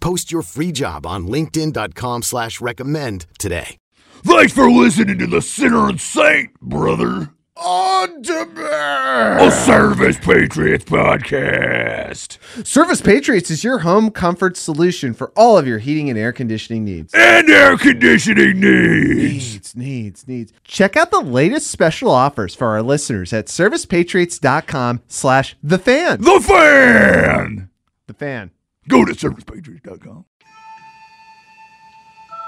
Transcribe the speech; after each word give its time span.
Post 0.00 0.32
your 0.32 0.42
free 0.42 0.72
job 0.72 1.06
on 1.06 1.26
linkedin.com 1.26 2.22
slash 2.22 2.60
recommend 2.60 3.26
today. 3.38 3.76
Thanks 4.22 4.52
for 4.52 4.70
listening 4.70 5.18
to 5.18 5.26
the 5.26 5.40
Sinner 5.40 5.88
and 5.88 6.00
Saint, 6.00 6.52
brother. 6.60 7.30
On 7.56 8.22
demand. 8.22 9.42
A 9.42 9.50
Service 9.50 10.16
Patriots 10.18 10.84
podcast. 10.86 12.38
Service 12.66 13.02
Patriots 13.02 13.50
is 13.50 13.62
your 13.62 13.80
home 13.80 14.10
comfort 14.10 14.56
solution 14.56 15.12
for 15.12 15.30
all 15.36 15.58
of 15.58 15.66
your 15.66 15.78
heating 15.78 16.08
and 16.08 16.18
air 16.18 16.32
conditioning 16.32 16.84
needs. 16.86 17.12
And 17.12 17.50
air 17.50 17.76
conditioning 17.76 18.60
needs. 18.60 19.74
Needs, 19.74 19.76
needs, 19.76 20.28
needs. 20.28 20.52
Check 20.64 20.96
out 20.96 21.10
the 21.10 21.20
latest 21.20 21.66
special 21.70 22.10
offers 22.10 22.54
for 22.54 22.68
our 22.68 22.82
listeners 22.82 23.32
at 23.34 23.46
servicepatriots.com 23.46 25.02
slash 25.06 25.56
the 25.62 25.78
fan. 25.78 26.20
The 26.22 26.40
fan. 26.40 27.68
The 28.06 28.14
fan. 28.14 28.50
Go 28.90 29.04
to 29.04 29.12
servicepatriots.com. 29.12 30.24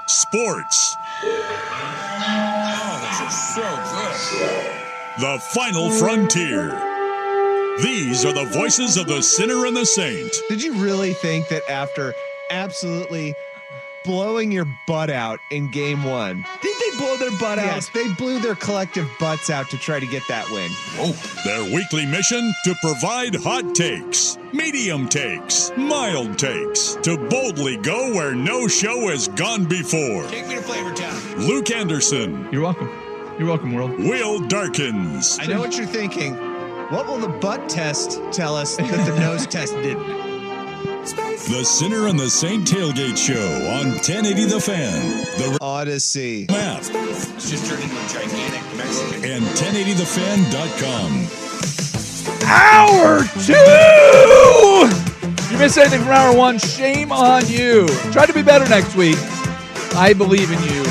Sports. 0.07 0.95
Oh, 1.23 1.39
so 3.55 3.61
The 5.21 5.39
final 5.39 5.89
frontier. 5.89 6.71
These 7.81 8.25
are 8.25 8.33
the 8.33 8.43
voices 8.51 8.97
of 8.97 9.07
the 9.07 9.21
sinner 9.21 9.65
and 9.65 9.75
the 9.75 9.85
saint. 9.85 10.35
Did 10.49 10.61
you 10.61 10.73
really 10.73 11.13
think 11.13 11.47
that 11.47 11.67
after 11.69 12.13
absolutely 12.51 13.33
blowing 14.03 14.51
your 14.51 14.67
butt 14.87 15.09
out 15.09 15.39
in 15.51 15.69
game 15.71 16.03
one, 16.03 16.45
did 16.61 16.75
they 16.79 16.97
blow 16.97 17.17
their 17.17 17.31
butt 17.39 17.59
out? 17.59 17.65
Yes, 17.65 17.89
they 17.89 18.11
blew 18.13 18.39
their 18.39 18.55
collective 18.55 19.09
butts 19.19 19.49
out 19.49 19.69
to 19.69 19.77
try 19.77 19.99
to 19.99 20.05
get 20.07 20.23
that 20.27 20.49
win. 20.51 20.69
Oh, 20.97 21.13
their 21.45 21.63
weekly 21.75 22.05
mission 22.05 22.53
to 22.65 22.75
provide 22.81 23.35
hot 23.35 23.73
takes, 23.75 24.37
medium 24.51 25.07
takes, 25.07 25.71
mild 25.77 26.37
takes, 26.37 26.95
to 27.03 27.17
boldly 27.29 27.77
go 27.77 28.13
where 28.13 28.35
no 28.35 28.67
show 28.67 29.09
has 29.09 29.27
gone 29.29 29.65
before. 29.65 30.27
Take 30.27 30.47
me 30.47 30.55
to 30.55 30.61
Flavor 30.61 30.93
Town. 30.93 31.37
Luke 31.39 31.71
Anderson, 31.71 32.47
You're 32.51 32.63
welcome. 32.63 32.89
You're 33.39 33.47
welcome, 33.47 33.73
world. 33.73 33.91
Will 33.97 34.39
Darkins, 34.47 35.39
I 35.41 35.47
know 35.47 35.59
what 35.59 35.75
you're 35.77 35.87
thinking. 35.87 36.35
What 36.91 37.07
will 37.07 37.17
the 37.17 37.29
butt 37.29 37.67
test 37.69 38.19
tell 38.31 38.55
us 38.55 38.77
that 38.77 39.05
the 39.07 39.19
nose 39.19 39.47
test 39.47 39.73
didn't? 39.75 40.32
The 41.11 41.63
sinner 41.65 42.07
and 42.07 42.17
the 42.17 42.29
saint 42.29 42.65
tailgate 42.65 43.17
show 43.17 43.35
on 43.73 43.87
1080 43.99 44.45
The 44.45 44.59
Fan, 44.61 45.01
the 45.37 45.57
Odyssey. 45.59 46.45
map, 46.49 46.79
It's 46.79 47.49
just 47.49 47.65
turned 47.69 47.83
into 47.83 47.93
a 47.95 48.07
gigantic 48.07 48.61
Mexican. 48.77 49.23
and 49.25 49.43
1080thefan.com. 49.43 51.27
Hour 52.47 53.23
two! 53.45 53.53
If 55.43 55.51
you 55.51 55.57
missed 55.57 55.77
anything 55.77 56.01
from 56.03 56.11
hour 56.11 56.33
one, 56.35 56.57
shame 56.57 57.11
on 57.11 57.45
you. 57.47 57.85
Try 58.13 58.25
to 58.25 58.33
be 58.33 58.41
better 58.41 58.67
next 58.69 58.95
week. 58.95 59.17
I 59.95 60.13
believe 60.17 60.51
in 60.51 60.63
you. 60.63 60.83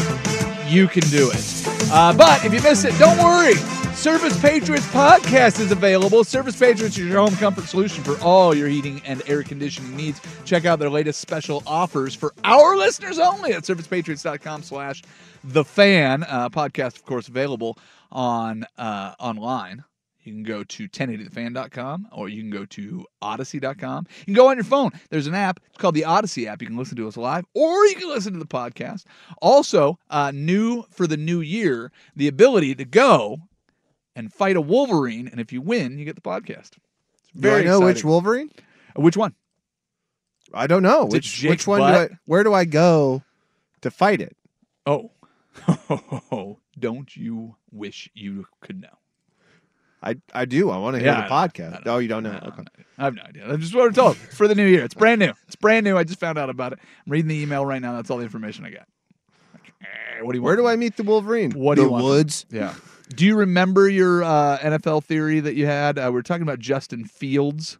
You 0.69 0.89
can 0.89 1.03
do 1.09 1.31
it. 1.31 1.65
Uh, 1.91 2.12
but 2.12 2.44
if 2.44 2.53
you 2.53 2.61
missed 2.61 2.84
it, 2.84 2.93
don't 2.99 3.17
worry. 3.19 3.55
Service 4.02 4.36
Patriots 4.42 4.86
podcast 4.88 5.60
is 5.60 5.70
available. 5.70 6.24
Service 6.24 6.58
Patriots 6.58 6.98
is 6.98 7.08
your 7.08 7.18
home 7.20 7.36
comfort 7.36 7.66
solution 7.66 8.02
for 8.02 8.20
all 8.20 8.52
your 8.52 8.66
heating 8.66 9.00
and 9.06 9.22
air 9.28 9.44
conditioning 9.44 9.94
needs. 9.94 10.20
Check 10.44 10.64
out 10.64 10.80
their 10.80 10.90
latest 10.90 11.20
special 11.20 11.62
offers 11.68 12.12
for 12.12 12.34
our 12.42 12.76
listeners 12.76 13.20
only 13.20 13.52
at 13.52 13.62
servicepatriots.com 13.62 14.64
slash 14.64 15.04
the 15.44 15.62
fan. 15.62 16.24
Uh, 16.24 16.48
podcast, 16.48 16.96
of 16.96 17.04
course, 17.04 17.28
available 17.28 17.78
on 18.10 18.66
uh, 18.76 19.14
online. 19.20 19.84
You 20.24 20.32
can 20.32 20.42
go 20.42 20.64
to 20.64 20.88
1080thefan.com 20.88 22.08
or 22.10 22.28
you 22.28 22.42
can 22.42 22.50
go 22.50 22.64
to 22.64 23.06
odyssey.com. 23.22 24.06
You 24.19 24.24
can 24.24 24.34
go 24.34 24.48
on 24.48 24.56
your 24.56 24.64
phone. 24.64 24.90
There's 25.10 25.28
an 25.28 25.34
app. 25.36 25.60
It's 25.69 25.78
called 25.78 25.94
the 25.94 26.06
Odyssey 26.06 26.48
app. 26.48 26.60
You 26.60 26.66
can 26.66 26.76
listen 26.76 26.96
to 26.96 27.06
us 27.06 27.16
live 27.16 27.44
or 27.54 27.86
you 27.86 27.94
can 27.94 28.08
listen 28.08 28.32
to 28.32 28.40
the 28.40 28.46
podcast. 28.46 29.04
Also, 29.40 30.00
uh, 30.10 30.32
new 30.34 30.82
for 30.90 31.06
the 31.06 31.16
new 31.16 31.40
year, 31.40 31.92
the 32.16 32.26
ability 32.26 32.74
to 32.74 32.84
go 32.84 33.42
and 34.17 34.33
fight 34.33 34.56
a 34.56 34.61
Wolverine. 34.61 35.28
And 35.28 35.41
if 35.41 35.53
you 35.53 35.61
win, 35.61 35.99
you 35.99 36.05
get 36.05 36.15
the 36.17 36.21
podcast. 36.23 36.71
It's 36.77 37.31
Do 37.34 37.49
I 37.49 37.53
very 37.53 37.65
know 37.65 37.81
which. 37.81 38.05
Wolverine? 38.05 38.50
Uh, 38.97 39.03
Which 39.03 39.17
one? 39.17 39.34
I 40.55 40.67
don't 40.67 40.83
know. 40.83 41.06
Is 41.06 41.15
it 41.15 41.17
Which 41.17 41.33
Jake 41.34 41.50
which 41.50 41.67
one 41.67 41.81
do 41.81 41.87
Butt? 41.87 42.12
I 42.12 42.19
where 42.27 42.45
do 42.45 42.53
I 42.53 42.65
go 42.67 43.23
to 43.81 43.91
fight 43.91 44.21
it? 44.21 44.37
Oh. 44.87 45.11
Don't 46.78 47.15
you 47.17 47.56
wish 47.71 48.11
you 48.15 48.47
could 48.61 48.81
know? 48.81 48.89
I 50.03 50.17
I 50.34 50.44
do. 50.47 50.69
I 50.71 50.79
want 50.79 50.94
to 50.94 50.99
hear 51.00 51.09
Yeah, 51.12 51.27
the 51.29 51.33
I 51.34 51.43
know. 51.43 51.49
podcast. 51.49 51.83
Oh, 51.87 51.99
you 51.99 52.09
don't 52.09 52.23
know. 52.25 52.39
Okay. 52.49 52.65
I 52.99 53.05
have 53.05 53.15
no 53.15 53.23
idea. 53.23 53.50
I 53.53 53.56
just 53.56 53.75
what 53.75 53.87
I'm 53.87 53.93
told. 53.94 54.17
It's 54.25 54.37
for 54.37 54.49
the 54.49 54.55
new 54.55 54.67
year. 54.67 54.83
It's 54.84 54.94
brand 54.94 55.21
new. 55.21 55.33
It's 55.47 55.55
brand 55.56 55.84
new. 55.84 55.97
I 55.97 56.03
just 56.05 56.19
found 56.19 56.39
out 56.39 56.50
about 56.50 56.73
it. 56.73 56.81
I'm 57.06 57.12
reading 57.12 57.29
the 57.29 57.41
email 57.41 57.65
right 57.65 57.81
now. 57.81 57.93
That's 57.94 58.11
all 58.11 58.17
the 58.19 58.25
information 58.25 58.65
I 58.65 58.71
got. 58.71 58.89
Like, 59.55 59.73
eh, 59.83 60.23
What 60.23 60.33
do 60.33 60.39
you 60.39 60.43
Where 60.43 60.56
want? 60.56 60.65
do 60.67 60.69
I 60.69 60.77
meet 60.77 60.97
the 60.97 61.05
Wolverine? 61.05 61.53
What 61.53 61.77
do 61.77 61.83
the 61.83 61.87
you 61.87 61.93
want? 61.93 62.05
woods? 62.05 62.47
Yeah. 62.50 62.75
Do 63.15 63.27
you 63.27 63.37
remember 63.37 63.89
your 63.89 64.23
uh, 64.25 64.59
NFL 64.59 65.05
theory 65.05 65.41
that 65.41 65.55
you 65.55 65.67
had? 65.67 65.99
Uh, 65.99 66.05
we 66.06 66.12
were 66.12 66.23
talking 66.23 66.43
about 66.43 66.59
Justin 66.59 67.05
Fields 67.05 67.78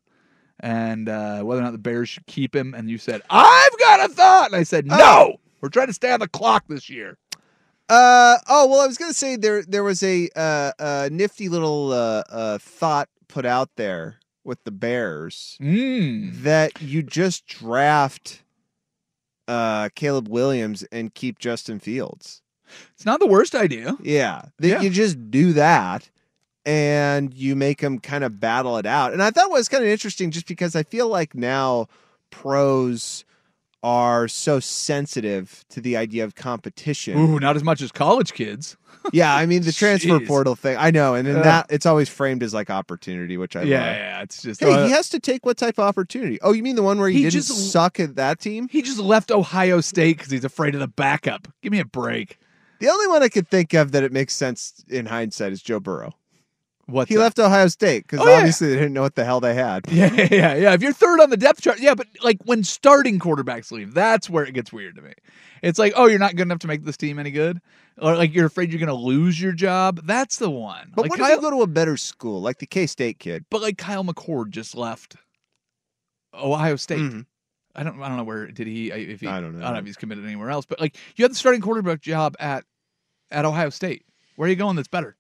and 0.61 1.09
uh, 1.09 1.43
whether 1.43 1.61
or 1.61 1.65
not 1.65 1.73
the 1.73 1.79
Bears 1.79 2.09
should 2.09 2.27
keep 2.27 2.55
him. 2.55 2.75
And 2.75 2.91
you 2.91 2.99
said, 2.99 3.23
I've 3.31 3.79
got 3.79 4.09
a 4.11 4.13
thought. 4.13 4.47
And 4.47 4.57
I 4.57 4.63
said, 4.63 4.87
no, 4.87 4.97
Oh. 5.01 5.35
we're 5.61 5.69
trying 5.69 5.87
to 5.89 5.93
stay 5.93 6.13
on 6.13 6.21
the 6.21 6.29
clock 6.29 6.65
this 6.69 6.89
year. 6.91 7.19
Uh 7.89 8.39
oh. 8.49 8.67
Well, 8.69 8.81
I 8.81 8.87
was 8.87 8.97
gonna 8.97 9.13
say 9.13 9.37
there 9.37 9.63
there 9.65 9.83
was 9.83 10.03
a 10.05 10.29
uh, 10.37 10.71
uh 10.79 11.09
nifty 11.13 11.49
little 11.49 11.93
uh, 11.93 12.23
uh 12.31 12.59
thought 12.59 13.09
put 13.29 13.45
out 13.45 13.71
there 13.77 14.17
with 14.45 14.63
the 14.65 14.71
Bears 14.71 15.59
Mm. 15.61 16.43
that 16.43 16.81
you 16.81 17.03
just 17.03 17.47
draft 17.47 18.43
uh 19.49 19.89
Caleb 19.95 20.29
Williams 20.29 20.85
and 20.93 21.13
keep 21.13 21.39
Justin 21.41 21.81
Fields. 21.81 22.42
It's 22.95 23.07
not 23.07 23.21
the 23.21 23.27
worst 23.27 23.55
idea. 23.55 23.97
Yeah, 24.03 24.43
that 24.59 24.69
Yeah. 24.69 24.81
you 24.81 24.91
just 24.91 25.31
do 25.31 25.53
that 25.55 26.09
and 26.65 27.35
you 27.35 27.57
make 27.57 27.81
them 27.81 27.99
kind 27.99 28.23
of 28.25 28.39
battle 28.39 28.77
it 28.79 28.87
out. 28.87 29.13
And 29.13 29.23
I 29.23 29.31
thought 29.31 29.47
it 29.47 29.51
was 29.53 29.69
kind 29.69 29.83
of 29.83 29.89
interesting 29.91 30.31
just 30.31 30.47
because 30.47 30.77
I 30.77 30.83
feel 30.85 31.09
like 31.09 31.35
now 31.35 31.89
pros 32.31 33.25
are 33.85 34.29
so 34.29 34.61
sensitive 34.61 35.65
to 35.71 35.81
the 35.81 35.97
idea 35.97 36.23
of 36.23 36.35
competition. 36.37 37.19
Ooh, 37.19 37.41
not 37.41 37.57
as 37.57 37.65
much 37.65 37.81
as 37.83 37.91
college 37.91 38.33
kids. 38.33 38.77
yeah, 39.13 39.35
I 39.35 39.47
mean 39.47 39.63
the 39.63 39.73
transfer 39.73 40.21
Jeez. 40.21 40.29
portal 40.29 40.55
thing. 40.55 40.77
I 40.79 40.93
know, 40.93 41.15
and 41.15 41.27
then 41.27 41.39
Ugh. 41.39 41.43
that 41.45 41.67
it's 41.71 41.85
always 41.87 42.09
framed 42.09 42.45
as 42.45 42.55
like 42.55 42.71
opportunity, 42.71 43.37
which 43.37 43.57
I 43.57 43.63
yeah, 43.63 43.79
love. 43.79 43.97
yeah, 43.97 44.23
it's 44.23 44.43
just. 44.43 44.61
Hey, 44.61 44.73
uh, 44.73 44.85
he 44.87 44.93
has 44.93 45.09
to 45.09 45.19
take 45.19 45.45
what 45.45 45.57
type 45.57 45.79
of 45.79 45.85
opportunity? 45.85 46.39
Oh, 46.43 46.53
you 46.53 46.63
mean 46.63 46.77
the 46.77 46.83
one 46.85 47.01
where 47.01 47.09
he, 47.09 47.19
He 47.19 47.23
didn't 47.25 47.33
just- 47.47 47.73
suck 47.73 47.99
at 47.99 48.15
that 48.15 48.39
team? 48.39 48.69
he 48.71 48.83
just 48.83 49.01
left 49.01 49.33
Ohio 49.33 49.81
State 49.81 50.19
because 50.19 50.31
he's 50.31 50.45
afraid 50.45 50.75
of 50.75 50.81
the 50.81 50.87
backup. 50.87 51.49
Give 51.63 51.73
me 51.73 51.81
a 51.81 51.85
break. 51.85 52.39
The 52.83 52.89
only 52.91 53.07
one 53.07 53.23
I 53.23 53.29
could 53.29 53.47
think 53.49 53.75
of 53.75 53.93
that 53.93 54.03
it 54.03 54.11
makes 54.11 54.35
sense 54.35 54.85
in 54.89 55.07
hindsight 55.07 55.53
is 55.53 55.63
Joe 55.63 55.79
Burrow. 55.79 56.15
What 56.87 57.07
he 57.09 57.15
that? 57.15 57.21
left 57.21 57.39
Ohio 57.39 57.69
State 57.69 58.03
because 58.03 58.19
Oh, 58.19 58.29
yeah. 58.29 58.39
obviously 58.39 58.71
they 58.71 58.75
didn't 58.75 58.93
know 58.93 59.03
what 59.03 59.15
the 59.15 59.25
hell 59.25 59.39
they 59.39 59.55
had. 59.55 59.85
Yeah, 59.93 60.13
yeah, 60.13 60.55
yeah. 60.57 60.73
If 60.75 60.83
you're 60.83 60.93
third 60.93 61.21
on 61.21 61.31
the 61.31 61.37
depth 61.37 61.61
chart, 61.63 61.79
yeah, 61.79 61.95
but 61.95 62.09
like 62.25 62.39
when 62.45 62.65
starting 62.65 63.21
quarterbacks 63.21 63.71
leave, 63.71 63.95
that's 63.95 64.29
where 64.29 64.45
it 64.45 64.53
gets 64.53 64.73
weird 64.73 64.97
to 64.97 65.03
me. 65.03 65.13
It's 65.63 65.79
like, 65.79 65.93
oh, 65.95 66.07
you're 66.07 66.19
not 66.19 66.35
good 66.35 66.43
enough 66.43 66.59
to 66.59 66.67
make 66.67 66.83
this 66.85 66.97
team 66.97 67.21
any 67.21 67.31
good, 67.31 67.61
or 67.99 68.17
like 68.17 68.35
you're 68.35 68.47
afraid 68.47 68.73
you're 68.73 68.81
going 68.81 68.89
to 68.89 68.95
lose 68.95 69.41
your 69.41 69.53
job. 69.53 70.01
That's 70.05 70.39
the 70.39 70.51
one. 70.51 70.91
But 70.97 71.03
like 71.03 71.11
what 71.13 71.21
Kyle, 71.21 71.31
if 71.31 71.37
you 71.37 71.41
go 71.43 71.51
to 71.57 71.63
a 71.63 71.69
better 71.69 71.97
school, 71.97 72.43
like 72.43 72.59
the 72.59 72.67
K 72.67 72.89
State 72.89 73.21
kid? 73.21 73.45
but 73.49 73.63
like 73.63 73.79
Kyle 73.79 74.03
McCord 74.05 74.51
just 74.51 74.75
left 74.77 75.15
Ohio 76.35 76.75
State. 76.77 76.99
Mhm. 76.99 77.27
I 77.75 77.85
don't, 77.85 78.03
I 78.03 78.09
don't 78.09 78.19
know 78.19 78.25
where 78.25 78.49
did 78.49 78.67
he. 78.67 78.91
If 78.91 79.21
he, 79.21 79.27
I 79.29 79.41
don't 79.41 79.53
know. 79.57 79.61
I 79.61 79.67
don't 79.69 79.75
know 79.75 79.79
if 79.79 79.87
he's 79.87 79.97
committed 79.97 80.25
anywhere 80.27 80.51
else. 80.51 80.67
But 80.67 80.81
like 80.81 80.97
you 81.17 81.25
had 81.25 81.31
the 81.31 81.37
starting 81.37 81.61
quarterback 81.63 82.01
job 82.03 82.35
at 82.39 82.65
at 83.33 83.45
Ohio 83.45 83.71
State? 83.71 84.05
Where 84.37 84.47
are 84.47 84.51
you 84.51 84.57
going 84.57 84.77
that's 84.77 84.89
better? 84.89 85.17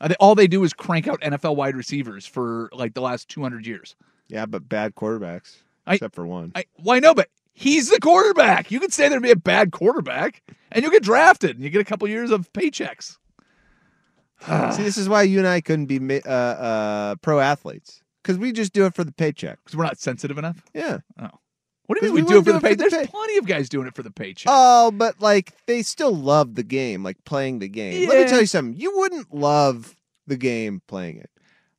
Uh, 0.00 0.08
they, 0.08 0.14
all 0.16 0.34
they 0.34 0.46
do 0.46 0.62
is 0.64 0.72
crank 0.72 1.06
out 1.08 1.20
NFL 1.20 1.56
wide 1.56 1.76
receivers 1.76 2.26
for 2.26 2.68
like 2.72 2.94
the 2.94 3.00
last 3.00 3.28
200 3.28 3.66
years. 3.66 3.96
Yeah, 4.28 4.46
but 4.46 4.68
bad 4.68 4.94
quarterbacks, 4.94 5.56
I- 5.86 5.94
except 5.94 6.14
for 6.14 6.26
one. 6.26 6.52
I, 6.54 6.64
why 6.74 6.98
no? 6.98 7.14
But 7.14 7.28
he's 7.52 7.88
the 7.90 8.00
quarterback. 8.00 8.70
You 8.70 8.80
could 8.80 8.92
say 8.92 9.08
there'd 9.08 9.22
be 9.22 9.30
a 9.30 9.36
bad 9.36 9.70
quarterback, 9.72 10.42
and 10.72 10.82
you'll 10.82 10.92
get 10.92 11.02
drafted, 11.02 11.56
and 11.56 11.64
you 11.64 11.70
get 11.70 11.80
a 11.80 11.84
couple 11.84 12.08
years 12.08 12.30
of 12.30 12.52
paychecks. 12.52 13.18
See, 14.46 14.82
this 14.82 14.98
is 14.98 15.08
why 15.08 15.22
you 15.22 15.38
and 15.38 15.48
I 15.48 15.60
couldn't 15.62 15.86
be 15.86 16.20
uh, 16.22 16.28
uh, 16.30 17.14
pro 17.22 17.40
athletes 17.40 18.02
because 18.22 18.36
we 18.36 18.52
just 18.52 18.74
do 18.74 18.84
it 18.84 18.94
for 18.94 19.02
the 19.04 19.12
paycheck. 19.12 19.58
Because 19.64 19.76
we're 19.76 19.84
not 19.84 19.98
sensitive 19.98 20.36
enough. 20.36 20.62
Yeah. 20.74 20.98
What 21.86 22.00
do 22.00 22.06
you 22.06 22.14
mean 22.14 22.24
we, 22.24 22.30
do 22.30 22.38
it 22.38 22.44
for 22.44 22.52
the 22.52 22.60
pay? 22.60 22.74
There's 22.74 22.94
pay- 22.94 23.06
plenty 23.06 23.36
of 23.36 23.46
guys 23.46 23.68
doing 23.68 23.86
it 23.86 23.94
for 23.94 24.02
the 24.02 24.10
paycheck. 24.10 24.50
Oh, 24.50 24.90
but 24.90 25.20
like 25.20 25.52
they 25.66 25.82
still 25.82 26.14
love 26.14 26.54
the 26.54 26.62
game, 26.62 27.02
like 27.02 27.22
playing 27.24 27.58
the 27.58 27.68
game. 27.68 28.08
Let 28.08 28.24
me 28.24 28.28
tell 28.28 28.40
you 28.40 28.46
something. 28.46 28.80
You 28.80 28.96
wouldn't 28.96 29.34
love 29.34 29.96
the 30.26 30.36
game 30.36 30.80
playing 30.88 31.18
it. 31.18 31.30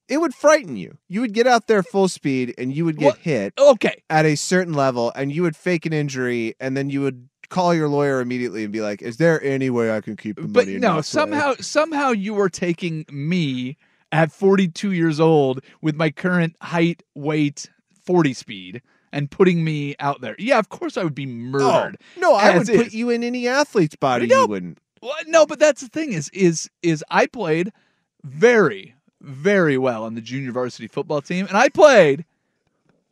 It 0.07 0.17
would 0.19 0.35
frighten 0.35 0.77
you. 0.77 0.99
You 1.07 1.21
would 1.21 1.33
get 1.33 1.47
out 1.47 1.65
there 1.65 1.81
full 1.81 2.07
speed 2.07 2.53
and 2.59 2.75
you 2.75 2.85
would 2.85 2.97
get 2.97 3.05
What? 3.05 3.17
hit 3.17 3.53
okay. 3.57 4.03
at 4.07 4.25
a 4.27 4.35
certain 4.35 4.73
level 4.75 5.11
and 5.15 5.31
you 5.31 5.41
would 5.41 5.55
fake 5.55 5.87
an 5.87 5.93
injury 5.93 6.53
and 6.59 6.77
then 6.77 6.91
you 6.91 7.01
would 7.01 7.27
call 7.49 7.73
your 7.73 7.87
lawyer 7.89 8.21
immediately 8.21 8.63
and 8.63 8.71
be 8.71 8.81
like, 8.81 9.01
"Is 9.01 9.17
there 9.17 9.41
any 9.43 9.71
way 9.71 9.95
I 9.95 10.01
can 10.01 10.15
keep 10.15 10.35
the 10.35 10.43
But 10.43 10.65
money?" 10.65 10.73
and 10.73 10.81
no, 10.81 10.87
not 10.89 10.93
play?" 10.97 11.01
somehow 11.03 11.53
somehow 11.59 12.11
you 12.11 12.35
were 12.35 12.49
taking 12.49 13.05
me 13.11 13.77
at 14.11 14.31
42 14.31 14.91
years 14.91 15.19
old 15.19 15.61
with 15.81 15.95
my 15.95 16.11
current 16.11 16.55
height, 16.61 17.01
weight, 17.15 17.69
40 18.05 18.33
speed 18.33 18.81
and 19.15 19.31
putting 19.31 19.63
me 19.63 19.95
out 19.99 20.21
there. 20.21 20.35
Yeah, 20.37 20.59
of 20.59 20.69
course 20.69 20.97
I 20.97 21.03
would 21.03 21.15
be 21.15 21.23
Oh, 21.23 21.27
murdered. 21.27 21.97
no, 22.17 22.35
I 22.35 22.55
would 22.57 22.67
put 22.67 22.93
you 22.93 23.09
in 23.09 23.23
any 23.23 23.47
athlete's 23.47 23.95
body. 23.95 24.27
No. 24.27 24.41
You 24.41 24.47
wouldn't. 24.47 24.77
Well, 25.01 25.13
no, 25.25 25.45
but 25.45 25.57
that's 25.57 25.81
the 25.81 25.87
thing 25.87 26.13
is 26.13 26.29
is 26.33 26.69
is 26.83 27.03
I 27.09 27.25
played 27.25 27.71
very 28.23 28.93
very 29.21 29.77
well 29.77 30.03
on 30.03 30.13
the 30.15 30.21
junior 30.21 30.51
varsity 30.51 30.87
football 30.87 31.21
team 31.21 31.45
and 31.47 31.57
I 31.57 31.69
played 31.69 32.25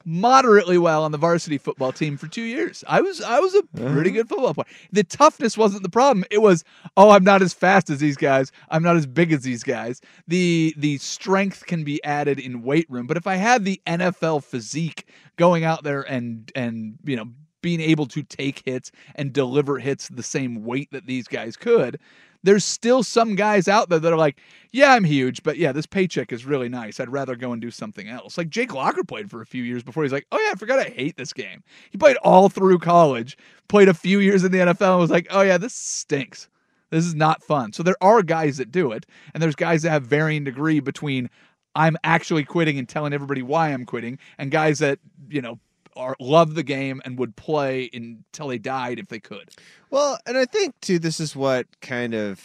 moderately 0.06 0.78
well 0.78 1.04
on 1.04 1.12
the 1.12 1.18
varsity 1.18 1.58
football 1.58 1.92
team 1.92 2.18
for 2.18 2.28
2 2.28 2.42
years. 2.42 2.84
I 2.88 3.02
was 3.02 3.22
I 3.22 3.40
was 3.40 3.56
a 3.56 3.60
uh-huh. 3.60 3.94
pretty 3.94 4.12
good 4.12 4.30
football 4.30 4.54
player. 4.54 4.66
The 4.92 5.04
toughness 5.04 5.58
wasn't 5.58 5.84
the 5.84 5.90
problem. 5.90 6.26
It 6.32 6.42
was 6.42 6.64
oh, 6.98 7.12
I'm 7.12 7.24
not 7.24 7.42
as 7.42 7.54
fast 7.54 7.90
as 7.90 8.00
these 8.00 8.18
guys. 8.18 8.52
I'm 8.70 8.84
not 8.84 8.96
as 8.96 9.06
big 9.06 9.32
as 9.32 9.42
these 9.42 9.64
guys. 9.64 10.02
The 10.28 10.74
the 10.78 10.98
strength 10.98 11.66
can 11.66 11.84
be 11.84 12.04
added 12.04 12.40
in 12.40 12.64
weight 12.64 12.88
room, 12.90 13.08
but 13.08 13.18
if 13.18 13.28
I 13.28 13.36
had 13.36 13.66
the 13.66 13.82
NFL 13.88 14.44
physique 14.44 15.08
going 15.38 15.64
out 15.64 15.84
there 15.84 16.02
and 16.02 16.52
and 16.56 16.98
you 17.04 17.16
know 17.16 17.26
being 17.62 17.82
able 17.82 18.06
to 18.06 18.22
take 18.22 18.62
hits 18.66 18.92
and 19.16 19.34
deliver 19.34 19.80
hits 19.80 20.10
the 20.10 20.22
same 20.22 20.64
weight 20.64 20.90
that 20.92 21.08
these 21.08 21.28
guys 21.28 21.56
could, 21.56 21.98
there's 22.44 22.66
still 22.66 23.04
some 23.04 23.36
guys 23.36 23.68
out 23.68 23.90
there 23.90 24.00
that 24.00 24.14
are 24.14 24.18
like, 24.18 24.40
yeah, 24.72 24.94
I'm 24.94 25.04
huge, 25.04 25.44
but 25.44 25.58
yeah, 25.58 25.72
this 25.72 25.86
paycheck 25.86 26.32
is 26.32 26.46
really 26.46 26.70
nice. 26.70 27.00
I'd 27.00 27.12
rather 27.12 27.36
go 27.36 27.54
and 27.54 27.62
do 27.62 27.72
something 27.72 28.08
else. 28.10 28.38
Like 28.38 28.50
Jake 28.50 28.74
Locker 28.74 29.04
played 29.04 29.30
for 29.30 29.42
a 29.42 29.46
few 29.46 29.64
years 29.64 29.84
before 29.84 30.04
he's 30.04 30.12
like, 30.12 30.28
oh 30.32 30.40
yeah, 30.40 30.52
I 30.52 30.56
forgot 30.56 30.80
I 30.80 30.90
hate 30.90 31.16
this 31.16 31.34
game. 31.34 31.64
He 31.92 31.98
played 31.98 32.18
all 32.18 32.50
through 32.50 32.80
college, 32.80 33.38
played 33.70 33.88
a 33.88 33.94
few 33.94 34.20
years 34.20 34.44
in 34.44 34.52
the 34.52 34.60
NFL, 34.60 34.92
and 34.92 35.00
was 35.00 35.12
like, 35.12 35.28
oh 35.30 35.42
yeah, 35.42 35.58
this 35.58 35.74
stinks. 35.74 36.50
This 36.90 37.06
is 37.06 37.16
not 37.16 37.44
fun. 37.44 37.74
So 37.74 37.82
there 37.82 37.98
are 38.02 38.22
guys 38.22 38.58
that 38.58 38.72
do 38.72 38.92
it, 38.92 39.06
and 39.34 39.42
there's 39.42 39.56
guys 39.56 39.82
that 39.82 39.90
have 39.90 40.04
varying 40.04 40.44
degree 40.44 40.80
between 40.80 41.30
I'm 41.76 41.98
actually 42.04 42.44
quitting 42.44 42.78
and 42.78 42.88
telling 42.88 43.14
everybody 43.14 43.42
why 43.42 43.70
I'm 43.70 43.86
quitting, 43.86 44.20
and 44.38 44.52
guys 44.52 44.80
that, 44.80 45.00
you 45.30 45.42
know, 45.42 45.60
are 45.96 46.16
love 46.20 46.56
the 46.56 46.64
game 46.64 47.02
and 47.06 47.18
would 47.18 47.36
play 47.36 47.90
until 47.94 48.48
they 48.48 48.58
died 48.58 49.00
if 49.00 49.08
they 49.08 49.20
could. 49.20 49.50
Well, 49.90 50.18
and 50.26 50.38
I 50.38 50.46
think 50.46 50.80
too, 50.82 51.00
this 51.00 51.20
is 51.20 51.36
what 51.36 51.68
kind 51.82 52.14
of 52.14 52.42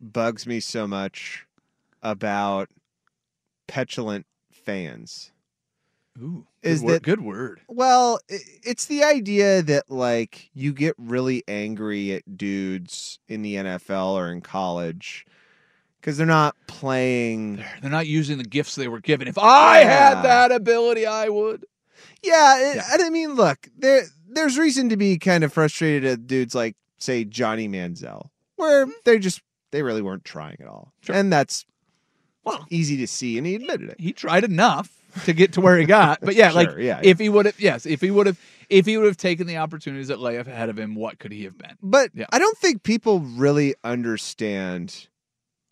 bugs 0.00 0.46
me 0.46 0.60
so 0.60 0.86
much 0.86 1.46
about 2.02 2.68
petulant 3.66 4.26
fans. 4.52 5.32
Ooh, 6.20 6.46
Is 6.62 6.80
good 6.80 6.86
word, 6.86 6.92
that- 6.94 7.02
good 7.02 7.20
word? 7.20 7.60
Well, 7.68 8.20
it's 8.28 8.86
the 8.86 9.04
idea 9.04 9.62
that 9.62 9.90
like 9.90 10.50
you 10.54 10.72
get 10.72 10.94
really 10.98 11.42
angry 11.48 12.12
at 12.12 12.36
dudes 12.36 13.18
in 13.28 13.42
the 13.42 13.54
NFL 13.56 14.12
or 14.14 14.30
in 14.32 14.40
college 14.40 15.24
because 16.00 16.16
they're 16.16 16.26
not 16.26 16.56
playing. 16.66 17.56
They're, 17.56 17.78
they're 17.82 17.90
not 17.90 18.06
using 18.06 18.38
the 18.38 18.44
gifts 18.44 18.74
they 18.74 18.88
were 18.88 19.00
given. 19.00 19.28
If 19.28 19.38
I 19.38 19.80
Yeah. 19.82 19.88
had 20.16 20.22
that 20.24 20.52
ability, 20.52 21.06
I 21.06 21.28
would. 21.28 21.64
Yeah, 22.22 22.58
it, 22.72 22.82
and 22.92 23.02
I 23.02 23.10
mean, 23.10 23.34
look, 23.34 23.68
there 23.78 24.04
there's 24.28 24.58
reason 24.58 24.88
to 24.90 24.96
be 24.96 25.18
kind 25.18 25.42
of 25.44 25.52
frustrated 25.52 26.04
at 26.04 26.26
dudes 26.26 26.54
like 26.54 26.76
say 26.98 27.24
Johnny 27.24 27.68
Manziel, 27.68 28.28
where 28.56 28.86
mm-hmm. 28.86 28.92
they 29.04 29.18
just 29.18 29.40
they 29.70 29.82
really 29.82 30.02
weren't 30.02 30.24
trying 30.24 30.56
at 30.60 30.66
all, 30.66 30.92
Sure. 31.00 31.14
and 31.14 31.32
that's 31.32 31.64
Well, 32.44 32.66
easy 32.70 32.96
to 32.98 33.06
see, 33.06 33.38
and 33.38 33.46
he 33.46 33.54
admitted 33.54 33.88
it. 33.90 34.00
he 34.00 34.12
tried 34.12 34.44
enough 34.44 34.90
to 35.24 35.32
get 35.32 35.54
to 35.54 35.60
where 35.60 35.78
he 35.78 35.84
got. 35.86 36.20
But 36.20 36.34
yeah, 36.34 36.52
like 36.54 36.70
yeah, 36.78 37.00
if 37.02 37.18
he 37.18 37.28
would 37.28 37.46
have, 37.46 37.58
yes, 37.60 37.86
if 37.86 38.00
he 38.00 38.10
would 38.10 38.26
have, 38.26 38.38
if 38.68 38.84
he 38.86 38.96
would 38.98 39.06
have 39.06 39.16
taken 39.16 39.46
the 39.46 39.56
opportunities 39.56 40.08
that 40.08 40.20
lay 40.20 40.36
ahead 40.36 40.68
of 40.68 40.78
him, 40.78 40.94
what 40.94 41.18
could 41.18 41.32
he 41.32 41.44
have 41.44 41.56
been? 41.56 41.76
But 41.82 42.10
Yeah. 42.14 42.26
I 42.30 42.38
don't 42.38 42.58
think 42.58 42.82
people 42.82 43.20
really 43.20 43.74
understand 43.82 45.08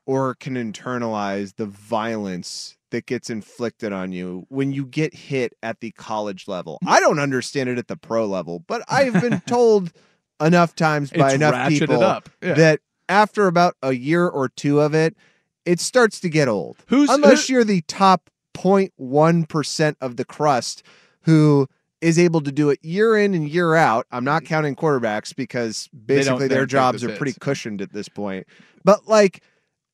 or 0.06 0.35
can 0.35 0.55
internalize 0.55 1.56
the 1.56 1.67
violence 1.67 2.78
that 2.90 3.06
gets 3.06 3.31
inflicted 3.31 3.93
on 3.93 4.12
you 4.12 4.46
when 4.49 4.73
you 4.73 4.87
get 4.87 5.14
hit 5.14 5.55
at 5.62 5.81
the 5.81 5.90
college 5.93 6.49
level. 6.49 6.79
Mm. 6.85 6.90
I 6.90 7.00
don't 7.00 7.19
understand 7.19 7.69
it 7.69 7.79
at 7.79 7.88
the 7.88 7.96
pro 7.96 8.26
level, 8.26 8.61
but 8.67 8.82
I've 8.88 9.20
been 9.20 9.40
told 9.46 9.93
enough 10.40 10.75
times 10.75 11.11
by 11.11 11.26
It's 11.26 11.35
enough 11.35 11.69
people 11.69 12.02
up. 12.02 12.29
Yeah. 12.43 12.55
that 12.55 12.81
after 13.08 13.46
about 13.46 13.76
a 13.82 13.93
year 13.93 14.26
or 14.26 14.49
two 14.49 14.81
of 14.81 14.94
it, 14.94 15.17
it 15.64 15.81
starts 15.81 16.20
to 16.20 16.29
get 16.29 16.49
old. 16.49 16.76
Who's 16.87 17.11
Unless 17.11 17.46
who- 17.46 17.55
you're 17.55 17.64
the 17.64 17.82
top 17.82 18.31
0.1% 18.55 19.96
of 20.00 20.17
the 20.17 20.25
crust 20.25 20.82
who 21.23 21.69
is 22.00 22.19
able 22.19 22.41
to 22.41 22.52
do 22.52 22.70
it 22.70 22.79
year 22.84 23.17
in 23.17 23.34
and 23.34 23.49
year 23.49 23.75
out. 23.75 24.06
I'm 24.11 24.25
not 24.25 24.44
counting 24.44 24.76
quarterbacks 24.76 25.34
because 25.34 25.88
basically 25.88 26.49
their 26.49 26.67
jobs 26.67 27.02
are 27.02 27.14
pretty 27.17 27.34
cushioned 27.38 27.82
at 27.82 27.93
this 27.93 28.08
point. 28.08 28.46
But 28.84 29.08
like 29.08 29.43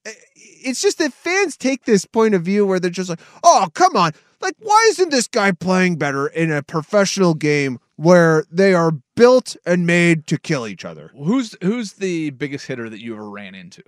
it's 0.07 0.81
just 0.83 0.99
that 0.99 1.13
fans 1.13 1.57
take 1.57 1.85
this 1.85 2.05
point 2.05 2.35
of 2.35 2.43
view 2.43 2.67
where 2.67 2.81
they're 2.81 2.91
just 2.91 3.11
like, 3.11 3.21
"Oh, 3.43 3.69
come 3.75 3.97
on. 3.97 4.13
Like 4.41 4.55
why 4.61 4.87
isn't 4.91 5.11
this 5.11 5.27
guy 5.27 5.53
playing 5.53 5.97
better 5.97 6.27
in 6.27 6.51
a 6.53 6.63
professional 6.63 7.35
game 7.35 7.79
where 7.97 8.45
they 8.51 8.75
are 8.75 8.93
built 9.17 9.57
and 9.65 9.87
made 9.87 10.27
to 10.29 10.39
kill 10.39 10.67
each 10.67 10.85
other?" 10.85 11.11
Who's 11.17 11.57
who's 11.63 11.95
the 11.95 12.31
biggest 12.31 12.67
hitter 12.67 12.89
that 12.91 13.01
you 13.01 13.15
ever 13.15 13.29
ran 13.29 13.55
into? 13.55 13.83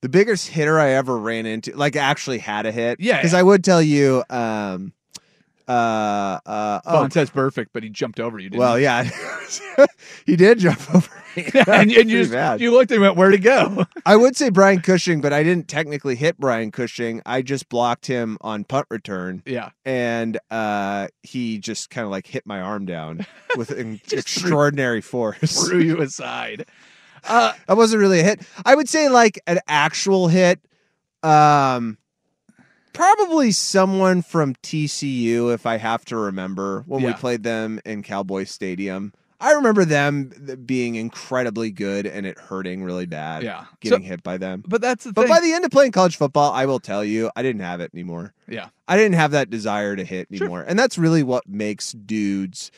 The 0.00 0.08
biggest 0.08 0.48
hitter 0.48 0.78
I 0.78 0.90
ever 0.90 1.18
ran 1.18 1.44
into, 1.44 1.74
like 1.76 1.96
actually 1.96 2.38
had 2.38 2.66
a 2.66 2.72
hit. 2.72 3.00
Yeah, 3.00 3.16
Because 3.16 3.32
yeah. 3.32 3.40
I 3.40 3.42
would 3.42 3.64
tell 3.64 3.82
you, 3.82 4.22
um, 4.30 4.92
uh, 5.68 6.40
uh, 6.46 6.80
oh, 6.86 7.08
says 7.10 7.30
perfect, 7.30 7.72
but 7.74 7.82
he 7.82 7.90
jumped 7.90 8.18
over 8.20 8.38
you. 8.38 8.48
Didn't 8.50 8.60
well, 8.60 8.76
he? 8.76 8.84
yeah, 8.84 9.04
he 10.26 10.34
did 10.36 10.58
jump 10.58 10.80
over 10.94 11.08
me. 11.36 11.50
and, 11.54 11.68
and 11.68 11.90
you 12.10 12.24
just, 12.24 12.60
you 12.60 12.72
looked 12.72 12.90
and 12.90 13.00
went, 13.02 13.16
"Where'd 13.16 13.34
he 13.34 13.38
go?" 13.38 13.84
I 14.06 14.16
would 14.16 14.36
say 14.36 14.48
Brian 14.48 14.80
Cushing, 14.80 15.20
but 15.20 15.32
I 15.32 15.42
didn't 15.42 15.68
technically 15.68 16.16
hit 16.16 16.38
Brian 16.38 16.70
Cushing. 16.70 17.20
I 17.26 17.42
just 17.42 17.68
blocked 17.68 18.06
him 18.06 18.38
on 18.40 18.64
punt 18.64 18.86
return, 18.90 19.42
yeah, 19.44 19.70
and 19.84 20.38
uh, 20.50 21.08
he 21.22 21.58
just 21.58 21.90
kind 21.90 22.04
of 22.06 22.10
like 22.10 22.26
hit 22.26 22.46
my 22.46 22.60
arm 22.60 22.86
down 22.86 23.26
with 23.56 23.70
an 23.70 23.96
Just 24.06 24.10
threw- 24.10 24.18
extraordinary 24.20 25.00
force. 25.02 25.66
threw 25.68 25.80
you 25.80 26.00
aside. 26.00 26.64
Uh, 27.28 27.52
That 27.66 27.76
wasn't 27.76 28.00
really 28.00 28.20
a 28.20 28.24
hit. 28.24 28.40
I 28.64 28.74
would 28.74 28.88
say 28.88 29.08
like 29.08 29.38
an 29.46 29.58
actual 29.68 30.28
hit. 30.28 30.60
Um, 31.22 31.98
probably 32.92 33.50
someone 33.52 34.22
from 34.22 34.54
TCU, 34.56 35.52
if 35.52 35.66
I 35.66 35.76
have 35.78 36.04
to 36.06 36.16
remember 36.16 36.84
when 36.86 37.02
we 37.02 37.12
played 37.12 37.42
them 37.42 37.80
in 37.84 38.02
Cowboy 38.02 38.44
Stadium. 38.44 39.12
I 39.40 39.52
remember 39.52 39.84
them 39.84 40.32
being 40.66 40.96
incredibly 40.96 41.70
good 41.70 42.06
and 42.06 42.26
it 42.26 42.36
hurting 42.38 42.82
really 42.82 43.06
bad. 43.06 43.44
yeah, 43.44 43.66
getting 43.80 44.02
So- 44.02 44.08
hit 44.08 44.22
by 44.24 44.36
them. 44.36 44.64
but 44.66 44.80
that's 44.80 45.04
the 45.04 45.12
But 45.12 45.22
thing. 45.22 45.30
by 45.30 45.38
the 45.40 45.52
end 45.52 45.64
of 45.64 45.70
playing 45.70 45.92
college 45.92 46.16
football, 46.16 46.52
I 46.52 46.66
will 46.66 46.80
tell 46.80 47.04
you, 47.04 47.30
I 47.36 47.42
didn't 47.44 47.62
have 47.62 47.80
it 47.80 47.92
anymore. 47.94 48.34
yeah, 48.48 48.70
I 48.88 48.96
didn't 48.96 49.14
have 49.14 49.30
that 49.30 49.48
desire 49.48 49.94
to 49.94 50.02
hit 50.04 50.26
Sure. 50.32 50.46
anymore. 50.46 50.64
And 50.66 50.76
that's 50.76 50.98
really 50.98 51.22
what 51.22 51.48
makes 51.48 51.92
dudes 51.92 52.72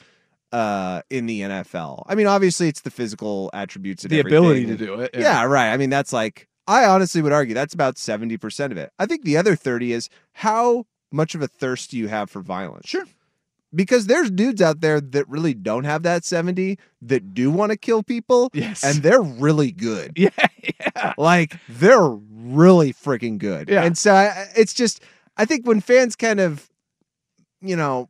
uh 0.53 1.01
in 1.09 1.25
the 1.27 1.41
NFL. 1.43 2.03
I 2.09 2.15
mean, 2.15 2.27
obviously 2.27 2.69
it's 2.69 2.81
the 2.83 2.91
physical 2.91 3.51
attributes 3.55 4.03
and 4.05 4.11
the 4.11 4.19
ability 4.21 4.67
to 4.67 4.77
do 4.77 5.01
it. 5.01 5.13
Yeah. 5.15 5.45
right. 5.45 5.73
I 5.73 5.77
mean, 5.79 5.89
that's 5.91 6.13
like 6.13 6.47
I 6.71 6.85
honestly 6.87 7.21
would 7.21 7.33
argue 7.33 7.53
that's 7.55 7.75
about 7.75 7.97
70% 7.97 8.71
of 8.71 8.77
it. 8.77 8.93
I 8.99 9.07
think 9.07 9.25
the 9.25 9.37
other 9.37 9.57
30 9.57 9.93
is 9.93 10.09
how 10.35 10.85
much 11.11 11.35
of 11.35 11.43
a 11.43 11.49
thirst 11.49 11.91
do 11.91 11.99
you 11.99 12.07
have 12.07 12.31
for 12.31 12.41
violence? 12.41 12.89
Sure. 12.89 13.05
Because 13.75 14.07
there's 14.07 14.31
dudes 14.31 14.63
out 14.63 14.81
there 14.81 15.01
that 15.01 15.29
really 15.29 15.55
don't 15.55 15.85
have 15.85 16.03
that 16.05 16.25
70 16.25 16.79
that 17.03 17.35
do 17.35 17.51
want 17.51 17.71
to 17.73 17.77
kill 17.77 18.03
people 18.03 18.51
Yes. 18.53 18.85
and 18.85 19.03
they're 19.03 19.23
really 19.23 19.73
good. 19.73 20.13
yeah, 20.17 20.31
yeah. 20.63 21.13
Like 21.17 21.57
they're 21.69 22.09
really 22.09 22.93
freaking 22.93 23.39
good. 23.39 23.69
Yeah. 23.69 23.83
And 23.85 23.97
so 23.99 24.13
I, 24.15 24.47
it's 24.57 24.75
just 24.75 25.03
I 25.37 25.45
think 25.47 25.67
when 25.67 25.81
fans 25.81 26.15
kind 26.17 26.39
of 26.41 26.69
you 27.61 27.77
know 27.77 28.10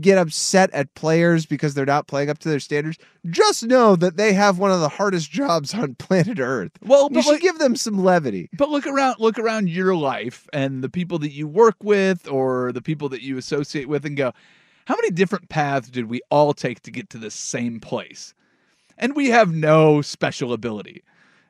get 0.00 0.18
upset 0.18 0.70
at 0.72 0.94
players 0.94 1.46
because 1.46 1.74
they're 1.74 1.84
not 1.84 2.06
playing 2.06 2.30
up 2.30 2.38
to 2.38 2.48
their 2.48 2.60
standards, 2.60 2.98
just 3.30 3.64
know 3.64 3.96
that 3.96 4.16
they 4.16 4.32
have 4.32 4.58
one 4.58 4.70
of 4.70 4.80
the 4.80 4.88
hardest 4.88 5.30
jobs 5.30 5.74
on 5.74 5.94
planet 5.98 6.38
Earth. 6.38 6.72
Well, 6.82 7.08
you 7.10 7.22
should 7.22 7.32
like- 7.32 7.42
give 7.42 7.58
them 7.58 7.76
some 7.76 8.02
levity. 8.02 8.48
But 8.56 8.70
look 8.70 8.86
around 8.86 9.16
look 9.18 9.38
around 9.38 9.68
your 9.68 9.94
life 9.94 10.48
and 10.52 10.82
the 10.82 10.88
people 10.88 11.18
that 11.20 11.32
you 11.32 11.46
work 11.48 11.76
with 11.82 12.28
or 12.28 12.72
the 12.72 12.82
people 12.82 13.08
that 13.10 13.22
you 13.22 13.36
associate 13.38 13.88
with 13.88 14.04
and 14.06 14.16
go, 14.16 14.32
how 14.86 14.94
many 14.96 15.10
different 15.10 15.48
paths 15.48 15.88
did 15.88 16.06
we 16.06 16.20
all 16.30 16.52
take 16.52 16.82
to 16.82 16.90
get 16.90 17.10
to 17.10 17.18
the 17.18 17.30
same 17.30 17.80
place? 17.80 18.34
And 18.98 19.16
we 19.16 19.30
have 19.30 19.52
no 19.52 20.02
special 20.02 20.52
ability. 20.52 21.02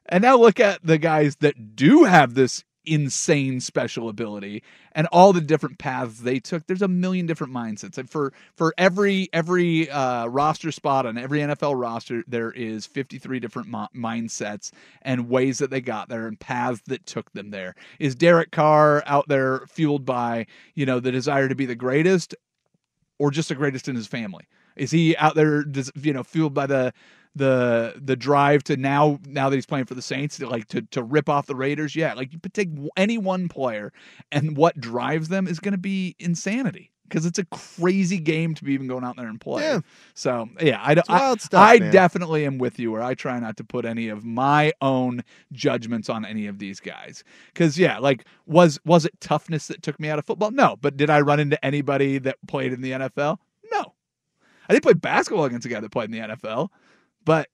And 0.07 0.23
now 0.23 0.37
look 0.37 0.61
at 0.61 0.85
the 0.85 0.99
guys 0.99 1.37
that 1.37 1.77
do 1.77 2.05
have 2.05 2.35
this 2.35 2.65
insane 2.85 3.61
special 3.61 4.09
ability 4.09 4.63
and 4.93 5.07
all 5.09 5.33
the 5.33 5.41
different 5.41 5.79
paths 5.79 6.21
they 6.21 6.39
took. 6.41 6.67
There's 6.67 6.83
a 6.83 6.89
million 6.89 7.27
different 7.27 7.53
mindsets. 7.53 7.99
And 7.99 8.09
for 8.09 8.33
for 8.57 8.75
every 8.79 9.29
every 9.33 9.91
uh, 9.91 10.27
roster 10.27 10.73
spot 10.73 11.07
on 11.07 11.19
every 11.19 11.41
nfl 11.41 11.79
roster 11.81 12.25
there 12.27 12.51
is 12.53 12.87
53 12.87 13.41
different 13.41 13.69
mi- 13.69 13.89
mindsets 13.97 14.73
and 15.03 15.29
ways 15.29 15.59
that 15.59 15.71
they 15.71 15.81
got 15.81 16.09
there 16.09 16.27
and 16.27 16.39
paths 16.39 16.83
that 16.87 17.07
took 17.07 17.33
them 17.33 17.51
there. 17.51 17.75
Is 17.99 18.15
derek 18.15 18.51
carr 18.51 19.03
out 19.07 19.29
there 19.29 19.67
fueled 19.69 20.05
by 20.05 20.47
you 20.75 20.87
know 20.87 21.01
the 21.01 21.13
desire 21.13 21.49
to 21.49 21.55
be 21.55 21.67
the 21.67 21.75
greatest 21.75 22.35
or 23.19 23.31
just 23.31 23.49
the 23.49 23.55
greatest 23.55 23.89
in 23.89 23.97
his 23.97 24.07
family? 24.07 24.45
Is 24.77 24.91
he 24.91 25.17
out 25.17 25.35
there 25.35 25.65
you 25.97 26.13
know 26.13 26.23
fueled 26.23 26.55
by 26.55 26.67
the 26.67 26.93
the 27.35 27.95
the 28.03 28.17
drive 28.17 28.63
to 28.65 28.77
now 28.77 29.19
now 29.27 29.49
that 29.49 29.57
he's 29.57 29.67
playing 29.67 29.87
for 29.87 29.95
the 29.95 30.03
Saints 30.03 30.37
to 30.39 30.49
like 30.49 30.69
to 30.69 30.83
to 30.83 31.03
rip 31.03 31.29
off 31.29 31.47
the 31.47 31.57
Raiders. 31.57 31.97
Yeah, 31.97 32.15
like 32.15 32.33
you 32.33 32.39
could 32.39 32.55
take 32.55 32.71
any 32.97 33.19
one 33.19 33.49
player 33.49 33.93
and 34.31 34.57
what 34.57 34.81
drives 34.81 35.29
them 35.29 35.47
is 35.47 35.59
going 35.59 35.73
to 35.73 35.79
be 35.79 36.15
insanity 36.19 36.93
because 37.13 37.27
it's 37.27 37.39
a 37.39 37.45
crazy 37.47 38.19
game 38.19 38.55
to 38.55 38.65
be 38.65 38.73
even 38.73 38.87
going 38.87 39.05
out 39.05 39.17
there 39.17 39.27
and 39.27 39.41
play. 39.41 39.63
Yeah. 39.63 39.81
So 40.15 40.49
yeah, 40.61 40.81
I. 40.83 40.93
It's 40.93 41.09
I, 41.09 41.37
stuff, 41.37 41.61
I 41.61 41.79
definitely 41.79 42.47
am 42.47 42.59
with 42.59 42.79
you 42.79 42.91
where 42.91 43.03
I 43.03 43.15
try 43.15 43.39
not 43.39 43.57
to 43.59 43.65
put 43.65 43.85
any 43.85 44.09
of 44.09 44.25
my 44.25 44.73
own 44.81 45.23
judgments 45.53 46.09
on 46.09 46.25
any 46.25 46.47
of 46.47 46.59
these 46.59 46.81
guys 46.81 47.23
because 47.53 47.79
yeah, 47.79 47.99
like 47.99 48.25
was 48.47 48.81
was 48.85 49.05
it 49.05 49.21
toughness 49.21 49.67
that 49.67 49.83
took 49.83 50.01
me 50.01 50.09
out 50.09 50.19
of 50.19 50.25
football? 50.25 50.51
No, 50.51 50.77
but 50.81 50.97
did 50.97 51.11
I 51.11 51.21
run 51.21 51.39
into 51.39 51.63
anybody 51.65 52.19
that 52.19 52.37
played 52.47 52.73
in 52.73 52.81
the 52.81 52.93
NFL? 52.93 53.39
No. 53.71 53.95
I 54.69 54.73
didn't 54.73 54.85
play 54.85 54.95
basketball 54.95 55.45
against 55.45 55.67
a 55.67 55.69
guy 55.69 55.81
that 55.81 55.91
played 55.91 56.07
in 56.07 56.13
the 56.13 56.35
NFL, 56.35 56.69
but 57.25 57.49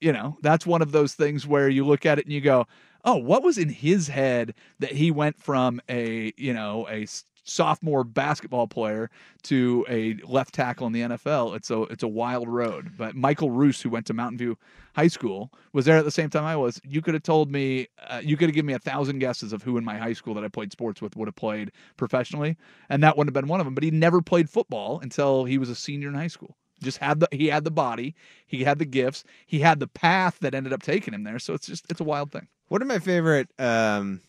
you 0.00 0.12
know, 0.12 0.36
that's 0.42 0.66
one 0.66 0.82
of 0.82 0.92
those 0.92 1.14
things 1.14 1.46
where 1.46 1.68
you 1.68 1.86
look 1.86 2.04
at 2.04 2.18
it 2.18 2.26
and 2.26 2.32
you 2.32 2.40
go, 2.42 2.66
"Oh, 3.04 3.16
what 3.16 3.42
was 3.42 3.56
in 3.56 3.70
his 3.70 4.08
head 4.08 4.54
that 4.78 4.92
he 4.92 5.10
went 5.10 5.40
from 5.42 5.80
a, 5.88 6.32
you 6.36 6.52
know, 6.52 6.86
a 6.90 7.06
sophomore 7.46 8.04
basketball 8.04 8.66
player 8.66 9.10
to 9.44 9.84
a 9.88 10.14
left 10.26 10.52
tackle 10.54 10.86
in 10.86 10.92
the 10.92 11.00
NFL?" 11.02 11.54
It's 11.56 11.70
a 11.70 11.82
it's 11.84 12.02
a 12.02 12.08
wild 12.08 12.48
road. 12.48 12.92
But 12.98 13.16
Michael 13.16 13.50
Roos, 13.50 13.80
who 13.80 13.88
went 13.88 14.04
to 14.06 14.14
Mountain 14.14 14.38
View 14.38 14.58
High 14.94 15.08
School, 15.08 15.50
was 15.72 15.86
there 15.86 15.96
at 15.96 16.04
the 16.04 16.10
same 16.10 16.28
time 16.28 16.44
I 16.44 16.56
was. 16.56 16.80
You 16.84 17.00
could 17.00 17.14
have 17.14 17.22
told 17.22 17.50
me, 17.50 17.86
uh, 18.06 18.20
you 18.22 18.36
could 18.36 18.50
have 18.50 18.54
given 18.54 18.66
me 18.66 18.74
a 18.74 18.78
thousand 18.78 19.20
guesses 19.20 19.54
of 19.54 19.62
who 19.62 19.78
in 19.78 19.84
my 19.84 19.96
high 19.96 20.12
school 20.12 20.34
that 20.34 20.44
I 20.44 20.48
played 20.48 20.70
sports 20.72 21.00
with 21.00 21.16
would 21.16 21.28
have 21.28 21.36
played 21.36 21.72
professionally, 21.96 22.58
and 22.90 23.02
that 23.02 23.16
wouldn't 23.16 23.34
have 23.34 23.42
been 23.42 23.48
one 23.48 23.60
of 23.60 23.64
them. 23.64 23.74
But 23.74 23.84
he 23.84 23.90
never 23.90 24.20
played 24.20 24.50
football 24.50 25.00
until 25.00 25.44
he 25.44 25.56
was 25.56 25.70
a 25.70 25.74
senior 25.74 26.08
in 26.08 26.14
high 26.14 26.26
school. 26.26 26.58
Just 26.84 26.98
had 26.98 27.20
the 27.20 27.28
he 27.32 27.48
had 27.48 27.64
the 27.64 27.70
body, 27.70 28.14
he 28.46 28.64
had 28.64 28.78
the 28.78 28.84
gifts, 28.84 29.24
he 29.46 29.60
had 29.60 29.80
the 29.80 29.88
path 29.88 30.38
that 30.40 30.54
ended 30.54 30.72
up 30.72 30.82
taking 30.82 31.14
him 31.14 31.24
there. 31.24 31.38
So 31.38 31.54
it's 31.54 31.66
just 31.66 31.86
it's 31.90 32.00
a 32.00 32.04
wild 32.04 32.30
thing. 32.32 32.48
One 32.68 32.82
of 32.82 32.88
my 32.88 32.98
favorite, 32.98 33.48
um, 33.58 34.20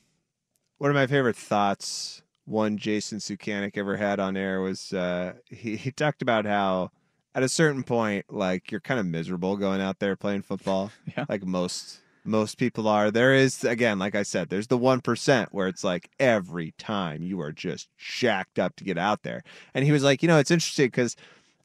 one 0.78 0.90
of 0.90 0.96
my 0.96 1.08
favorite 1.08 1.36
thoughts 1.38 2.22
one 2.46 2.78
Jason 2.78 3.18
Sukanik 3.18 3.76
ever 3.76 3.98
had 3.98 4.20
on 4.20 4.38
air 4.38 4.62
was 4.62 4.94
uh, 4.94 5.34
he 5.50 5.76
he 5.78 5.92
talked 5.92 6.22
about 6.22 6.46
how 6.46 6.92
at 7.34 7.44
a 7.44 7.50
certain 7.50 7.84
point, 7.84 8.26
like 8.30 8.72
you're 8.72 8.80
kind 8.82 9.00
of 9.00 9.06
miserable 9.06 9.58
going 9.58 9.82
out 9.82 10.00
there 10.00 10.16
playing 10.16 10.44
football, 10.44 10.92
Yeah. 11.18 11.26
like 11.28 11.44
most 11.44 12.00
most 12.24 12.58
people 12.58 12.88
are. 12.88 13.10
There 13.12 13.34
is 13.34 13.64
again, 13.64 13.98
like 14.00 14.14
I 14.16 14.22
said, 14.24 14.50
there's 14.50 14.68
the 14.68 14.78
one 14.78 15.02
percent 15.02 15.50
where 15.54 15.68
it's 15.68 15.84
like 15.84 16.10
every 16.20 16.74
time 16.78 17.24
you 17.24 17.42
are 17.42 17.52
just 17.52 17.90
jacked 17.98 18.60
up 18.60 18.76
to 18.76 18.84
get 18.84 18.98
out 18.98 19.24
there. 19.24 19.44
And 19.74 19.84
he 19.84 19.92
was 19.92 20.04
like, 20.04 20.22
you 20.22 20.28
know, 20.28 20.38
it's 20.38 20.52
interesting 20.52 20.88
because 20.88 21.16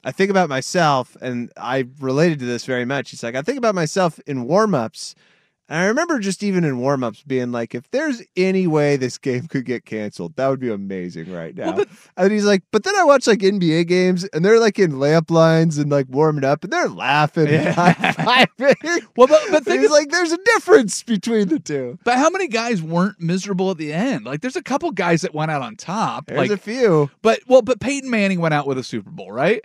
I 0.03 0.11
think 0.11 0.31
about 0.31 0.49
myself, 0.49 1.15
and 1.21 1.51
I 1.57 1.87
related 1.99 2.39
to 2.39 2.45
this 2.45 2.65
very 2.65 2.85
much. 2.85 3.11
He's 3.11 3.21
like, 3.23 3.35
I 3.35 3.41
think 3.41 3.57
about 3.57 3.75
myself 3.75 4.19
in 4.25 4.45
warm 4.45 4.73
ups. 4.73 5.13
And 5.69 5.79
I 5.79 5.85
remember 5.85 6.19
just 6.19 6.43
even 6.43 6.65
in 6.65 6.79
warm 6.79 7.01
ups 7.01 7.23
being 7.25 7.53
like, 7.53 7.73
if 7.73 7.89
there's 7.91 8.21
any 8.35 8.67
way 8.67 8.97
this 8.97 9.17
game 9.17 9.47
could 9.47 9.63
get 9.63 9.85
canceled, 9.85 10.35
that 10.35 10.49
would 10.49 10.59
be 10.59 10.69
amazing 10.69 11.31
right 11.31 11.55
now. 11.55 11.71
but- 11.71 11.87
and 12.17 12.29
he's 12.33 12.43
like, 12.43 12.63
but 12.73 12.83
then 12.83 12.93
I 12.97 13.05
watch 13.05 13.25
like 13.25 13.39
NBA 13.39 13.87
games 13.87 14.25
and 14.33 14.43
they're 14.43 14.59
like 14.59 14.79
in 14.79 14.93
layup 14.93 15.31
lines 15.31 15.77
and 15.77 15.89
like 15.89 16.07
warming 16.09 16.43
up 16.43 16.65
and 16.65 16.73
they're 16.73 16.89
laughing 16.89 17.47
Yeah. 17.47 17.71
Well, 19.15 19.27
but 19.27 19.41
but 19.49 19.57
And 19.57 19.65
think 19.65 19.79
he's 19.81 19.85
of- 19.85 19.91
like, 19.91 20.09
there's 20.09 20.33
a 20.33 20.37
difference 20.43 21.03
between 21.03 21.47
the 21.47 21.59
two. 21.59 21.97
but 22.03 22.17
how 22.17 22.29
many 22.29 22.49
guys 22.49 22.81
weren't 22.81 23.21
miserable 23.21 23.71
at 23.71 23.77
the 23.77 23.93
end? 23.93 24.25
Like 24.25 24.41
there's 24.41 24.57
a 24.57 24.63
couple 24.63 24.91
guys 24.91 25.21
that 25.21 25.33
went 25.33 25.51
out 25.51 25.61
on 25.61 25.77
top. 25.77 26.25
There's 26.25 26.37
like 26.37 26.51
a 26.51 26.57
few. 26.57 27.09
but 27.21 27.39
well, 27.47 27.61
but 27.61 27.79
Peyton 27.79 28.09
Manning 28.09 28.41
went 28.41 28.53
out 28.53 28.67
with 28.67 28.77
a 28.77 28.83
Super 28.83 29.09
Bowl, 29.11 29.31
right? 29.31 29.61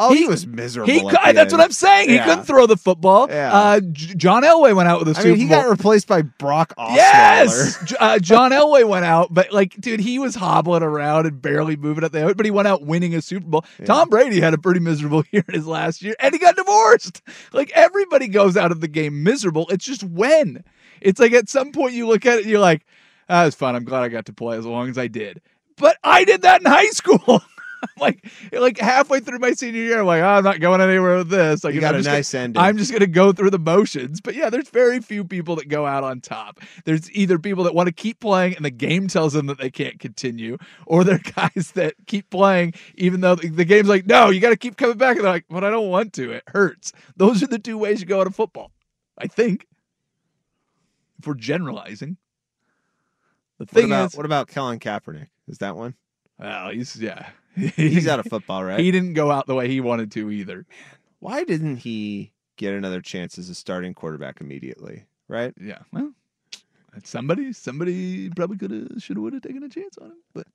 Oh, 0.00 0.12
he, 0.12 0.20
He- 0.20 0.28
was 0.28 0.46
miserable. 0.46 0.92
He 0.92 1.00
that's 1.34 1.52
what. 1.52 1.60
I'm 1.60 1.72
saying. 1.72 2.08
He 2.08 2.18
couldn't 2.20 2.44
throw 2.44 2.66
the 2.66 2.76
football. 2.76 3.26
Yeah. 3.28 3.52
Uh, 3.52 3.80
J- 3.80 4.14
John 4.14 4.44
Elway 4.44 4.74
went 4.74 4.88
out 4.88 5.00
with 5.00 5.08
a 5.08 5.18
I 5.18 5.22
Super 5.22 5.28
mean, 5.30 5.36
he 5.38 5.48
Bowl. 5.48 5.62
got 5.62 5.68
replaced 5.70 6.06
by 6.06 6.22
Brock 6.22 6.72
Osweiler. 6.78 6.94
Yes, 6.96 7.78
J- 7.84 7.96
uh, 7.98 8.18
John 8.20 8.52
Elway 8.52 8.88
went 8.88 9.04
out, 9.04 9.34
but 9.34 9.52
like, 9.52 9.74
dude, 9.80 9.98
he 10.00 10.18
was 10.20 10.36
hobbling 10.36 10.84
around 10.84 11.26
and 11.26 11.42
barely 11.42 11.76
moving 11.76 12.04
at 12.04 12.12
the. 12.12 12.32
But 12.36 12.46
he 12.46 12.52
went 12.52 12.68
out 12.68 12.82
winning 12.86 13.14
a 13.14 13.20
Super 13.20 13.46
Bowl. 13.46 13.64
Tom 13.84 14.08
Brady 14.08 14.40
had 14.40 14.54
a 14.54 14.58
pretty 14.58 14.80
miserable 14.80 15.24
year 15.32 15.44
in 15.48 15.54
his 15.54 15.66
last 15.66 16.00
year, 16.00 16.14
and 16.20 16.32
he 16.32 16.38
got 16.38 16.54
divorced. 16.56 17.20
Like 17.52 17.72
everybody 17.74 18.28
goes 18.28 18.56
out 18.56 18.70
of 18.70 18.80
the 18.80 18.88
game 18.88 19.22
miserable. 19.24 19.66
It's 19.70 19.84
just 19.84 20.04
when. 20.04 20.62
It's 21.00 21.18
like 21.18 21.32
at 21.32 21.48
some 21.48 21.72
point 21.72 21.94
you 21.94 22.06
look 22.06 22.24
at 22.24 22.38
it, 22.38 22.42
and 22.42 22.50
you're 22.50 22.60
like, 22.60 22.86
"That 23.28 23.44
was 23.44 23.54
fun. 23.56 23.74
I'm 23.74 23.84
glad 23.84 24.02
I 24.04 24.08
got 24.08 24.26
to 24.26 24.32
play 24.32 24.56
as 24.58 24.64
long 24.66 24.88
as 24.88 24.96
I 24.98 25.08
did." 25.08 25.40
But 25.76 25.96
I 26.04 26.24
did 26.24 26.42
that 26.42 26.60
in 26.60 26.66
high 26.66 26.90
school. 26.90 27.42
Like, 28.00 28.24
like 28.52 28.78
halfway 28.78 29.20
through 29.20 29.38
my 29.40 29.52
senior 29.52 29.82
year, 29.82 30.00
I'm 30.00 30.06
like, 30.06 30.22
"Oh, 30.22 30.26
I'm 30.26 30.44
not 30.44 30.60
going 30.60 30.80
anywhere 30.80 31.18
with 31.18 31.28
this. 31.30 31.62
Like, 31.64 31.74
You 31.74 31.80
got 31.80 31.94
I'm 31.94 31.96
a 31.96 31.98
just 31.98 32.06
gonna- 32.06 32.18
nice 32.18 32.34
ending. 32.34 32.62
I'm 32.62 32.76
just 32.76 32.90
going 32.90 33.00
to 33.00 33.06
go 33.08 33.32
through 33.32 33.50
the 33.50 33.58
motions. 33.58 34.20
But 34.20 34.34
yeah, 34.34 34.50
there's 34.50 34.68
very 34.70 35.00
few 35.00 35.24
people 35.24 35.56
that 35.56 35.68
go 35.68 35.84
out 35.86 36.02
on 36.04 36.20
top. 36.20 36.60
There's 36.84 37.10
either 37.12 37.38
people 37.38 37.64
that 37.64 37.74
want 37.74 37.86
to 37.88 37.92
keep 37.92 38.20
playing 38.20 38.56
and 38.56 38.64
the 38.64 38.70
game 38.70 39.06
tells 39.08 39.32
them 39.32 39.46
that 39.46 39.58
they 39.58 39.70
can't 39.70 39.98
continue, 39.98 40.58
or 40.86 41.02
they're 41.04 41.18
guys 41.36 41.72
that 41.74 41.94
keep 42.06 42.30
playing 42.30 42.74
even 42.96 43.20
though 43.20 43.34
the, 43.36 43.48
the 43.48 43.64
game's 43.64 43.88
like, 43.88 44.06
no, 44.06 44.30
you 44.30 44.40
got 44.40 44.50
to 44.50 44.56
keep 44.56 44.76
coming 44.76 44.96
back. 44.98 45.16
And 45.16 45.24
they're 45.24 45.32
like, 45.32 45.46
but 45.50 45.62
I 45.64 45.70
don't 45.70 45.88
want 45.90 46.12
to. 46.14 46.32
It 46.32 46.44
hurts. 46.48 46.92
Those 47.16 47.42
are 47.42 47.48
the 47.48 47.58
two 47.58 47.78
ways 47.78 48.00
you 48.00 48.06
go 48.06 48.20
out 48.20 48.26
of 48.28 48.34
football, 48.34 48.70
I 49.18 49.26
think. 49.28 49.66
If 51.18 51.26
we're 51.26 51.34
generalizing. 51.34 52.16
The 53.58 53.64
What 53.64 53.70
thing 53.70 53.86
about, 53.86 54.12
is, 54.12 54.16
what 54.16 54.26
about 54.26 54.48
Colin 54.48 54.78
Kaepernick? 54.78 55.28
Is 55.48 55.58
that 55.58 55.76
one? 55.76 55.94
well, 56.38 56.70
he's, 56.70 56.94
yeah. 56.96 57.30
He's 57.76 58.06
out 58.08 58.20
of 58.20 58.26
football, 58.30 58.64
right? 58.64 58.80
He 58.80 58.90
didn't 58.90 59.14
go 59.14 59.30
out 59.30 59.46
the 59.46 59.54
way 59.54 59.68
he 59.68 59.80
wanted 59.80 60.10
to 60.12 60.30
either. 60.30 60.66
Why 61.20 61.44
didn't 61.44 61.76
he 61.78 62.32
get 62.56 62.74
another 62.74 63.00
chance 63.00 63.38
as 63.38 63.48
a 63.48 63.54
starting 63.54 63.94
quarterback 63.94 64.40
immediately? 64.40 65.04
Right? 65.28 65.52
Yeah. 65.60 65.78
Well, 65.92 66.12
somebody, 67.04 67.52
somebody 67.52 68.30
probably 68.30 68.56
could 68.56 68.70
have, 68.70 69.02
should 69.02 69.16
have, 69.16 69.22
would 69.22 69.32
have 69.34 69.42
taken 69.42 69.62
a 69.62 69.68
chance 69.68 69.98
on 69.98 70.08
him. 70.08 70.16
But 70.34 70.46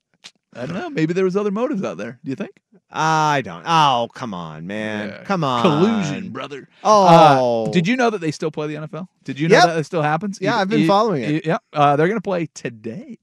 I 0.56 0.66
don't 0.66 0.76
know. 0.76 0.90
Maybe 0.90 1.14
there 1.14 1.26
was 1.26 1.36
other 1.36 1.52
motives 1.52 1.84
out 1.84 1.98
there. 1.98 2.20
Do 2.24 2.30
you 2.30 2.36
think? 2.36 2.52
I 2.92 3.42
don't. 3.44 3.64
Oh, 3.66 4.08
come 4.14 4.34
on, 4.34 4.68
man. 4.68 5.10
Yeah. 5.10 5.24
Come 5.24 5.44
on. 5.44 5.62
Collusion, 5.64 6.30
brother. 6.32 6.70
Oh. 6.84 7.66
Uh, 7.66 7.72
did 7.72 7.88
you 7.88 7.96
know 7.98 8.10
that 8.10 8.22
they 8.22 8.32
still 8.32 8.52
play 8.52 8.68
the 8.68 8.76
NFL? 8.76 9.08
Did 9.24 9.40
you 9.40 9.48
know 9.50 9.56
Yep. 9.58 9.66
that 9.66 9.78
it 9.80 9.84
still 9.86 10.02
happens? 10.04 10.40
Yeah, 10.42 10.56
You- 10.56 10.62
I've 10.62 10.70
been 10.70 10.80
you- 10.82 10.88
following 10.88 11.24
it. 11.24 11.46
Yep. 11.46 11.64
Uh, 11.74 11.96
they're 11.96 12.08
going 12.08 12.20
to 12.20 12.24
play 12.24 12.48
today. 12.54 13.18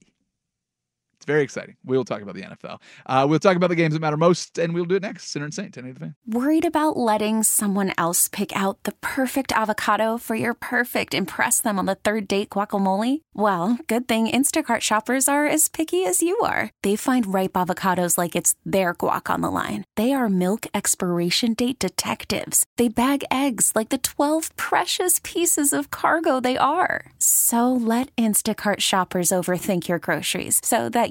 It's 1.21 1.27
very 1.27 1.43
exciting. 1.43 1.75
We'll 1.85 2.03
talk 2.03 2.23
about 2.23 2.33
the 2.33 2.41
NFL. 2.41 2.79
Uh, 3.05 3.27
we'll 3.29 3.37
talk 3.37 3.55
about 3.55 3.69
the 3.69 3.75
games 3.75 3.93
that 3.93 3.99
matter 3.99 4.17
most, 4.17 4.57
and 4.57 4.73
we'll 4.73 4.85
do 4.85 4.95
it 4.95 5.03
next. 5.03 5.27
Sinner 5.27 5.45
and 5.45 5.53
Saint, 5.53 5.71
10 5.71 5.93
the 5.93 5.99
fan. 5.99 6.15
Worried 6.25 6.65
about 6.65 6.97
letting 6.97 7.43
someone 7.43 7.93
else 7.95 8.27
pick 8.27 8.55
out 8.55 8.81
the 8.85 8.93
perfect 9.01 9.51
avocado 9.51 10.17
for 10.17 10.33
your 10.33 10.55
perfect 10.55 11.13
impress 11.13 11.61
them 11.61 11.77
on 11.77 11.85
the 11.85 11.93
third 11.93 12.27
date 12.27 12.49
guacamole? 12.49 13.21
Well, 13.35 13.77
good 13.85 14.07
thing 14.07 14.29
Instacart 14.29 14.81
shoppers 14.81 15.29
are 15.29 15.45
as 15.45 15.69
picky 15.69 16.05
as 16.05 16.23
you 16.23 16.39
are. 16.39 16.71
They 16.81 16.95
find 16.95 17.31
ripe 17.31 17.53
avocados 17.53 18.17
like 18.17 18.35
it's 18.35 18.55
their 18.65 18.95
guac 18.95 19.31
on 19.31 19.41
the 19.41 19.51
line. 19.51 19.83
They 19.97 20.13
are 20.13 20.27
milk 20.27 20.65
expiration 20.73 21.53
date 21.53 21.77
detectives. 21.77 22.65
They 22.77 22.87
bag 22.87 23.23
eggs 23.29 23.73
like 23.75 23.89
the 23.89 23.99
12 23.99 24.55
precious 24.55 25.21
pieces 25.23 25.71
of 25.71 25.91
cargo 25.91 26.39
they 26.39 26.57
are. 26.57 27.11
So 27.19 27.71
let 27.71 28.15
Instacart 28.15 28.79
shoppers 28.79 29.29
overthink 29.29 29.87
your 29.87 29.99
groceries 29.99 30.59
so 30.63 30.89
that 30.89 31.10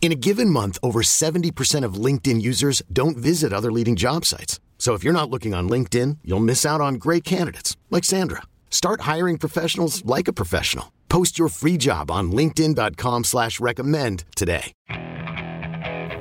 In 0.00 0.12
a 0.12 0.14
given 0.14 0.48
month, 0.48 0.78
over 0.82 1.02
70% 1.02 1.84
of 1.84 2.02
LinkedIn 2.04 2.40
users 2.40 2.82
don't 2.90 3.16
visit 3.18 3.52
other 3.52 3.70
leading 3.70 3.94
job 3.94 4.24
sites. 4.24 4.58
So 4.78 4.94
if 4.94 5.04
you're 5.04 5.12
not 5.12 5.28
looking 5.28 5.52
on 5.52 5.68
LinkedIn, 5.68 6.18
you'll 6.24 6.48
miss 6.48 6.64
out 6.64 6.80
on 6.80 6.94
great 6.94 7.24
candidates 7.24 7.76
like 7.90 8.04
Sandra. 8.04 8.42
Start 8.70 9.02
hiring 9.02 9.36
professionals 9.38 10.02
like 10.06 10.28
a 10.28 10.32
professional. 10.32 10.92
Post 11.10 11.38
your 11.38 11.50
free 11.50 11.76
job 11.76 12.10
on 12.10 12.32
LinkedIn.com 12.32 13.24
slash 13.24 13.60
recommend 13.60 14.24
today. 14.34 14.72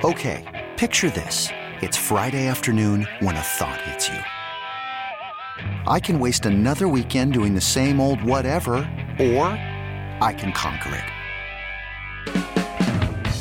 Okay, 0.04 0.68
picture 0.78 1.10
this. 1.10 1.50
It's 1.82 1.98
Friday 1.98 2.48
afternoon 2.48 3.08
when 3.20 3.36
a 3.36 3.42
thought 3.42 3.82
hits 3.82 4.10
you. 4.10 4.20
I 5.92 6.00
can 6.00 6.20
waste 6.20 6.46
another 6.46 6.88
weekend 6.88 7.34
doing 7.34 7.54
the 7.54 7.62
same 7.62 8.00
old 8.00 8.24
whatever, 8.24 8.76
or 9.20 9.48
I 10.22 10.34
can 10.38 10.52
conquer 10.52 10.96
it. 10.96 11.17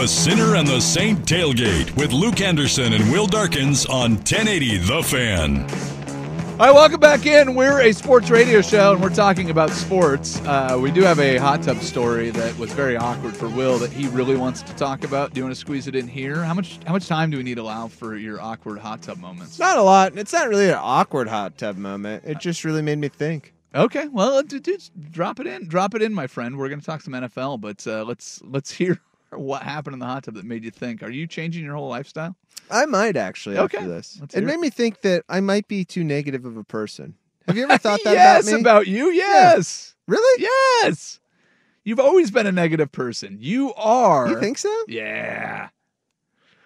The 0.00 0.08
Sinner 0.08 0.54
and 0.54 0.66
the 0.66 0.80
Saint 0.80 1.26
Tailgate 1.26 1.94
with 1.94 2.10
Luke 2.10 2.40
Anderson 2.40 2.94
and 2.94 3.12
Will 3.12 3.26
Darkins 3.26 3.84
on 3.84 4.12
1080 4.12 4.78
The 4.78 5.02
Fan. 5.02 5.60
All 6.52 6.56
right, 6.56 6.74
welcome 6.74 6.98
back 6.98 7.26
in. 7.26 7.54
We're 7.54 7.82
a 7.82 7.92
sports 7.92 8.30
radio 8.30 8.62
show, 8.62 8.94
and 8.94 9.02
we're 9.02 9.14
talking 9.14 9.50
about 9.50 9.68
sports. 9.68 10.40
Uh, 10.46 10.78
we 10.80 10.90
do 10.90 11.02
have 11.02 11.18
a 11.18 11.36
hot 11.36 11.62
tub 11.62 11.82
story 11.82 12.30
that 12.30 12.56
was 12.56 12.72
very 12.72 12.96
awkward 12.96 13.36
for 13.36 13.50
Will 13.50 13.78
that 13.78 13.92
he 13.92 14.08
really 14.08 14.36
wants 14.36 14.62
to 14.62 14.74
talk 14.76 15.04
about. 15.04 15.34
Do 15.34 15.40
you 15.40 15.44
want 15.44 15.54
to 15.54 15.60
squeeze 15.60 15.86
it 15.86 15.94
in 15.94 16.08
here? 16.08 16.44
How 16.44 16.54
much 16.54 16.78
how 16.86 16.94
much 16.94 17.06
time 17.06 17.28
do 17.30 17.36
we 17.36 17.42
need 17.42 17.56
to 17.56 17.60
allow 17.60 17.88
for 17.88 18.16
your 18.16 18.40
awkward 18.40 18.78
hot 18.78 19.02
tub 19.02 19.18
moments? 19.18 19.58
Not 19.58 19.76
a 19.76 19.82
lot. 19.82 20.16
It's 20.16 20.32
not 20.32 20.48
really 20.48 20.70
an 20.70 20.78
awkward 20.80 21.28
hot 21.28 21.58
tub 21.58 21.76
moment. 21.76 22.24
It 22.24 22.38
just 22.38 22.64
really 22.64 22.80
made 22.80 22.96
me 22.96 23.08
think. 23.08 23.52
Okay, 23.74 24.08
well, 24.08 24.42
d- 24.42 24.60
d- 24.60 24.78
drop 25.10 25.40
it 25.40 25.46
in, 25.46 25.68
drop 25.68 25.94
it 25.94 26.00
in, 26.00 26.14
my 26.14 26.26
friend. 26.26 26.56
We're 26.56 26.70
going 26.70 26.80
to 26.80 26.86
talk 26.86 27.02
some 27.02 27.12
NFL, 27.12 27.60
but 27.60 27.86
uh, 27.86 28.02
let's 28.04 28.40
let's 28.42 28.70
hear 28.80 28.98
what 29.32 29.62
happened 29.62 29.94
in 29.94 30.00
the 30.00 30.06
hot 30.06 30.24
tub 30.24 30.34
that 30.34 30.44
made 30.44 30.64
you 30.64 30.70
think. 30.70 31.02
Are 31.02 31.10
you 31.10 31.26
changing 31.26 31.64
your 31.64 31.74
whole 31.76 31.88
lifestyle? 31.88 32.36
I 32.70 32.86
might 32.86 33.16
actually 33.16 33.58
Okay, 33.58 33.78
after 33.78 33.88
this. 33.88 34.18
let's 34.20 34.34
It 34.34 34.44
made 34.44 34.54
it. 34.54 34.60
me 34.60 34.70
think 34.70 35.02
that 35.02 35.24
I 35.28 35.40
might 35.40 35.68
be 35.68 35.84
too 35.84 36.04
negative 36.04 36.44
of 36.44 36.56
a 36.56 36.64
person. 36.64 37.14
Have 37.46 37.56
you 37.56 37.64
ever 37.64 37.78
thought 37.78 38.00
that 38.04 38.12
yes, 38.12 38.46
about 38.46 38.54
me? 38.54 38.60
about 38.60 38.86
you. 38.86 39.10
Yes, 39.10 39.94
really? 40.06 40.42
yes. 40.82 41.18
You've 41.84 42.00
always 42.00 42.30
been 42.30 42.46
a 42.46 42.52
negative 42.52 42.92
person. 42.92 43.38
You 43.40 43.72
are. 43.74 44.28
You 44.28 44.38
think 44.40 44.58
so? 44.58 44.74
Yeah. 44.86 45.70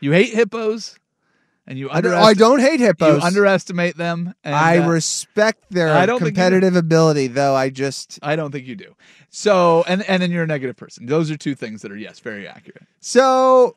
You 0.01 0.11
hate 0.13 0.35
hippos, 0.35 0.99
and 1.67 1.79
you 1.79 1.91
I 1.91 2.01
don't, 2.01 2.13
I 2.13 2.35
don't 2.35 2.61
hate 2.61 2.81
hippos. 2.81 3.21
You 3.21 3.27
underestimate 3.27 3.97
them. 3.97 4.35
And, 4.45 4.55
I 4.55 4.79
uh, 4.79 4.89
respect 4.89 5.65
their 5.71 5.95
I 5.95 6.07
don't 6.07 6.19
think 6.19 6.29
you 6.29 6.31
do. 6.31 6.35
competitive 6.35 6.77
ability, 6.77 7.29
though. 7.29 7.55
I 7.55 7.71
just 7.71 8.19
I 8.23 8.37
don't 8.37 8.51
think 8.51 8.67
you 8.67 8.77
do. 8.77 8.95
So, 9.31 9.85
and 9.87 10.03
and 10.09 10.23
then 10.23 10.31
you're 10.31 10.45
a 10.45 10.47
negative 10.47 10.77
person. 10.77 11.07
Those 11.07 11.31
are 11.31 11.37
two 11.37 11.55
things 11.55 11.83
that 11.83 11.91
are 11.91 11.97
yes, 11.97 12.21
very 12.21 12.47
accurate. 12.47 12.85
so 13.01 13.77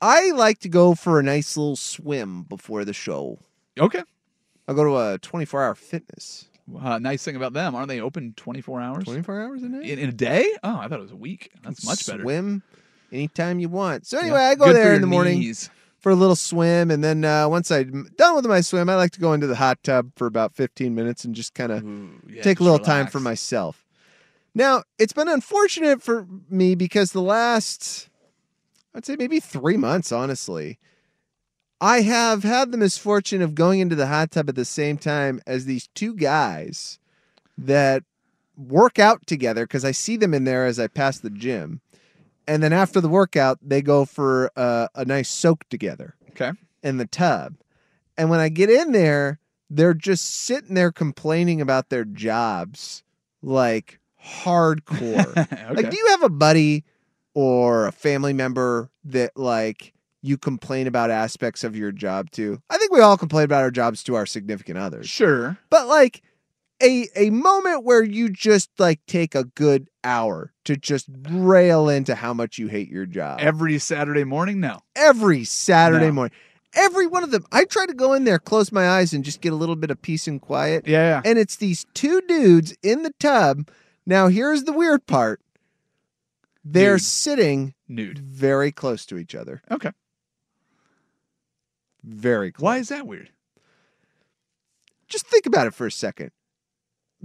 I 0.00 0.30
like 0.32 0.58
to 0.60 0.68
go 0.68 0.94
for 0.94 1.18
a 1.18 1.22
nice 1.22 1.56
little 1.56 1.76
swim 1.76 2.42
before 2.42 2.84
the 2.84 2.92
show. 2.92 3.38
Okay. 3.78 4.02
I'll 4.68 4.74
go 4.74 4.84
to 4.84 4.96
a 4.96 5.18
24 5.18 5.62
hour 5.62 5.74
fitness. 5.74 6.46
Uh, 6.82 6.98
nice 6.98 7.22
thing 7.22 7.36
about 7.36 7.52
them, 7.52 7.74
aren't 7.74 7.88
they 7.88 8.00
open 8.00 8.32
24 8.36 8.80
hours 8.80 9.04
24 9.04 9.42
hours 9.42 9.62
a 9.62 9.68
day? 9.68 9.90
in, 9.92 9.98
in 9.98 10.08
a 10.08 10.12
day? 10.12 10.46
Oh, 10.62 10.78
I 10.78 10.88
thought 10.88 10.98
it 10.98 11.02
was 11.02 11.10
a 11.12 11.16
week. 11.16 11.50
That's 11.62 11.84
much 11.84 12.06
better. 12.06 12.22
Swim 12.22 12.62
anytime 13.12 13.58
you 13.58 13.68
want. 13.68 14.06
So 14.06 14.16
Yeah. 14.16 14.22
anyway, 14.24 14.40
I 14.40 14.54
go 14.54 14.66
Good 14.66 14.76
there 14.76 14.94
in 14.94 15.02
the 15.02 15.06
morning 15.06 15.40
knees. 15.40 15.68
For 16.04 16.10
a 16.10 16.14
little 16.14 16.36
swim, 16.36 16.90
and 16.90 17.02
then 17.02 17.24
uh, 17.24 17.48
once 17.48 17.70
I'm 17.70 18.10
done 18.18 18.36
with 18.36 18.44
my 18.44 18.60
swim, 18.60 18.90
I 18.90 18.94
like 18.94 19.12
to 19.12 19.20
go 19.20 19.32
into 19.32 19.46
the 19.46 19.56
hot 19.56 19.82
tub 19.82 20.12
for 20.16 20.26
about 20.26 20.54
15 20.54 20.94
minutes 20.94 21.24
and 21.24 21.34
just 21.34 21.54
kind 21.54 21.72
of 21.72 21.82
yeah, 22.28 22.42
take 22.42 22.60
a 22.60 22.62
little 22.62 22.78
time 22.78 23.06
for 23.06 23.20
myself. 23.20 23.86
Now, 24.54 24.82
it's 24.98 25.14
been 25.14 25.28
unfortunate 25.28 26.02
for 26.02 26.26
me 26.50 26.74
because 26.74 27.12
the 27.12 27.22
last, 27.22 28.10
I'd 28.94 29.06
say 29.06 29.16
maybe 29.16 29.40
three 29.40 29.78
months, 29.78 30.12
honestly, 30.12 30.78
I 31.80 32.02
have 32.02 32.42
had 32.42 32.70
the 32.70 32.76
misfortune 32.76 33.40
of 33.40 33.54
going 33.54 33.80
into 33.80 33.96
the 33.96 34.08
hot 34.08 34.32
tub 34.32 34.50
at 34.50 34.56
the 34.56 34.66
same 34.66 34.98
time 34.98 35.40
as 35.46 35.64
these 35.64 35.88
two 35.94 36.14
guys 36.14 36.98
that 37.56 38.02
work 38.58 38.98
out 38.98 39.26
together 39.26 39.64
because 39.64 39.86
I 39.86 39.92
see 39.92 40.18
them 40.18 40.34
in 40.34 40.44
there 40.44 40.66
as 40.66 40.78
I 40.78 40.86
pass 40.86 41.18
the 41.18 41.30
gym. 41.30 41.80
And 42.46 42.62
then 42.62 42.72
after 42.72 43.00
the 43.00 43.08
workout, 43.08 43.58
they 43.62 43.80
go 43.82 44.04
for 44.04 44.50
uh, 44.56 44.88
a 44.94 45.04
nice 45.04 45.28
soak 45.28 45.68
together 45.68 46.14
Okay. 46.30 46.52
in 46.82 46.98
the 46.98 47.06
tub. 47.06 47.54
And 48.18 48.30
when 48.30 48.40
I 48.40 48.48
get 48.48 48.70
in 48.70 48.92
there, 48.92 49.40
they're 49.70 49.94
just 49.94 50.24
sitting 50.26 50.74
there 50.74 50.92
complaining 50.92 51.60
about 51.60 51.88
their 51.88 52.04
jobs 52.04 53.02
like 53.42 53.98
hardcore. 54.22 55.36
okay. 55.52 55.74
Like, 55.74 55.90
do 55.90 55.96
you 55.96 56.06
have 56.10 56.22
a 56.22 56.28
buddy 56.28 56.84
or 57.34 57.86
a 57.86 57.92
family 57.92 58.32
member 58.32 58.90
that 59.04 59.36
like 59.36 59.92
you 60.22 60.38
complain 60.38 60.86
about 60.86 61.10
aspects 61.10 61.64
of 61.64 61.74
your 61.76 61.92
job 61.92 62.30
to? 62.32 62.60
I 62.70 62.78
think 62.78 62.92
we 62.92 63.00
all 63.00 63.16
complain 63.16 63.44
about 63.44 63.62
our 63.62 63.70
jobs 63.70 64.02
to 64.04 64.14
our 64.14 64.26
significant 64.26 64.78
others. 64.78 65.08
sure. 65.08 65.58
But 65.70 65.86
like 65.88 66.22
a 66.84 67.08
a 67.16 67.30
moment 67.30 67.84
where 67.84 68.02
you 68.02 68.28
just 68.28 68.70
like 68.78 69.00
take 69.06 69.34
a 69.34 69.44
good 69.44 69.88
hour 70.04 70.52
to 70.64 70.76
just 70.76 71.06
rail 71.30 71.88
into 71.88 72.14
how 72.14 72.34
much 72.34 72.58
you 72.58 72.68
hate 72.68 72.88
your 72.90 73.06
job 73.06 73.38
Every 73.40 73.78
Saturday 73.78 74.24
morning? 74.24 74.60
No. 74.60 74.80
every 74.94 75.44
Saturday 75.44 76.06
No. 76.06 76.12
morning. 76.12 76.36
Every 76.76 77.06
one 77.06 77.22
of 77.22 77.30
them. 77.30 77.46
I 77.52 77.64
try 77.64 77.86
to 77.86 77.94
go 77.94 78.14
in 78.14 78.24
there, 78.24 78.38
close 78.40 78.72
my 78.72 78.88
eyes, 78.88 79.12
and 79.12 79.24
just 79.24 79.40
get 79.40 79.52
a 79.52 79.56
little 79.56 79.76
bit 79.76 79.90
of 79.92 80.02
peace 80.02 80.26
and 80.26 80.40
quiet. 80.42 80.88
Yeah. 80.88 81.22
And 81.24 81.38
it's 81.38 81.54
these 81.56 81.86
two 81.94 82.20
dudes 82.22 82.76
in 82.82 83.04
the 83.04 83.12
tub. 83.20 83.68
Now, 84.06 84.26
here's 84.28 84.64
the 84.64 84.72
weird 84.72 85.06
part 85.06 85.40
they're 86.64 86.94
Nude. 86.94 87.02
sitting 87.02 87.74
Nude. 87.88 88.18
very 88.18 88.72
close 88.72 89.06
to 89.06 89.18
each 89.18 89.34
other. 89.36 89.62
Okay. 89.70 89.92
Very 92.02 92.50
close. 92.52 92.64
Why 92.64 92.78
is 92.78 92.88
that 92.88 93.06
weird? 93.06 93.30
Just 95.08 95.26
think 95.26 95.46
about 95.46 95.66
it 95.66 95.74
for 95.74 95.86
a 95.86 95.92
second. 95.92 96.32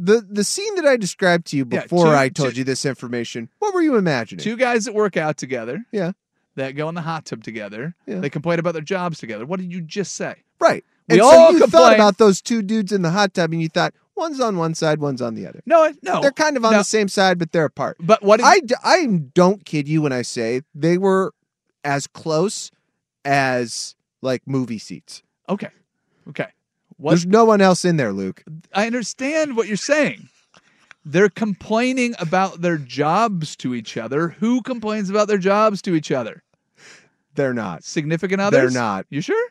The 0.02 0.26
the 0.30 0.44
scene 0.44 0.76
that 0.76 0.86
I 0.86 0.96
described 0.98 1.48
to 1.48 1.58
you 1.58 1.68
Yeah, 1.70 1.82
before 1.84 2.06
two- 2.06 2.12
I 2.12 2.30
told 2.30 2.52
two- 2.54 2.60
you 2.60 2.64
this 2.64 2.86
information, 2.86 3.50
what 3.60 3.74
were 3.74 3.82
you 3.82 3.96
imagining? 3.98 4.44
Two 4.44 4.56
guys 4.56 4.86
that 4.86 4.94
work 4.94 5.18
out 5.18 5.38
together. 5.38 5.84
Yeah. 5.92 6.14
That 6.56 6.72
go 6.72 6.88
in 6.90 6.96
the 6.96 7.02
hot 7.02 7.26
tub 7.26 7.44
together. 7.44 7.96
Yeah. 8.06 8.20
They 8.20 8.30
complain 8.30 8.60
about 8.60 8.74
their 8.74 8.82
jobs 8.82 9.20
together. 9.20 9.46
What 9.46 9.60
did 9.60 9.72
you 9.72 9.82
just 9.82 10.16
say? 10.16 10.36
Right. 10.60 10.84
We 11.08 11.14
and 11.16 11.22
all 11.22 11.32
so 11.32 11.50
you 11.54 11.60
complain- 11.62 11.70
thought 11.84 11.94
about 11.96 12.18
those 12.18 12.42
two 12.42 12.62
dudes 12.62 12.92
in 12.92 13.02
the 13.02 13.12
hot 13.12 13.34
tub 13.34 13.52
and 13.52 13.62
you 13.62 13.68
thought 13.70 13.94
one's 14.16 14.40
on 14.40 14.58
one 14.58 14.74
side, 14.76 15.00
one's 15.00 15.22
on 15.22 15.36
the 15.36 15.48
other. 15.48 15.62
No, 15.66 15.94
no. 16.04 16.22
They're 16.22 16.32
kind 16.32 16.56
of 16.58 16.66
on 16.66 16.72
no. 16.74 16.78
the 16.80 16.84
same 16.84 17.08
side, 17.08 17.40
but 17.40 17.52
they're 17.52 17.66
apart. 17.66 17.98
But 18.00 18.22
what 18.24 18.38
did 18.38 18.46
I, 18.46 18.60
d- 18.60 18.76
I 18.84 19.06
don't 19.34 19.66
kid 19.66 19.88
you 19.88 20.02
when 20.02 20.12
I 20.12 20.22
say 20.24 20.62
they 20.76 20.98
were 20.98 21.34
as 21.84 22.06
close 22.08 22.72
as 23.26 23.96
like 24.22 24.44
movie 24.46 24.80
seats. 24.80 25.24
Okay. 25.48 25.70
Okay. 26.30 26.48
What 27.00 27.12
There's 27.12 27.26
no 27.26 27.46
one 27.46 27.62
else 27.62 27.86
in 27.86 27.96
there, 27.96 28.12
Luke. 28.12 28.44
I 28.74 28.86
understand 28.86 29.56
what 29.56 29.68
you're 29.68 29.78
saying. 29.78 30.28
They're 31.06 31.30
complaining 31.30 32.14
about 32.20 32.60
their 32.62 32.78
jobs 32.78 33.56
to 33.58 33.74
each 33.74 33.96
other. 33.96 34.30
Who 34.40 34.62
complains 34.62 35.10
about 35.10 35.30
their 35.30 35.38
jobs 35.38 35.82
to 35.84 35.96
each 35.96 36.12
other? 36.12 36.44
They're 37.36 37.54
not. 37.54 37.86
Significant 37.86 38.42
others? 38.42 38.74
They're 38.74 38.82
not. 38.82 39.06
You 39.10 39.22
sure? 39.22 39.50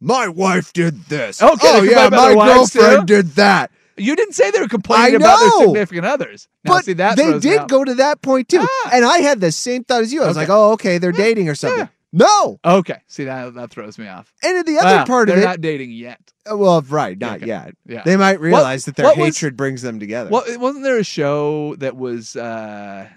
My 0.00 0.26
wife 0.28 0.72
did 0.72 1.04
this. 1.04 1.42
Okay, 1.42 1.52
oh 1.64 1.82
yeah, 1.82 2.08
my 2.08 2.32
girlfriend 2.32 3.06
did 3.06 3.26
that. 3.32 3.70
You 3.98 4.16
didn't 4.16 4.34
say 4.34 4.50
they 4.50 4.60
were 4.60 4.68
complaining 4.68 5.16
about 5.16 5.38
their 5.40 5.50
significant 5.66 6.06
others. 6.06 6.48
Now, 6.64 6.74
but 6.74 6.84
see, 6.86 6.92
that 6.94 7.16
they 7.18 7.38
did 7.40 7.58
off. 7.58 7.68
go 7.68 7.84
to 7.84 7.94
that 7.96 8.22
point 8.22 8.48
too, 8.48 8.60
Ah. 8.62 8.90
and 8.92 9.04
I 9.04 9.18
had 9.18 9.40
the 9.40 9.52
same 9.52 9.84
thought 9.84 10.02
as 10.02 10.12
you. 10.12 10.22
I 10.22 10.28
was 10.28 10.36
Okay. 10.36 10.46
like, 10.46 10.50
"Oh, 10.56 10.72
okay, 10.72 10.96
they're 10.98 11.12
dating 11.12 11.48
or 11.48 11.54
something." 11.56 11.80
yeah. 11.80 11.88
No, 12.12 12.58
Okay, 12.64 13.00
see 13.06 13.24
that 13.24 13.52
that 13.54 13.70
throws 13.70 13.98
me 13.98 14.08
off. 14.08 14.32
and 14.42 14.66
the 14.66 14.78
other 14.78 14.96
Wow, 14.98 15.04
part 15.04 15.28
of 15.28 15.34
it, 15.36 15.40
they're 15.40 15.48
not 15.48 15.60
dating 15.60 15.90
yet. 15.92 16.20
uh, 16.50 16.56
well, 16.56 16.80
right, 16.82 17.18
not 17.18 17.36
Okay. 17.38 17.46
yet. 17.46 17.74
Yeah. 17.86 18.02
They 18.02 18.16
might 18.16 18.40
realize 18.40 18.86
that 18.86 18.96
their 18.96 19.04
what 19.06 19.18
was- 19.18 19.26
hatred 19.36 19.56
brings 19.58 19.82
them 19.82 20.00
together. 20.00 20.30
Well, 20.30 20.44
wasn't 20.58 20.84
there 20.84 20.98
a 20.98 21.04
show 21.04 21.74
that 21.76 21.96
was 21.96 22.34
uh 22.34 23.08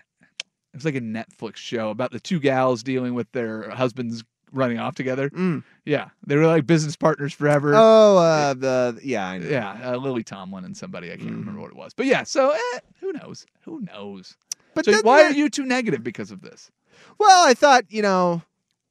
it 0.74 0.76
was 0.78 0.86
like 0.86 0.96
a 0.96 1.02
Netflix 1.02 1.58
show 1.58 1.90
about 1.90 2.12
the 2.12 2.20
two 2.20 2.40
gals 2.40 2.84
dealing 2.84 3.14
with 3.14 3.32
their 3.32 3.70
husbands 3.70 4.24
running 4.52 4.78
off 4.80 4.96
together? 4.96 5.30
Mm. 5.30 5.64
Yeah, 5.86 6.10
they 6.28 6.36
were 6.36 6.48
like 6.48 6.66
business 6.68 6.98
partners 6.98 7.32
forever. 7.34 7.72
Oh, 7.76 8.18
uh, 8.18 8.54
the 8.56 9.00
yeah, 9.02 9.26
I 9.26 9.38
know. 9.38 9.48
yeah, 9.50 9.92
uh, 9.94 9.96
Lily 9.98 10.24
Tomlin 10.24 10.66
and 10.66 10.76
somebody 10.76 11.14
I 11.14 11.16
can't 11.18 11.32
remember 11.32 11.62
what 11.62 11.72
it 11.72 11.78
was, 11.78 11.94
but 11.94 12.08
yeah. 12.08 12.24
So 12.24 12.52
eh, 12.52 12.80
who 13.00 13.14
knows? 13.14 13.46
Who 13.62 13.80
knows? 13.82 14.36
But 14.74 14.84
so 14.84 15.02
why 15.02 15.24
that- 15.24 15.32
are 15.32 15.36
you 15.36 15.50
too 15.50 15.64
negative 15.66 16.04
because 16.04 16.30
of 16.32 16.42
this? 16.42 16.70
Well, 17.18 17.48
I 17.48 17.54
thought 17.54 17.86
you 17.90 18.02
know, 18.02 18.42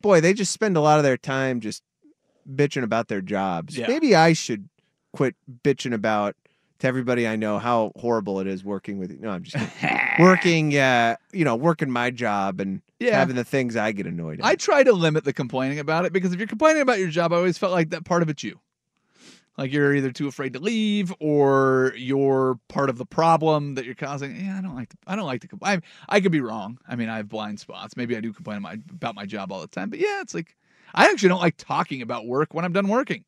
boy, 0.00 0.20
they 0.20 0.32
just 0.34 0.52
spend 0.52 0.76
a 0.76 0.80
lot 0.80 0.98
of 0.98 1.04
their 1.04 1.16
time 1.16 1.60
just 1.60 1.82
bitching 2.50 2.82
about 2.82 3.08
their 3.08 3.20
jobs. 3.20 3.76
Yeah. 3.76 3.86
Maybe 3.88 4.14
I 4.14 4.32
should 4.32 4.68
quit 5.12 5.34
bitching 5.62 5.92
about 5.94 6.36
to 6.80 6.86
everybody 6.86 7.28
I 7.28 7.36
know 7.36 7.58
how 7.58 7.92
horrible 7.96 8.40
it 8.40 8.46
is 8.46 8.64
working 8.64 8.98
with. 8.98 9.10
You. 9.10 9.18
No, 9.20 9.30
I'm 9.30 9.42
just 9.42 9.56
working. 10.18 10.76
Uh, 10.76 11.16
you 11.32 11.44
know, 11.44 11.54
working 11.56 11.90
my 11.90 12.10
job 12.10 12.60
and 12.60 12.80
Yeah. 12.98 13.18
having 13.18 13.36
the 13.36 13.44
things 13.44 13.76
I 13.76 13.92
get 13.92 14.06
annoyed 14.06 14.40
at. 14.40 14.46
I 14.46 14.54
try 14.54 14.82
to 14.82 14.92
limit 14.92 15.24
the 15.24 15.32
complaining 15.32 15.78
about 15.78 16.04
it 16.06 16.12
because 16.12 16.32
if 16.32 16.38
you're 16.38 16.46
complaining 16.48 16.80
about 16.82 16.98
your 16.98 17.08
job, 17.08 17.32
I 17.32 17.36
always 17.36 17.58
felt 17.58 17.72
like 17.72 17.90
that 17.90 18.04
part 18.04 18.22
of 18.22 18.28
it's 18.30 18.42
you. 18.42 18.58
Like 19.60 19.74
you're 19.74 19.94
either 19.94 20.10
too 20.10 20.26
afraid 20.26 20.54
to 20.54 20.58
leave 20.58 21.12
or 21.20 21.92
you're 21.94 22.58
part 22.68 22.88
of 22.88 22.96
the 22.96 23.04
problem 23.04 23.74
that 23.74 23.84
you're 23.84 23.94
causing. 23.94 24.34
Yeah, 24.34 24.56
I 24.56 24.62
don't 24.62 24.74
like 24.74 24.88
to, 24.88 24.96
I 25.06 25.16
don't 25.16 25.26
like 25.26 25.42
to 25.42 25.48
complain. 25.48 25.82
I, 26.08 26.16
I 26.16 26.20
could 26.22 26.32
be 26.32 26.40
wrong. 26.40 26.78
I 26.88 26.96
mean, 26.96 27.10
I 27.10 27.18
have 27.18 27.28
blind 27.28 27.60
spots. 27.60 27.94
Maybe 27.94 28.16
I 28.16 28.20
do 28.20 28.32
complain 28.32 28.56
about 28.56 28.78
my, 28.78 28.82
about 28.90 29.14
my 29.14 29.26
job 29.26 29.52
all 29.52 29.60
the 29.60 29.66
time. 29.66 29.90
But 29.90 29.98
yeah, 29.98 30.22
it's 30.22 30.32
like 30.32 30.56
I 30.94 31.10
actually 31.10 31.28
don't 31.28 31.42
like 31.42 31.58
talking 31.58 32.00
about 32.00 32.26
work 32.26 32.54
when 32.54 32.64
I'm 32.64 32.72
done 32.72 32.88
working. 32.88 33.26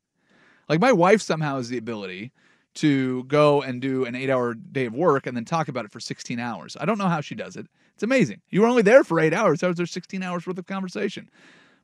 Like 0.70 0.80
my 0.80 0.90
wife 0.90 1.20
somehow 1.20 1.56
has 1.56 1.68
the 1.68 1.76
ability 1.76 2.32
to 2.76 3.24
go 3.24 3.60
and 3.60 3.82
do 3.82 4.06
an 4.06 4.14
eight 4.14 4.30
hour 4.30 4.54
day 4.54 4.86
of 4.86 4.94
work 4.94 5.26
and 5.26 5.36
then 5.36 5.44
talk 5.44 5.68
about 5.68 5.84
it 5.84 5.92
for 5.92 6.00
16 6.00 6.40
hours. 6.40 6.78
I 6.80 6.86
don't 6.86 6.96
know 6.96 7.08
how 7.08 7.20
she 7.20 7.34
does 7.34 7.56
it. 7.56 7.66
It's 7.92 8.02
amazing. 8.02 8.40
You 8.48 8.62
were 8.62 8.68
only 8.68 8.80
there 8.80 9.04
for 9.04 9.20
eight 9.20 9.34
hours. 9.34 9.60
How 9.60 9.68
was 9.68 9.76
there 9.76 9.84
16 9.84 10.22
hours 10.22 10.46
worth 10.46 10.56
of 10.56 10.64
conversation? 10.64 11.28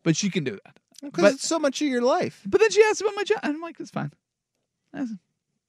But 0.05 0.17
she 0.17 0.31
can 0.31 0.43
do 0.43 0.59
that. 0.65 0.79
because 1.03 1.35
it's 1.35 1.47
so 1.47 1.59
much 1.59 1.83
of 1.83 1.89
your 1.89 2.01
life. 2.01 2.41
But 2.47 2.63
then 2.63 2.71
she 2.71 2.83
asked 2.85 3.03
about 3.03 3.15
my 3.15 3.25
job. 3.25 3.41
And 3.43 3.57
I'm 3.57 3.61
like, 3.61 3.79
it's 3.79 3.91
fine. 3.91 4.11
That's- 4.93 5.15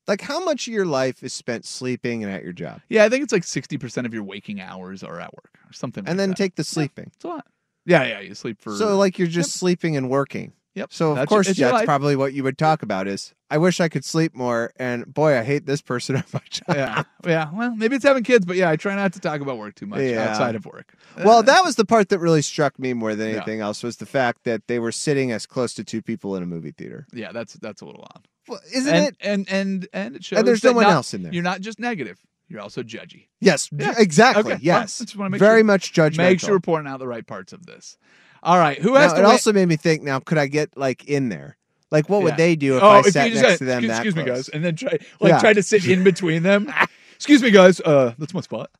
Like 0.08 0.22
how 0.22 0.44
much 0.44 0.68
of 0.68 0.74
your 0.74 0.86
life 0.86 1.22
is 1.24 1.34
spent 1.34 1.66
sleeping 1.66 2.24
and 2.24 2.34
at 2.34 2.44
your 2.44 2.54
job, 2.54 2.82
Yeah, 2.90 3.04
I 3.06 3.10
think 3.10 3.24
it's 3.24 3.32
like 3.34 3.44
60% 3.44 4.06
of 4.06 4.14
your 4.14 4.24
waking 4.24 4.60
hours 4.60 5.04
are 5.04 5.20
at 5.20 5.34
work 5.34 5.60
or 5.68 5.74
something 5.74 6.04
like 6.04 6.10
and 6.10 6.20
then 6.20 6.30
that. 6.30 6.38
take 6.38 6.56
the 6.56 6.64
sleeping. 6.64 7.12
It's 7.16 7.24
a 7.26 7.28
lot. 7.28 7.48
Yeah, 7.86 8.04
yeah, 8.06 8.20
you 8.20 8.34
sleep 8.36 8.60
for. 8.62 8.76
So 8.76 8.98
like 8.98 9.20
you're 9.20 9.28
just 9.28 9.54
sleeping 9.54 9.96
and 9.98 10.10
working. 10.10 10.54
Yep. 10.76 10.94
So 10.94 11.12
of 11.12 11.16
That's 11.18 11.30
course 11.30 11.48
your 11.58 11.70
that's 11.70 11.74
life. 11.82 11.86
probably 11.86 12.16
what 12.16 12.34
you 12.34 12.44
would 12.44 12.58
talk 12.58 12.84
about 12.84 13.08
is 13.08 13.34
I 13.50 13.58
wish 13.58 13.80
I 13.80 13.90
could 13.90 14.06
sleep 14.06 14.36
more 14.36 14.72
and 14.78 15.12
boy 15.12 15.38
I 15.38 15.44
hate 15.44 15.66
this 15.66 15.82
person 15.82 16.16
on 16.18 16.24
my 16.32 16.42
job. 16.50 16.64
yeah, 16.76 17.04
yeah. 17.26 17.50
Well, 17.52 17.76
maybe 17.76 17.96
it's 17.96 18.06
having 18.06 18.24
kids, 18.24 18.46
but 18.46 18.56
yeah, 18.56 18.70
I 18.70 18.76
try 18.76 18.96
not 18.96 19.12
to 19.14 19.20
talk 19.20 19.42
about 19.42 19.58
work 19.58 19.76
too 19.76 19.88
much 19.88 20.02
Yeah. 20.02 20.30
outside 20.30 20.56
of 20.56 20.66
work. 20.66 20.94
Well, 21.18 21.40
uh, 21.40 21.42
that 21.42 21.64
was 21.66 21.76
the 21.76 21.86
part 21.86 22.10
that 22.10 22.20
really 22.20 22.42
struck 22.44 22.78
me 22.80 22.94
more 22.94 23.16
than 23.16 23.30
Yeah. 23.30 23.38
anything 23.38 23.62
else 23.62 23.82
was 23.84 23.98
the 23.98 24.06
fact 24.06 24.44
that 24.44 24.68
they 24.68 24.80
were 24.80 24.92
sitting 24.92 25.32
as 25.32 25.46
close 25.46 25.74
to 25.74 25.84
two 25.84 26.02
people 26.02 26.36
in 26.36 26.44
a 26.44 26.46
movie 26.46 26.72
theater. 26.72 27.08
Yeah, 27.14 27.32
that's 27.32 27.54
that's 27.56 27.82
a 27.82 27.86
little 27.86 28.04
odd. 28.16 28.28
Well, 28.48 28.60
isn't 28.74 28.94
and, 28.94 29.06
it? 29.08 29.16
And 29.22 29.50
and 29.50 29.88
and 29.92 30.16
it 30.18 30.24
shows. 30.24 30.40
And 30.40 30.48
there's 30.48 30.64
no 30.64 30.74
one 30.74 30.84
not- 30.84 30.94
else 30.94 31.14
in 31.14 31.24
there. 31.24 31.34
You're 31.34 31.44
not 31.44 31.62
just 31.62 31.80
negative. 31.80 32.20
You're 32.48 32.62
also 32.62 32.82
judgy. 32.82 33.28
Yes, 33.42 33.70
Yeah. 33.72 33.94
exactly. 33.98 34.42
Okay, 34.42 34.50
well, 34.54 34.60
Yes, 34.62 35.16
make 35.16 35.40
very 35.40 35.60
sure- 35.60 35.64
much 35.66 35.94
judgmental. 35.94 36.18
Make 36.18 36.40
sure 36.40 36.52
we're 36.56 36.60
pointing 36.60 36.92
out 36.92 37.00
the 37.00 37.08
right 37.08 37.26
parts 37.26 37.54
of 37.54 37.66
this. 37.68 37.98
All 38.44 38.58
right, 38.58 38.78
who 38.82 38.94
Now, 38.94 39.00
has 39.02 39.12
it 39.14 39.16
to 39.16 39.22
win? 39.22 39.32
also 39.32 39.54
made 39.54 39.68
me 39.68 39.76
think. 39.76 40.04
Now, 40.04 40.20
could 40.20 40.38
I 40.38 40.48
get 40.48 40.76
like 40.78 41.06
in 41.06 41.30
there? 41.30 41.58
Like, 41.92 42.08
what 42.10 42.22
would 42.22 42.34
Yeah. 42.34 42.38
they 42.38 42.56
do 42.56 42.78
if 42.78 42.84
oh, 42.84 42.88
I 42.88 43.00
if 43.00 43.06
sat 43.08 43.30
next 43.30 43.42
got- 43.42 43.58
to 43.58 43.66
them? 43.66 43.84
Excuse, 43.84 43.88
that 43.88 44.06
excuse 44.06 44.16
me, 44.16 44.24
guys, 44.24 44.50
and 44.50 44.64
then 44.64 44.76
try 44.76 44.92
like 45.20 45.32
Yeah. 45.32 45.40
try 45.40 45.54
to 45.54 45.64
sit 45.64 45.88
in 45.88 46.04
between 46.04 46.44
them. 46.44 46.72
excuse 47.16 47.42
me, 47.42 47.52
guys. 47.52 47.80
Uh, 47.82 48.14
that's 48.18 48.34
my 48.34 48.42
spot. 48.42 48.70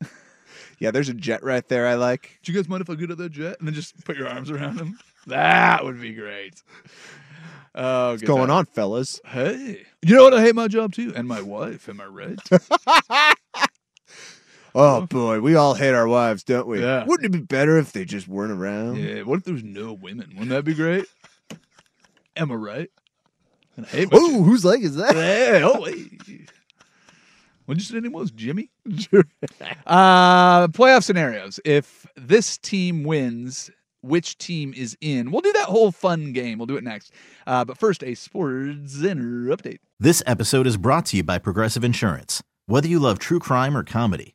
Yeah, 0.82 0.92
there's 0.92 1.10
a 1.10 1.12
jet 1.12 1.42
right 1.44 1.68
there. 1.68 1.86
I 1.86 1.92
like. 1.96 2.38
Do 2.42 2.50
you 2.50 2.58
guys 2.58 2.66
mind 2.66 2.80
if 2.80 2.88
I 2.88 2.94
get 2.94 3.10
at 3.10 3.18
the 3.18 3.28
jet 3.28 3.56
and 3.58 3.68
then 3.68 3.74
just 3.74 4.02
put 4.06 4.16
your 4.16 4.26
arms 4.28 4.50
around 4.50 4.78
them? 4.78 4.98
That 5.26 5.84
would 5.84 6.00
be 6.00 6.14
great. 6.14 6.62
Oh, 7.74 8.12
What's 8.12 8.22
going 8.22 8.48
on, 8.48 8.64
fellas? 8.64 9.20
Hey, 9.26 9.84
you 10.00 10.14
know 10.16 10.22
what? 10.22 10.32
I 10.32 10.40
hate 10.40 10.54
my 10.54 10.68
job 10.68 10.94
too, 10.94 11.12
and 11.14 11.28
my 11.28 11.42
wife. 11.42 11.86
Am 11.90 12.00
I 12.00 12.06
right? 12.06 12.38
Oh 14.74 15.06
boy, 15.06 15.40
we 15.40 15.54
all 15.56 15.74
hate 15.74 15.94
our 15.94 16.06
wives, 16.08 16.44
don't 16.44 16.66
we? 16.66 16.80
Yeah. 16.82 17.04
Wouldn't 17.04 17.26
it 17.26 17.38
be 17.38 17.44
better 17.44 17.76
if 17.78 17.92
they 17.92 18.04
just 18.04 18.28
weren't 18.28 18.52
around? 18.52 18.96
yeah. 18.96 19.22
What 19.22 19.38
if 19.38 19.44
there's 19.44 19.64
no 19.64 19.92
women? 19.92 20.28
Wouldn't 20.34 20.50
that 20.50 20.64
be 20.64 20.74
great? 20.74 21.06
Am 22.36 22.52
I 22.52 22.54
right? 22.54 22.90
And 23.76 23.86
I 23.86 23.88
hate 23.88 24.12
my 24.12 24.18
Oh, 24.20 24.42
whose 24.42 24.64
leg 24.64 24.84
is 24.84 24.96
that? 24.96 25.14
Hey, 25.14 25.62
oh, 25.62 25.84
hey. 25.86 26.46
What 27.66 27.74
did 27.74 27.82
you 27.82 27.86
say 27.86 27.94
your 27.94 28.02
name 28.02 28.12
was? 28.12 28.30
Jimmy? 28.32 28.70
uh, 29.86 30.68
playoff 30.68 31.04
scenarios. 31.04 31.60
If 31.64 32.06
this 32.16 32.58
team 32.58 33.04
wins, 33.04 33.70
which 34.02 34.38
team 34.38 34.72
is 34.76 34.96
in? 35.00 35.30
We'll 35.30 35.40
do 35.42 35.52
that 35.52 35.64
whole 35.66 35.92
fun 35.92 36.32
game. 36.32 36.58
We'll 36.58 36.66
do 36.66 36.76
it 36.76 36.84
next. 36.84 37.12
Uh, 37.46 37.64
but 37.64 37.78
first, 37.78 38.02
a 38.02 38.14
sports 38.14 38.94
center 39.00 39.54
update. 39.54 39.78
This 39.98 40.22
episode 40.26 40.66
is 40.66 40.76
brought 40.76 41.06
to 41.06 41.16
you 41.16 41.22
by 41.22 41.38
Progressive 41.38 41.84
Insurance. 41.84 42.42
Whether 42.66 42.88
you 42.88 42.98
love 42.98 43.18
true 43.18 43.38
crime 43.40 43.76
or 43.76 43.82
comedy, 43.84 44.34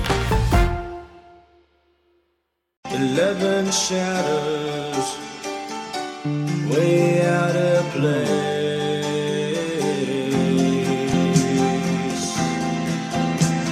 Eleven 2.93 3.71
shadows, 3.71 5.17
way 6.69 7.25
out 7.25 7.55
of 7.55 7.85
place. 7.91 8.51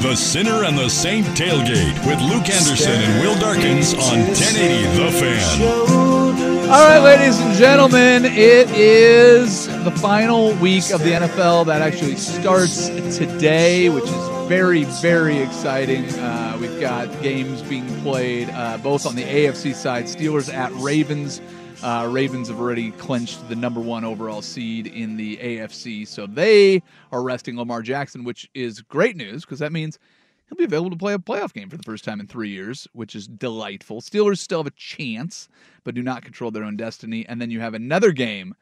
The 0.02 0.16
Sinner 0.16 0.64
and 0.64 0.78
the 0.78 0.90
Saint 0.90 1.26
tailgate 1.28 2.00
with 2.08 2.22
Luke 2.22 2.50
Anderson 2.50 2.94
and 2.94 3.22
Will 3.22 3.38
Darkins 3.38 3.94
on 3.94 4.20
1080 4.20 4.84
The 4.98 5.12
Fan. 5.12 6.70
All 6.70 6.88
right, 6.88 7.00
ladies 7.00 7.38
and 7.42 7.54
gentlemen, 7.56 8.24
it 8.24 8.70
is 8.72 9.68
the 9.84 9.92
final 9.92 10.54
week 10.56 10.92
of 10.92 11.02
the 11.02 11.12
NFL 11.12 11.66
that 11.66 11.82
actually 11.82 12.16
starts 12.16 12.88
today, 13.18 13.90
which 13.90 14.06
is 14.06 14.48
very, 14.48 14.86
very 14.86 15.40
exciting. 15.40 16.06
Uh, 16.20 16.49
we've 16.60 16.82
got 16.82 17.10
games 17.22 17.62
being 17.64 17.88
played 18.02 18.50
uh, 18.50 18.78
both 18.80 19.06
on 19.06 19.16
the 19.16 19.24
AFC 19.24 19.74
side, 19.74 20.06
Steelers 20.06 20.54
at 20.54 20.74
Ravens. 20.74 21.42
Uh, 21.82 22.10
Ravens 22.12 22.50
have 22.50 22.60
already 22.60 22.92
clinched 22.92 23.48
the 23.48 23.56
number 23.56 23.80
one 23.80 24.04
overall 24.04 24.42
seed 24.42 24.86
in 24.86 25.16
the 25.16 25.38
AFC, 25.38 26.06
so 26.06 26.28
they 26.28 26.84
are 27.14 27.24
resting 27.24 27.56
Lamar 27.58 27.82
Jackson, 27.82 28.26
which 28.26 28.50
is 28.54 28.82
great 28.82 29.16
news 29.16 29.46
because 29.46 29.60
that 29.60 29.72
means 29.72 29.98
He'll 30.50 30.58
be 30.58 30.64
available 30.64 30.90
to 30.90 30.98
play 30.98 31.14
a 31.14 31.20
playoff 31.20 31.54
game 31.54 31.70
for 31.70 31.78
the 31.78 31.84
first 31.84 32.04
time 32.04 32.20
in 32.20 32.26
three 32.26 32.50
years, 32.50 32.88
which 32.94 33.16
is 33.16 33.28
delightful. 33.28 34.02
Steelers 34.02 34.40
still 34.40 34.60
have 34.60 34.68
a 34.68 34.72
chance, 34.72 35.48
but 35.84 35.94
do 35.94 36.02
not 36.02 36.24
control 36.24 36.50
their 36.50 36.64
own 36.64 36.76
destiny. 36.76 37.24
And 37.30 37.40
then 37.40 37.52
you 37.52 37.60
have 37.60 37.76
another 37.76 38.12
game 38.12 38.56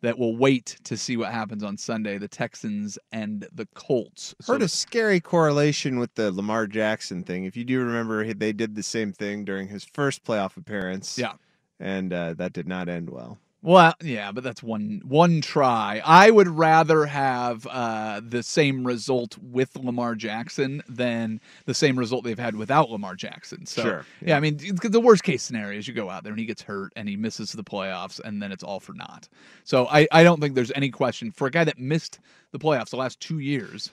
that 0.00 0.18
will 0.18 0.36
wait 0.36 0.78
to 0.84 0.96
see 0.96 1.16
what 1.16 1.32
happens 1.32 1.62
on 1.62 1.76
Sunday 1.76 2.18
the 2.18 2.28
Texans 2.28 2.98
and 3.12 3.46
the 3.52 3.66
Colts. 3.74 4.34
Heard 4.46 4.62
a 4.62 4.68
scary 4.68 5.20
correlation 5.20 5.98
with 5.98 6.14
the 6.14 6.30
Lamar 6.30 6.66
Jackson 6.66 7.24
thing. 7.24 7.44
If 7.44 7.56
you 7.56 7.64
do 7.64 7.80
remember, 7.80 8.32
they 8.32 8.52
did 8.52 8.74
the 8.74 8.82
same 8.82 9.12
thing 9.12 9.44
during 9.44 9.68
his 9.68 9.84
first 9.84 10.24
playoff 10.24 10.56
appearance. 10.56 11.18
Yeah. 11.18 11.32
And 11.80 12.12
uh, 12.12 12.34
that 12.34 12.52
did 12.52 12.66
not 12.66 12.88
end 12.88 13.10
well. 13.10 13.38
Well, 13.60 13.92
yeah, 14.02 14.30
but 14.30 14.44
that's 14.44 14.62
one 14.62 15.02
one 15.04 15.40
try. 15.40 16.00
I 16.04 16.30
would 16.30 16.46
rather 16.46 17.06
have 17.06 17.66
uh, 17.66 18.20
the 18.24 18.44
same 18.44 18.86
result 18.86 19.36
with 19.42 19.74
Lamar 19.74 20.14
Jackson 20.14 20.80
than 20.88 21.40
the 21.64 21.74
same 21.74 21.98
result 21.98 22.22
they've 22.22 22.38
had 22.38 22.54
without 22.54 22.88
Lamar 22.88 23.16
Jackson. 23.16 23.66
So, 23.66 23.82
Sure, 23.82 24.06
yeah, 24.24 24.36
I 24.36 24.40
mean, 24.40 24.58
the 24.58 25.00
worst 25.00 25.24
case 25.24 25.42
scenario 25.42 25.76
is 25.76 25.88
you 25.88 25.94
go 25.94 26.08
out 26.08 26.22
there 26.22 26.32
and 26.32 26.38
he 26.38 26.46
gets 26.46 26.62
hurt 26.62 26.92
and 26.94 27.08
he 27.08 27.16
misses 27.16 27.50
the 27.50 27.64
playoffs, 27.64 28.20
and 28.20 28.40
then 28.40 28.52
it's 28.52 28.62
all 28.62 28.78
for 28.78 28.92
naught. 28.92 29.28
So, 29.64 29.88
I, 29.88 30.06
I 30.12 30.22
don't 30.22 30.40
think 30.40 30.54
there's 30.54 30.72
any 30.76 30.90
question 30.90 31.32
for 31.32 31.48
a 31.48 31.50
guy 31.50 31.64
that 31.64 31.78
missed 31.80 32.20
the 32.52 32.60
playoffs 32.60 32.90
the 32.90 32.96
last 32.96 33.18
two 33.18 33.40
years, 33.40 33.90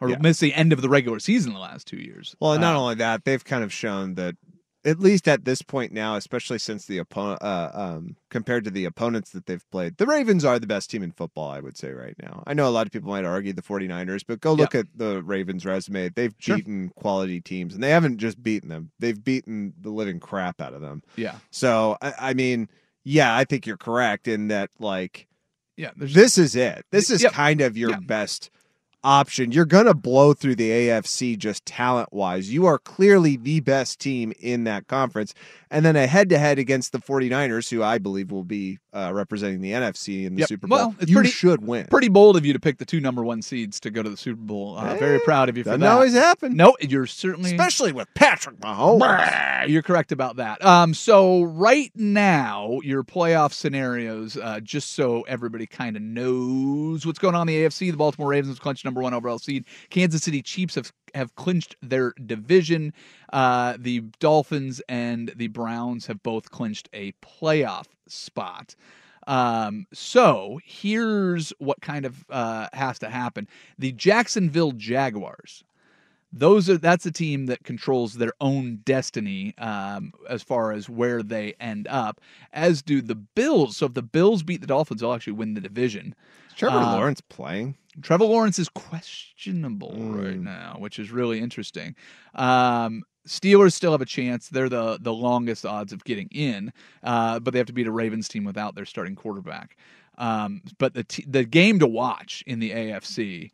or 0.00 0.08
Yeah. 0.08 0.16
missed 0.20 0.40
the 0.40 0.54
end 0.54 0.72
of 0.72 0.80
the 0.80 0.88
regular 0.88 1.18
season 1.20 1.52
the 1.52 1.58
last 1.58 1.86
two 1.86 1.98
years. 1.98 2.34
Well, 2.40 2.52
and 2.52 2.62
not 2.62 2.74
Uh, 2.74 2.80
only 2.80 2.94
that, 2.96 3.24
they've 3.26 3.44
kind 3.44 3.62
of 3.62 3.74
shown 3.74 4.14
that, 4.14 4.36
at 4.86 5.00
least 5.00 5.26
at 5.28 5.44
this 5.44 5.60
point 5.62 5.92
now, 5.92 6.14
especially 6.14 6.58
since 6.58 6.86
the 6.86 6.96
opponent, 6.98 7.42
uh, 7.42 7.70
um, 7.74 8.16
compared 8.30 8.64
to 8.64 8.70
the 8.70 8.84
opponents 8.84 9.30
that 9.30 9.46
they've 9.46 9.68
played, 9.70 9.96
the 9.96 10.06
Ravens 10.06 10.44
are 10.44 10.58
the 10.58 10.66
best 10.66 10.88
team 10.90 11.02
in 11.02 11.10
football, 11.12 11.50
I 11.50 11.60
would 11.60 11.76
say, 11.76 11.90
right 11.90 12.14
now. 12.22 12.42
I 12.46 12.54
know 12.54 12.68
a 12.68 12.70
lot 12.70 12.86
of 12.86 12.92
people 12.92 13.10
might 13.10 13.24
argue 13.24 13.52
the 13.52 13.62
49ers, 13.62 14.22
but 14.26 14.40
go 14.40 14.52
look 14.54 14.74
at 14.74 14.86
the 14.94 15.22
Ravens' 15.22 15.66
resume. 15.66 16.08
They've 16.10 16.34
Sure. 16.38 16.56
beaten 16.56 16.90
quality 16.90 17.40
teams, 17.40 17.74
and 17.74 17.82
they 17.82 17.90
haven't 17.90 18.18
just 18.18 18.42
beaten 18.42 18.68
them, 18.68 18.92
they've 18.98 19.22
beaten 19.22 19.74
the 19.80 19.90
living 19.90 20.20
crap 20.20 20.60
out 20.60 20.72
of 20.72 20.80
them. 20.80 21.02
yeah, 21.16 21.36
So, 21.50 21.98
I, 22.00 22.14
I 22.18 22.34
mean, 22.34 22.68
yeah, 23.04 23.36
I 23.36 23.44
think 23.44 23.66
you're 23.66 23.76
correct 23.76 24.28
in 24.28 24.48
that, 24.48 24.70
like, 24.78 25.26
yeah. 25.76 25.90
There's 25.94 26.14
this 26.14 26.38
is 26.38 26.56
it. 26.56 26.86
This 26.90 27.10
is 27.10 27.22
Yep. 27.22 27.32
kind 27.32 27.60
of 27.60 27.76
your 27.76 27.90
Yeah. 27.90 27.98
best 28.00 28.50
option. 29.06 29.52
You're 29.52 29.64
going 29.64 29.86
to 29.86 29.94
blow 29.94 30.34
through 30.34 30.56
the 30.56 30.70
AFC 30.70 31.38
just 31.38 31.64
talent 31.64 32.12
wise. 32.12 32.52
You 32.52 32.66
are 32.66 32.78
clearly 32.78 33.36
the 33.36 33.60
best 33.60 34.00
team 34.00 34.32
in 34.40 34.64
that 34.64 34.88
conference. 34.88 35.32
And 35.70 35.84
then 35.84 35.94
a 35.94 36.08
head 36.08 36.28
to 36.30 36.38
head 36.38 36.58
against 36.58 36.90
the 36.90 36.98
49ers, 36.98 37.70
who 37.70 37.84
I 37.84 37.98
believe 37.98 38.32
will 38.32 38.44
be 38.44 38.80
uh, 38.96 39.12
representing 39.12 39.60
the 39.60 39.72
NFC 39.72 40.24
in 40.24 40.34
the 40.34 40.40
Yep. 40.40 40.48
Super 40.48 40.66
Bowl. 40.66 40.78
Well, 40.78 40.94
you 41.06 41.14
pretty- 41.14 41.28
should 41.30 41.66
win. 41.66 41.86
Pretty 41.90 42.08
bold 42.08 42.36
of 42.36 42.46
you 42.46 42.52
to 42.52 42.60
pick 42.60 42.78
the 42.78 42.84
two 42.84 43.00
number 43.00 43.22
one 43.24 43.42
seeds 43.42 43.78
to 43.80 43.90
go 43.90 44.02
to 44.02 44.08
the 44.08 44.16
Super 44.16 44.40
Bowl. 44.40 44.78
Uh, 44.78 44.94
very 44.96 45.20
proud 45.20 45.48
of 45.48 45.56
you 45.56 45.62
for 45.64 45.70
Doesn't 45.70 45.80
that. 45.82 45.90
always 45.92 46.14
happen. 46.14 46.56
No, 46.56 46.76
you're 46.80 47.06
certainly 47.06 47.50
Especially 47.50 47.92
with 47.92 48.08
Patrick 48.14 48.58
Mahomes. 48.60 49.68
You're 49.68 49.82
correct 49.82 50.12
about 50.12 50.36
that. 50.36 50.64
Um, 50.64 50.94
so 50.94 51.42
right 51.42 51.90
now, 51.94 52.78
your 52.82 53.04
playoff 53.04 53.52
scenarios, 53.52 54.36
uh, 54.36 54.60
just 54.60 54.92
so 54.94 55.22
everybody 55.22 55.66
kind 55.66 55.96
of 55.96 56.02
knows 56.02 57.04
what's 57.06 57.18
going 57.18 57.34
on 57.34 57.48
in 57.48 57.54
the 57.54 57.64
AFC, 57.64 57.90
the 57.90 57.96
Baltimore 57.96 58.28
Ravens 58.30 58.48
have 58.54 58.60
clinched 58.60 58.84
number 58.84 59.00
one 59.02 59.12
overall 59.14 59.38
seed. 59.38 59.64
Kansas 59.90 60.22
City 60.22 60.42
Chiefs 60.42 60.74
have 60.76 60.92
have 61.16 61.34
clinched 61.36 61.76
their 61.82 62.12
division. 62.24 62.92
Uh, 63.32 63.76
the 63.78 64.00
Dolphins 64.20 64.80
and 64.88 65.32
the 65.36 65.48
Browns 65.48 66.06
have 66.06 66.22
both 66.22 66.50
clinched 66.50 66.88
a 66.92 67.12
playoff 67.22 67.86
spot. 68.06 68.76
Um, 69.26 69.86
so 69.92 70.60
here's 70.64 71.52
what 71.58 71.80
kind 71.80 72.06
of 72.06 72.24
uh, 72.30 72.68
has 72.72 73.00
to 73.00 73.10
happen: 73.10 73.48
the 73.78 73.92
Jacksonville 73.92 74.72
Jaguars 74.72 75.64
those 76.32 76.68
are 76.68 76.76
that's 76.78 77.06
a 77.06 77.10
team 77.10 77.46
that 77.46 77.64
controls 77.64 78.14
their 78.14 78.32
own 78.40 78.76
destiny 78.84 79.54
um, 79.58 80.12
as 80.28 80.42
far 80.42 80.72
as 80.72 80.88
where 80.88 81.22
they 81.22 81.54
end 81.60 81.86
up 81.88 82.20
as 82.52 82.82
do 82.82 83.00
the 83.00 83.14
bills 83.14 83.76
so 83.76 83.86
if 83.86 83.94
the 83.94 84.02
bills 84.02 84.42
beat 84.42 84.60
the 84.60 84.66
dolphins 84.66 85.00
they'll 85.00 85.12
actually 85.12 85.32
win 85.32 85.54
the 85.54 85.60
division 85.60 86.14
Is 86.45 86.45
Trevor 86.56 86.78
Uh, 86.78 86.92
Lawrence 86.96 87.20
playing? 87.20 87.76
trevor 88.02 88.26
lawrence 88.26 88.58
is 88.58 88.68
questionable 88.68 89.92
Mm. 89.96 90.22
right 90.22 90.38
now 90.38 90.76
which 90.78 90.98
is 90.98 91.10
really 91.10 91.38
interesting 91.40 91.94
um, 92.34 93.02
Steelers 93.26 93.72
still 93.72 93.90
have 93.90 94.00
a 94.02 94.06
chance. 94.06 94.48
They're 94.50 94.68
the 94.68 94.98
the 95.00 95.12
longest 95.12 95.66
odds 95.66 95.92
of 95.92 96.04
getting 96.04 96.28
in, 96.30 96.72
uh, 97.02 97.40
but 97.40 97.50
they 97.52 97.58
have 97.58 97.66
to 97.66 97.72
beat 97.72 97.88
a 97.88 97.90
Ravens 97.90 98.28
team 98.28 98.44
without 98.44 98.76
their 98.76 98.84
starting 98.84 99.16
quarterback. 99.16 99.76
Um, 100.16 100.62
but 100.78 100.94
the 100.94 101.02
t- 101.02 101.24
the 101.26 101.44
game 101.44 101.80
to 101.80 101.88
watch 101.88 102.44
in 102.46 102.60
the 102.60 102.70
AFC, 102.70 103.50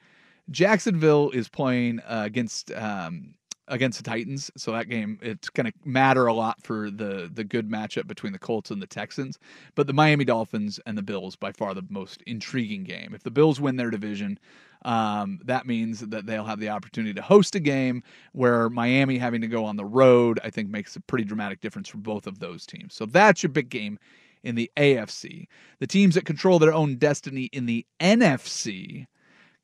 Jacksonville 0.51 1.31
is 1.31 1.49
playing 1.49 2.01
uh, 2.01 2.23
against 2.27 2.71
um, 2.73 3.33
against 3.73 3.99
the 3.99 4.05
Titans, 4.05 4.51
so 4.57 4.71
that 4.73 4.89
game 4.89 5.19
it's 5.23 5.49
going 5.49 5.67
to 5.67 5.73
matter 5.85 6.27
a 6.27 6.33
lot 6.33 6.63
for 6.63 6.91
the 6.91 7.31
the 7.33 7.43
good 7.43 7.69
matchup 7.69 8.07
between 8.07 8.33
the 8.33 8.39
Colts 8.39 8.71
and 8.71 8.81
the 8.81 8.87
Texans. 8.87 9.39
But 9.75 9.87
the 9.87 9.93
Miami 9.93 10.25
Dolphins 10.25 10.79
and 10.87 10.97
the 10.97 11.03
Bills 11.03 11.35
by 11.35 11.53
far 11.53 11.75
the 11.75 11.85
most 11.89 12.23
intriguing 12.27 12.85
game. 12.85 13.15
If 13.15 13.23
the 13.23 13.31
Bills 13.31 13.61
win 13.61 13.77
their 13.77 13.91
division, 13.91 14.39
um, 14.85 15.41
that 15.45 15.67
means 15.67 16.01
that 16.01 16.27
they'll 16.27 16.45
have 16.45 16.61
the 16.61 16.69
opportunity 16.69 17.15
to 17.15 17.23
host 17.23 17.55
a 17.55 17.61
game 17.61 18.03
where 18.33 18.69
Miami 18.69 19.17
having 19.17 19.41
to 19.41 19.49
go 19.49 19.65
on 19.65 19.77
the 19.77 19.85
road, 19.85 20.39
I 20.45 20.51
think, 20.51 20.69
makes 20.69 20.95
a 20.95 21.01
pretty 21.01 21.25
dramatic 21.25 21.61
difference 21.61 21.89
for 21.89 21.99
both 21.99 22.27
of 22.27 22.39
those 22.39 22.67
teams. 22.67 22.95
So 22.95 23.07
that's 23.07 23.43
your 23.43 23.51
big 23.51 23.71
game 23.71 23.99
in 24.43 24.55
the 24.55 24.71
AFC. 24.77 25.47
The 25.79 25.87
teams 25.87 26.15
that 26.15 26.27
control 26.27 26.59
their 26.59 26.75
own 26.75 26.97
destiny 26.97 27.45
in 27.53 27.67
the 27.67 27.87
NFC, 28.01 29.07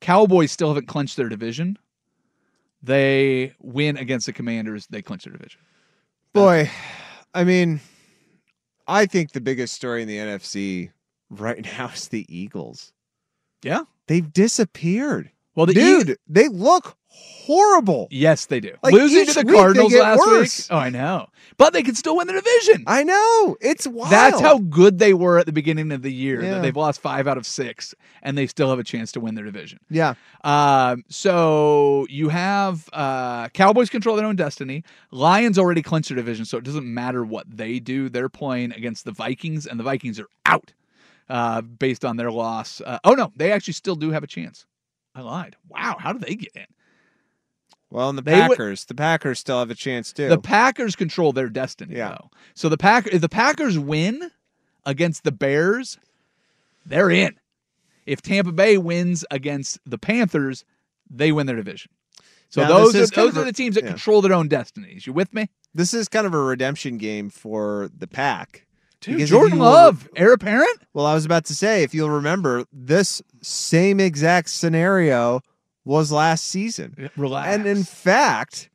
Cowboys 0.00 0.52
still 0.52 0.68
haven't 0.68 0.86
clinched 0.86 1.16
their 1.16 1.28
division. 1.28 1.78
They 2.82 3.54
win 3.60 3.96
against 3.96 4.26
the 4.26 4.32
Commanders, 4.32 4.86
they 4.88 5.02
clinch 5.02 5.24
their 5.24 5.32
division. 5.32 5.60
Boy, 6.32 6.70
I 7.34 7.44
mean, 7.44 7.80
I 8.86 9.06
think 9.06 9.32
the 9.32 9.40
biggest 9.40 9.74
story 9.74 10.02
in 10.02 10.08
the 10.08 10.16
NFC 10.18 10.90
right 11.30 11.64
now 11.78 11.88
is 11.88 12.08
the 12.08 12.26
Eagles. 12.28 12.92
Yeah. 13.62 13.84
They've 14.06 14.32
disappeared. 14.32 15.30
Well, 15.54 15.66
the 15.66 15.74
dude, 15.74 16.08
Eag- 16.08 16.16
they 16.28 16.48
look 16.48 16.96
horrible. 17.08 18.08
Yes, 18.10 18.46
they 18.46 18.60
do. 18.60 18.74
Like, 18.82 18.92
Losing 18.92 19.26
to 19.26 19.32
the 19.32 19.44
Cardinals 19.44 19.94
last 19.94 20.18
worse. 20.18 20.68
week. 20.68 20.76
Oh, 20.76 20.78
I 20.78 20.90
know. 20.90 21.28
But 21.56 21.72
they 21.72 21.82
can 21.82 21.94
still 21.94 22.16
win 22.16 22.26
the 22.26 22.34
division. 22.34 22.84
I 22.86 23.02
know. 23.02 23.56
It's 23.60 23.86
wild. 23.86 24.12
That's 24.12 24.40
how 24.40 24.58
good 24.58 24.98
they 24.98 25.12
were 25.12 25.38
at 25.38 25.46
the 25.46 25.52
beginning 25.52 25.90
of 25.90 26.02
the 26.02 26.12
year. 26.12 26.42
Yeah. 26.42 26.54
That 26.54 26.62
they've 26.62 26.76
lost 26.76 27.00
five 27.00 27.26
out 27.26 27.36
of 27.36 27.46
six, 27.46 27.94
and 28.22 28.38
they 28.38 28.46
still 28.46 28.70
have 28.70 28.78
a 28.78 28.84
chance 28.84 29.10
to 29.12 29.20
win 29.20 29.34
their 29.34 29.44
division. 29.44 29.80
Yeah. 29.90 30.14
Um, 30.44 31.04
so 31.08 32.06
you 32.08 32.28
have 32.28 32.88
uh, 32.92 33.48
Cowboys 33.48 33.90
control 33.90 34.14
their 34.14 34.26
own 34.26 34.36
destiny. 34.36 34.84
Lions 35.10 35.58
already 35.58 35.82
clinched 35.82 36.10
their 36.10 36.16
division, 36.16 36.44
so 36.44 36.58
it 36.58 36.64
doesn't 36.64 36.86
matter 36.86 37.24
what 37.24 37.46
they 37.48 37.80
do. 37.80 38.08
They're 38.08 38.28
playing 38.28 38.72
against 38.72 39.04
the 39.04 39.12
Vikings, 39.12 39.66
and 39.66 39.80
the 39.80 39.84
Vikings 39.84 40.20
are 40.20 40.28
out 40.46 40.72
uh, 41.28 41.62
based 41.62 42.04
on 42.04 42.16
their 42.16 42.30
loss. 42.30 42.80
Uh, 42.80 42.98
oh 43.04 43.14
no, 43.14 43.32
they 43.34 43.50
actually 43.50 43.74
still 43.74 43.96
do 43.96 44.10
have 44.10 44.22
a 44.22 44.28
chance. 44.28 44.66
I 45.14 45.22
lied. 45.22 45.56
Wow, 45.68 45.96
how 45.98 46.12
did 46.12 46.22
they 46.22 46.36
get 46.36 46.52
in? 46.54 46.66
Well, 47.90 48.08
and 48.10 48.18
the 48.18 48.22
They 48.22 48.40
would- 48.42 48.50
Packers, 48.50 48.84
the 48.84 48.94
Packers 48.94 49.38
still 49.38 49.58
have 49.60 49.70
a 49.70 49.74
chance 49.74 50.12
too. 50.12 50.28
The 50.28 50.38
Packers 50.38 50.94
control 50.94 51.32
their 51.32 51.48
destiny, 51.48 51.96
Yeah. 51.96 52.10
though. 52.10 52.30
So 52.54 52.68
the 52.68 52.76
Pack 52.76 53.06
if 53.06 53.20
the 53.20 53.28
Packers 53.28 53.78
win 53.78 54.30
against 54.84 55.24
the 55.24 55.32
Bears, 55.32 55.98
they're 56.84 57.10
in. 57.10 57.36
If 58.06 58.22
Tampa 58.22 58.52
Bay 58.52 58.78
wins 58.78 59.24
against 59.30 59.78
the 59.86 59.98
Panthers, 59.98 60.64
they 61.10 61.32
win 61.32 61.46
their 61.46 61.56
division. 61.56 61.90
So 62.50 62.62
Now, 62.62 62.68
those 62.68 62.94
are 62.96 63.00
is 63.00 63.10
those 63.10 63.36
are 63.36 63.44
the 63.44 63.52
teams 63.52 63.74
that 63.74 63.84
yeah. 63.84 63.90
control 63.90 64.22
their 64.22 64.32
own 64.32 64.48
destinies. 64.48 65.06
You 65.06 65.12
with 65.12 65.32
me? 65.34 65.48
this 65.74 65.92
is 65.94 66.08
kind 66.08 66.26
of 66.26 66.32
a 66.34 66.38
redemption 66.40 66.96
game 66.98 67.28
for 67.30 67.90
the 67.96 68.06
Pack. 68.06 68.66
Dude, 69.00 69.28
Jordan 69.28 69.58
Love, 69.58 70.08
heir 70.16 70.32
apparent? 70.32 70.80
Well, 70.92 71.06
I 71.06 71.14
was 71.14 71.24
about 71.24 71.44
to 71.46 71.54
say, 71.54 71.84
if 71.84 71.94
you'll 71.94 72.10
remember, 72.10 72.64
this 72.72 73.22
same 73.42 74.00
exact 74.00 74.48
scenario 74.48 75.40
was 75.88 76.12
last 76.12 76.44
season. 76.44 77.10
Relax. 77.16 77.48
And 77.48 77.66
in 77.66 77.82
fact, 77.82 78.68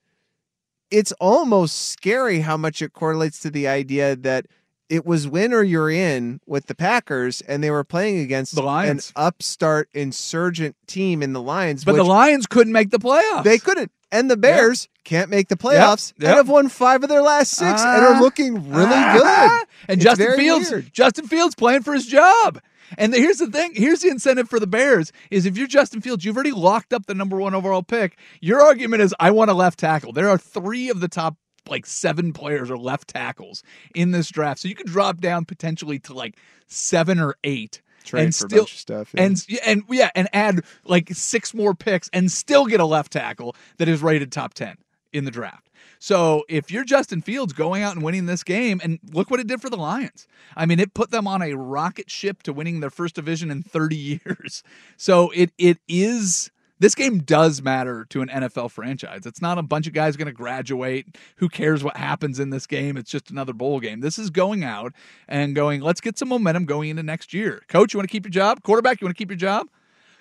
it's 0.90 1.12
almost 1.14 1.90
scary 1.90 2.40
how 2.40 2.58
much 2.58 2.82
it 2.82 2.92
correlates 2.94 3.40
to 3.42 3.50
the 3.52 3.68
idea 3.68 4.16
that 4.16 4.48
it 4.90 5.06
was 5.06 5.28
win 5.28 5.54
or 5.54 5.64
you're 5.64 5.90
in 5.90 6.40
with 6.46 6.66
the 6.68 6.76
Packers, 6.76 7.42
and 7.42 7.64
they 7.64 7.72
were 7.72 7.84
playing 7.84 8.20
against 8.20 8.56
The 8.56 8.62
Lions. 8.64 9.12
an 9.16 9.24
upstart 9.26 9.90
insurgent 9.94 10.76
team 10.88 11.24
in 11.24 11.34
the 11.34 11.42
Lions. 11.42 11.84
but 11.86 11.96
the 11.96 12.04
Lions 12.04 12.46
couldn't 12.48 12.74
make 12.74 12.90
the 12.90 13.00
playoffs. 13.00 13.44
they 13.44 13.58
couldn't. 13.60 13.92
And 14.12 14.30
the 14.30 14.38
Bears 14.38 14.90
can't 15.04 15.30
make 15.32 15.48
the 15.48 15.56
playoffs 15.56 16.14
yep. 16.20 16.30
and 16.30 16.38
have 16.38 16.50
won 16.50 16.70
five 16.70 17.02
of 17.02 17.10
their 17.10 17.24
last 17.24 17.52
six 17.54 17.82
and 17.82 18.06
are 18.06 18.14
Ah. 18.16 18.20
looking 18.22 18.70
really 18.72 18.92
Ah. 18.94 19.18
good. 19.60 19.68
And 19.90 19.98
It's 19.98 20.04
Justin 20.04 20.36
Fields, 20.38 20.70
weird. 20.72 20.94
Justin 20.94 21.28
Fields 21.28 21.56
playing 21.56 21.82
for 21.82 21.94
his 21.94 22.06
job. 22.06 22.60
And 22.98 23.14
here's 23.14 23.38
the 23.38 23.48
thing: 23.48 23.74
here's 23.76 24.02
the 24.02 24.10
incentive 24.10 24.50
for 24.50 24.60
the 24.60 24.68
Bears 24.68 25.12
is 25.32 25.46
if 25.46 25.58
you're 25.58 25.68
Justin 25.68 26.02
Fields, 26.02 26.26
you've 26.26 26.36
already 26.36 26.52
locked 26.52 26.94
up 26.94 27.06
the 27.06 27.16
number 27.16 27.38
one 27.38 27.54
overall 27.54 27.84
pick. 27.84 28.18
Your 28.42 28.62
argument 28.62 29.02
is, 29.02 29.16
I 29.20 29.32
want 29.32 29.52
a 29.52 29.54
left 29.54 29.80
tackle. 29.80 30.14
There 30.14 30.30
are 30.30 30.38
three 30.38 30.90
of 30.90 31.00
the 31.00 31.08
top 31.08 31.38
like 31.70 31.86
seven 31.86 32.34
players 32.34 32.70
are 32.70 32.78
left 32.78 33.10
tackles 33.10 33.64
in 33.96 34.12
this 34.12 34.30
draft, 34.30 34.62
so 34.62 34.68
you 34.68 34.76
could 34.76 34.88
drop 34.88 35.20
down 35.20 35.46
potentially 35.46 36.00
to 36.00 36.14
like 36.14 36.38
seven 36.68 37.20
or 37.20 37.36
eight 37.44 37.82
Trade 38.04 38.24
and 38.24 38.36
still 38.36 38.66
stuff, 38.66 39.14
yeah. 39.14 39.24
and 39.24 39.46
and 39.66 39.84
yeah, 39.90 40.10
and 40.14 40.28
add 40.34 40.62
like 40.84 41.10
six 41.14 41.54
more 41.54 41.74
picks 41.74 42.10
and 42.12 42.32
still 42.32 42.66
get 42.66 42.80
a 42.80 42.86
left 42.86 43.14
tackle 43.14 43.56
that 43.78 43.88
is 43.88 44.02
rated 44.02 44.32
top 44.32 44.54
ten 44.54 44.78
in 45.14 45.26
the 45.26 45.32
draft. 45.32 45.70
So 46.00 46.44
if 46.50 46.72
you're 46.72 46.84
Justin 46.84 47.22
Fields 47.22 47.54
going 47.54 47.82
out 47.82 47.96
and 47.96 48.04
winning 48.04 48.26
this 48.26 48.44
game, 48.44 48.82
and 48.84 49.00
look 49.12 49.32
what 49.32 49.40
it 49.40 49.48
did 49.48 49.62
for 49.62 49.70
the 49.70 49.78
Lions. 49.78 50.28
I 50.56 50.66
mean, 50.66 50.80
it 50.80 50.94
put 50.94 51.12
them 51.12 51.28
on 51.28 51.42
a 51.42 51.54
rocket 51.54 52.12
ship 52.12 52.44
to 52.44 52.54
winning 52.54 52.82
their 52.82 52.90
first 52.90 53.16
division 53.16 53.50
in 53.50 53.64
30 53.64 53.96
years. 54.26 54.64
So 54.98 55.30
it 55.32 55.52
it 55.58 55.78
is 55.88 56.52
this 56.80 56.96
game 56.96 57.20
does 57.20 57.62
matter 57.62 58.06
to 58.10 58.22
an 58.22 58.28
NFL 58.28 58.72
franchise. 58.72 59.26
It's 59.26 59.42
not 59.42 59.58
a 59.58 59.64
bunch 59.64 59.88
of 59.88 59.94
guys 59.94 60.18
going 60.18 60.26
to 60.26 60.34
graduate. 60.34 61.16
Who 61.38 61.48
cares 61.48 61.82
what 61.82 61.96
happens 61.96 62.40
in 62.40 62.50
this 62.50 62.68
game? 62.68 62.98
It's 62.98 63.10
just 63.10 63.32
another 63.32 63.54
bowl 63.54 63.80
game. 63.80 64.02
This 64.02 64.20
is 64.20 64.30
going 64.30 64.66
out 64.66 64.92
and 65.30 65.56
going, 65.56 65.80
let's 65.80 66.02
get 66.02 66.18
some 66.18 66.28
momentum 66.28 66.66
going 66.66 66.90
into 66.90 67.04
next 67.04 67.34
year. 67.34 67.62
Coach, 67.70 67.94
you 67.94 68.00
want 68.00 68.10
to 68.10 68.12
keep 68.12 68.26
your 68.26 68.32
job? 68.32 68.64
Quarterback, 68.64 69.00
you 69.00 69.06
want 69.06 69.16
to 69.16 69.18
keep 69.18 69.30
your 69.30 69.38
job? 69.38 69.68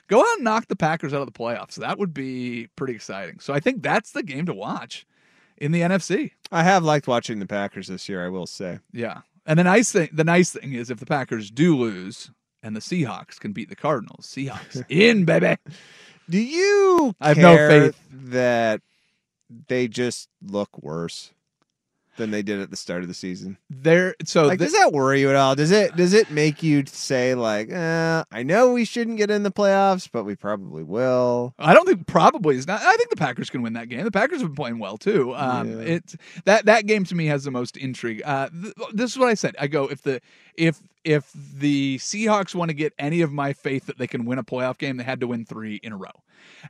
Go 0.08 0.20
out 0.20 0.36
and 0.36 0.44
knock 0.44 0.68
the 0.68 0.76
Packers 0.76 1.14
out 1.14 1.20
of 1.20 1.26
the 1.26 1.38
playoffs. 1.38 1.76
That 1.76 1.98
would 1.98 2.12
be 2.12 2.68
pretty 2.76 2.94
exciting. 2.94 3.38
So 3.40 3.54
I 3.54 3.60
think 3.60 3.82
that's 3.82 4.12
the 4.12 4.22
game 4.22 4.46
to 4.46 4.54
watch 4.54 5.06
in 5.56 5.72
the 5.72 5.80
NFC. 5.80 6.32
I 6.50 6.64
have 6.64 6.82
liked 6.84 7.06
watching 7.06 7.38
the 7.38 7.46
Packers 7.46 7.88
this 7.88 8.08
year. 8.08 8.24
I 8.24 8.28
will 8.28 8.46
say. 8.46 8.80
Yeah. 8.92 9.20
And 9.46 9.58
the 9.58 9.64
nice 9.64 9.90
thing 9.92 10.10
the 10.12 10.24
nice 10.24 10.52
thing 10.52 10.72
is 10.74 10.90
if 10.90 10.98
the 10.98 11.06
Packers 11.06 11.50
do 11.50 11.76
lose 11.76 12.30
and 12.62 12.76
the 12.76 12.80
Seahawks 12.80 13.40
can 13.40 13.52
beat 13.52 13.68
the 13.68 13.76
Cardinals, 13.76 14.26
Seahawks 14.26 14.84
in, 14.88 15.24
baby. 15.24 15.56
Do 16.30 16.38
you? 16.38 17.14
I 17.20 17.28
have 17.28 17.38
no 17.38 17.56
faith. 17.56 17.98
that 18.10 18.80
they 19.68 19.88
just 19.88 20.28
look 20.40 20.70
worse 20.80 21.32
than 22.22 22.30
they 22.30 22.42
did 22.42 22.60
at 22.60 22.70
the 22.70 22.76
start 22.76 23.02
of 23.02 23.08
the 23.08 23.14
season. 23.14 23.58
There 23.68 24.14
so 24.24 24.46
like, 24.46 24.58
does 24.58 24.72
that 24.72 24.92
worry 24.92 25.20
you 25.20 25.28
at 25.30 25.36
all? 25.36 25.54
Does 25.54 25.70
it 25.72 25.96
does 25.96 26.12
it 26.12 26.30
make 26.30 26.62
you 26.62 26.84
say 26.86 27.34
like, 27.34 27.68
eh, 27.70 28.24
I 28.30 28.42
know 28.42 28.72
we 28.72 28.84
shouldn't 28.84 29.18
get 29.18 29.30
in 29.30 29.42
the 29.42 29.50
playoffs, 29.50 30.08
but 30.10 30.24
we 30.24 30.36
probably 30.36 30.82
will? 30.84 31.54
I 31.58 31.74
don't 31.74 31.86
think 31.86 32.06
probably 32.06 32.56
is 32.56 32.66
not. 32.66 32.80
I 32.80 32.96
think 32.96 33.10
the 33.10 33.16
Packers 33.16 33.50
can 33.50 33.62
win 33.62 33.72
that 33.74 33.88
game. 33.88 34.04
The 34.04 34.10
Packers 34.10 34.40
have 34.40 34.50
been 34.50 34.56
playing 34.56 34.78
well 34.78 34.96
too. 34.96 35.34
Um, 35.34 35.70
Yeah. 35.72 35.78
It's 35.96 36.16
that 36.44 36.66
that 36.66 36.86
game 36.86 37.04
to 37.04 37.14
me 37.14 37.26
has 37.26 37.44
the 37.44 37.50
most 37.50 37.76
intrigue. 37.76 38.22
Uh, 38.24 38.48
th- 38.50 38.74
this 38.92 39.10
is 39.10 39.18
what 39.18 39.28
I 39.28 39.34
said. 39.34 39.56
I 39.58 39.66
go 39.66 39.88
if 39.88 40.02
the 40.02 40.20
if 40.56 40.80
if 41.04 41.32
the 41.34 41.98
Seahawks 41.98 42.54
want 42.54 42.68
to 42.68 42.74
get 42.74 42.92
any 42.96 43.22
of 43.22 43.32
my 43.32 43.52
faith 43.52 43.86
that 43.86 43.98
they 43.98 44.06
can 44.06 44.24
win 44.24 44.38
a 44.38 44.44
playoff 44.44 44.78
game, 44.78 44.96
they 44.96 45.02
had 45.04 45.18
to 45.20 45.26
win 45.26 45.44
three 45.44 45.80
in 45.82 45.92
a 45.92 45.96
row, 45.96 46.12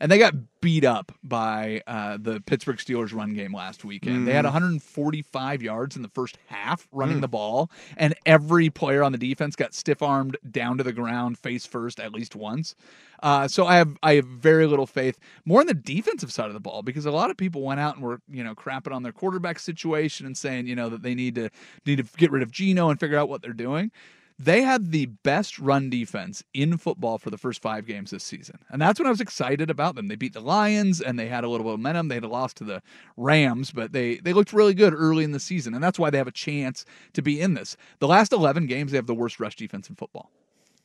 and 0.01 0.11
they 0.11 0.17
got 0.19 0.33
beat 0.63 0.85
up 0.87 1.13
by 1.23 1.83
uh, 1.87 2.17
the 2.19 2.41
Pittsburgh 2.47 2.79
Steelers 2.79 3.15
run 3.15 3.35
game 3.35 3.55
last 3.55 3.85
weekend. 3.85 4.27
They 4.27 4.33
had 4.33 4.47
Mhm. 4.47 4.53
145 4.53 5.63
yards 5.63 5.97
in 5.97 6.03
the 6.03 6.09
first 6.09 6.39
half 6.47 6.89
running 6.93 7.19
Mm. 7.19 7.23
the 7.23 7.29
ball, 7.29 7.71
and 7.99 8.15
every 8.25 8.71
player 8.71 9.03
on 9.03 9.13
the 9.13 9.19
defense 9.19 9.55
got 9.55 9.75
stiff 9.75 10.01
armed 10.01 10.39
down 10.51 10.79
to 10.79 10.85
the 10.85 10.93
ground 10.95 11.37
face 11.39 11.67
first 11.67 12.01
at 12.01 12.13
least 12.15 12.35
once. 12.35 12.75
Uh, 13.23 13.47
so 13.47 13.67
I 13.67 13.77
have 13.77 13.97
I 14.03 14.15
have 14.15 14.27
very 14.27 14.67
little 14.67 14.87
faith 14.87 15.19
more 15.45 15.61
on 15.61 15.67
the 15.67 15.75
defensive 15.75 16.33
side 16.33 16.49
of 16.49 16.55
the 16.55 16.61
ball 16.61 16.83
because 16.83 17.07
a 17.07 17.13
lot 17.13 17.31
of 17.31 17.37
people 17.37 17.63
went 17.63 17.79
out 17.79 17.95
and 17.95 18.05
were 18.05 18.21
you 18.29 18.43
know 18.43 18.55
crapping 18.55 18.93
on 18.93 19.05
their 19.05 19.13
quarterback 19.13 19.61
situation 19.61 20.27
and 20.27 20.37
saying 20.37 20.67
you 20.67 20.75
know 20.75 20.89
that 20.89 21.03
they 21.03 21.15
need 21.15 21.37
to 21.37 21.49
need 21.87 21.97
to 21.97 22.05
get 22.17 22.33
rid 22.33 22.43
of 22.43 22.51
Geno 22.51 22.91
and 22.91 22.99
figure 22.99 23.17
out 23.19 23.29
what 23.29 23.41
they're 23.41 23.53
doing. 23.53 23.93
They 24.39 24.63
had 24.63 24.91
the 24.91 25.07
best 25.07 25.61
run 25.61 25.89
defense 25.89 26.43
in 26.53 26.77
football 26.77 27.19
for 27.19 27.31
the 27.31 27.39
first 27.39 27.63
five 27.63 27.87
games 27.87 28.11
this 28.11 28.25
season. 28.25 28.59
And 28.71 28.83
that's 28.83 28.99
when 28.99 29.07
I 29.07 29.11
was 29.11 29.21
excited 29.21 29.71
about 29.71 29.95
them. 29.95 30.09
They 30.09 30.17
beat 30.17 30.33
the 30.33 30.41
Lions 30.41 31.01
and 31.01 31.17
they 31.17 31.29
had 31.29 31.45
a 31.45 31.49
little 31.49 31.67
momentum. 31.67 32.09
They 32.09 32.17
had 32.17 32.25
a 32.25 32.29
loss 32.29 32.53
to 32.55 32.65
the 32.65 32.83
Rams, 33.17 33.71
but 33.71 33.93
they, 33.93 34.17
they 34.17 34.33
looked 34.33 34.53
really 34.53 34.75
good 34.75 34.95
early 34.95 35.23
in 35.23 35.31
the 35.31 35.39
season. 35.39 35.75
And 35.75 35.85
that's 35.85 35.99
why 35.99 36.11
they 36.11 36.19
have 36.19 36.27
a 36.27 36.33
chance 36.33 36.85
to 37.13 37.23
be 37.23 37.41
in 37.41 37.55
this. 37.55 37.77
The 38.01 38.09
last 38.09 38.33
11 38.33 38.67
games, 38.67 38.91
they 38.91 38.99
have 38.99 39.07
the 39.07 39.15
worst 39.15 39.39
rush 39.39 39.55
defense 39.55 39.89
in 39.89 39.95
football. 39.95 40.31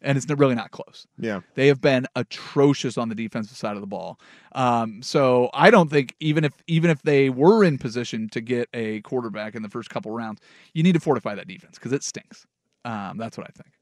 And 0.02 0.16
it's 0.18 0.28
really 0.30 0.54
not 0.54 0.70
close. 0.72 1.08
Yeah. 1.18 1.42
They 1.56 1.68
have 1.68 1.82
been 1.82 2.06
atrocious 2.16 2.98
on 3.00 3.10
the 3.10 3.16
defensive 3.16 3.58
side 3.58 3.76
of 3.76 3.82
the 3.82 3.88
ball. 3.88 4.20
Um, 4.54 5.02
so 5.02 5.50
I 5.56 5.72
don't 5.72 5.90
think 5.90 6.16
even 6.20 6.44
if 6.44 6.54
even 6.68 6.92
if 6.92 7.02
they 7.02 7.30
were 7.32 7.64
in 7.64 7.78
position 7.80 8.30
to 8.30 8.42
get 8.42 8.70
a 8.76 9.02
quarterback 9.02 9.56
in 9.56 9.64
the 9.64 9.70
first 9.70 9.90
couple 9.90 10.12
rounds, 10.12 10.40
you 10.74 10.84
need 10.84 10.94
to 10.94 11.00
fortify 11.00 11.34
that 11.36 11.48
defense 11.48 11.76
because 11.80 11.94
it 11.94 12.04
stinks. 12.04 12.46
Um, 12.86 13.18
that's 13.18 13.38
what 13.38 13.48
I 13.48 13.52
think. 13.56 13.74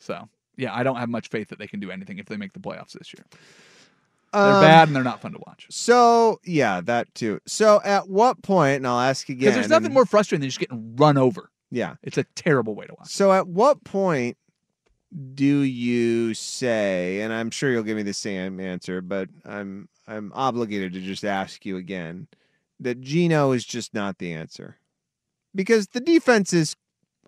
So 0.00 0.28
yeah, 0.56 0.74
I 0.74 0.82
don't 0.82 0.96
have 0.96 1.08
much 1.08 1.28
faith 1.28 1.48
that 1.48 1.58
they 1.60 1.68
can 1.68 1.78
do 1.78 1.90
anything 1.92 2.18
if 2.18 2.26
they 2.26 2.36
make 2.36 2.52
the 2.52 2.60
playoffs 2.60 2.92
this 2.92 3.14
year. 3.14 3.24
They're 4.32 4.42
Um, 4.42 4.62
bad 4.62 4.88
and 4.88 4.96
they're 4.96 5.04
not 5.04 5.20
fun 5.20 5.32
to 5.32 5.38
watch. 5.46 5.66
So 5.70 6.40
yeah, 6.44 6.80
that 6.82 7.14
too. 7.14 7.38
So 7.46 7.80
at 7.84 8.08
what 8.08 8.42
point? 8.42 8.76
And 8.78 8.86
I'll 8.86 8.98
ask 8.98 9.28
again. 9.28 9.38
Because 9.38 9.54
there's 9.54 9.68
nothing 9.68 9.86
and- 9.86 9.94
more 9.94 10.06
frustrating 10.06 10.40
than 10.40 10.48
just 10.48 10.58
getting 10.58 10.96
run 10.96 11.16
over. 11.16 11.50
Yeah. 11.70 11.94
It's 12.02 12.18
a 12.18 12.24
terrible 12.34 12.74
way 12.74 12.86
to 12.86 12.94
watch. 12.98 13.08
So 13.08 13.32
at 13.32 13.46
what 13.46 13.82
point 13.84 14.36
do 15.34 15.60
you 15.60 16.34
say, 16.34 17.20
and 17.20 17.32
I'm 17.32 17.50
sure 17.50 17.70
you'll 17.70 17.82
give 17.82 17.96
me 17.96 18.02
the 18.02 18.14
same 18.14 18.60
answer, 18.60 19.00
but 19.00 19.28
I'm 19.44 19.88
I'm 20.06 20.32
obligated 20.34 20.92
to 20.94 21.00
just 21.00 21.24
ask 21.24 21.64
you 21.64 21.76
again, 21.76 22.28
that 22.80 23.00
Geno 23.00 23.52
is 23.52 23.64
just 23.64 23.94
not 23.94 24.18
the 24.18 24.32
answer. 24.32 24.78
Because 25.54 25.88
the 25.88 26.00
defense 26.00 26.52
is 26.52 26.76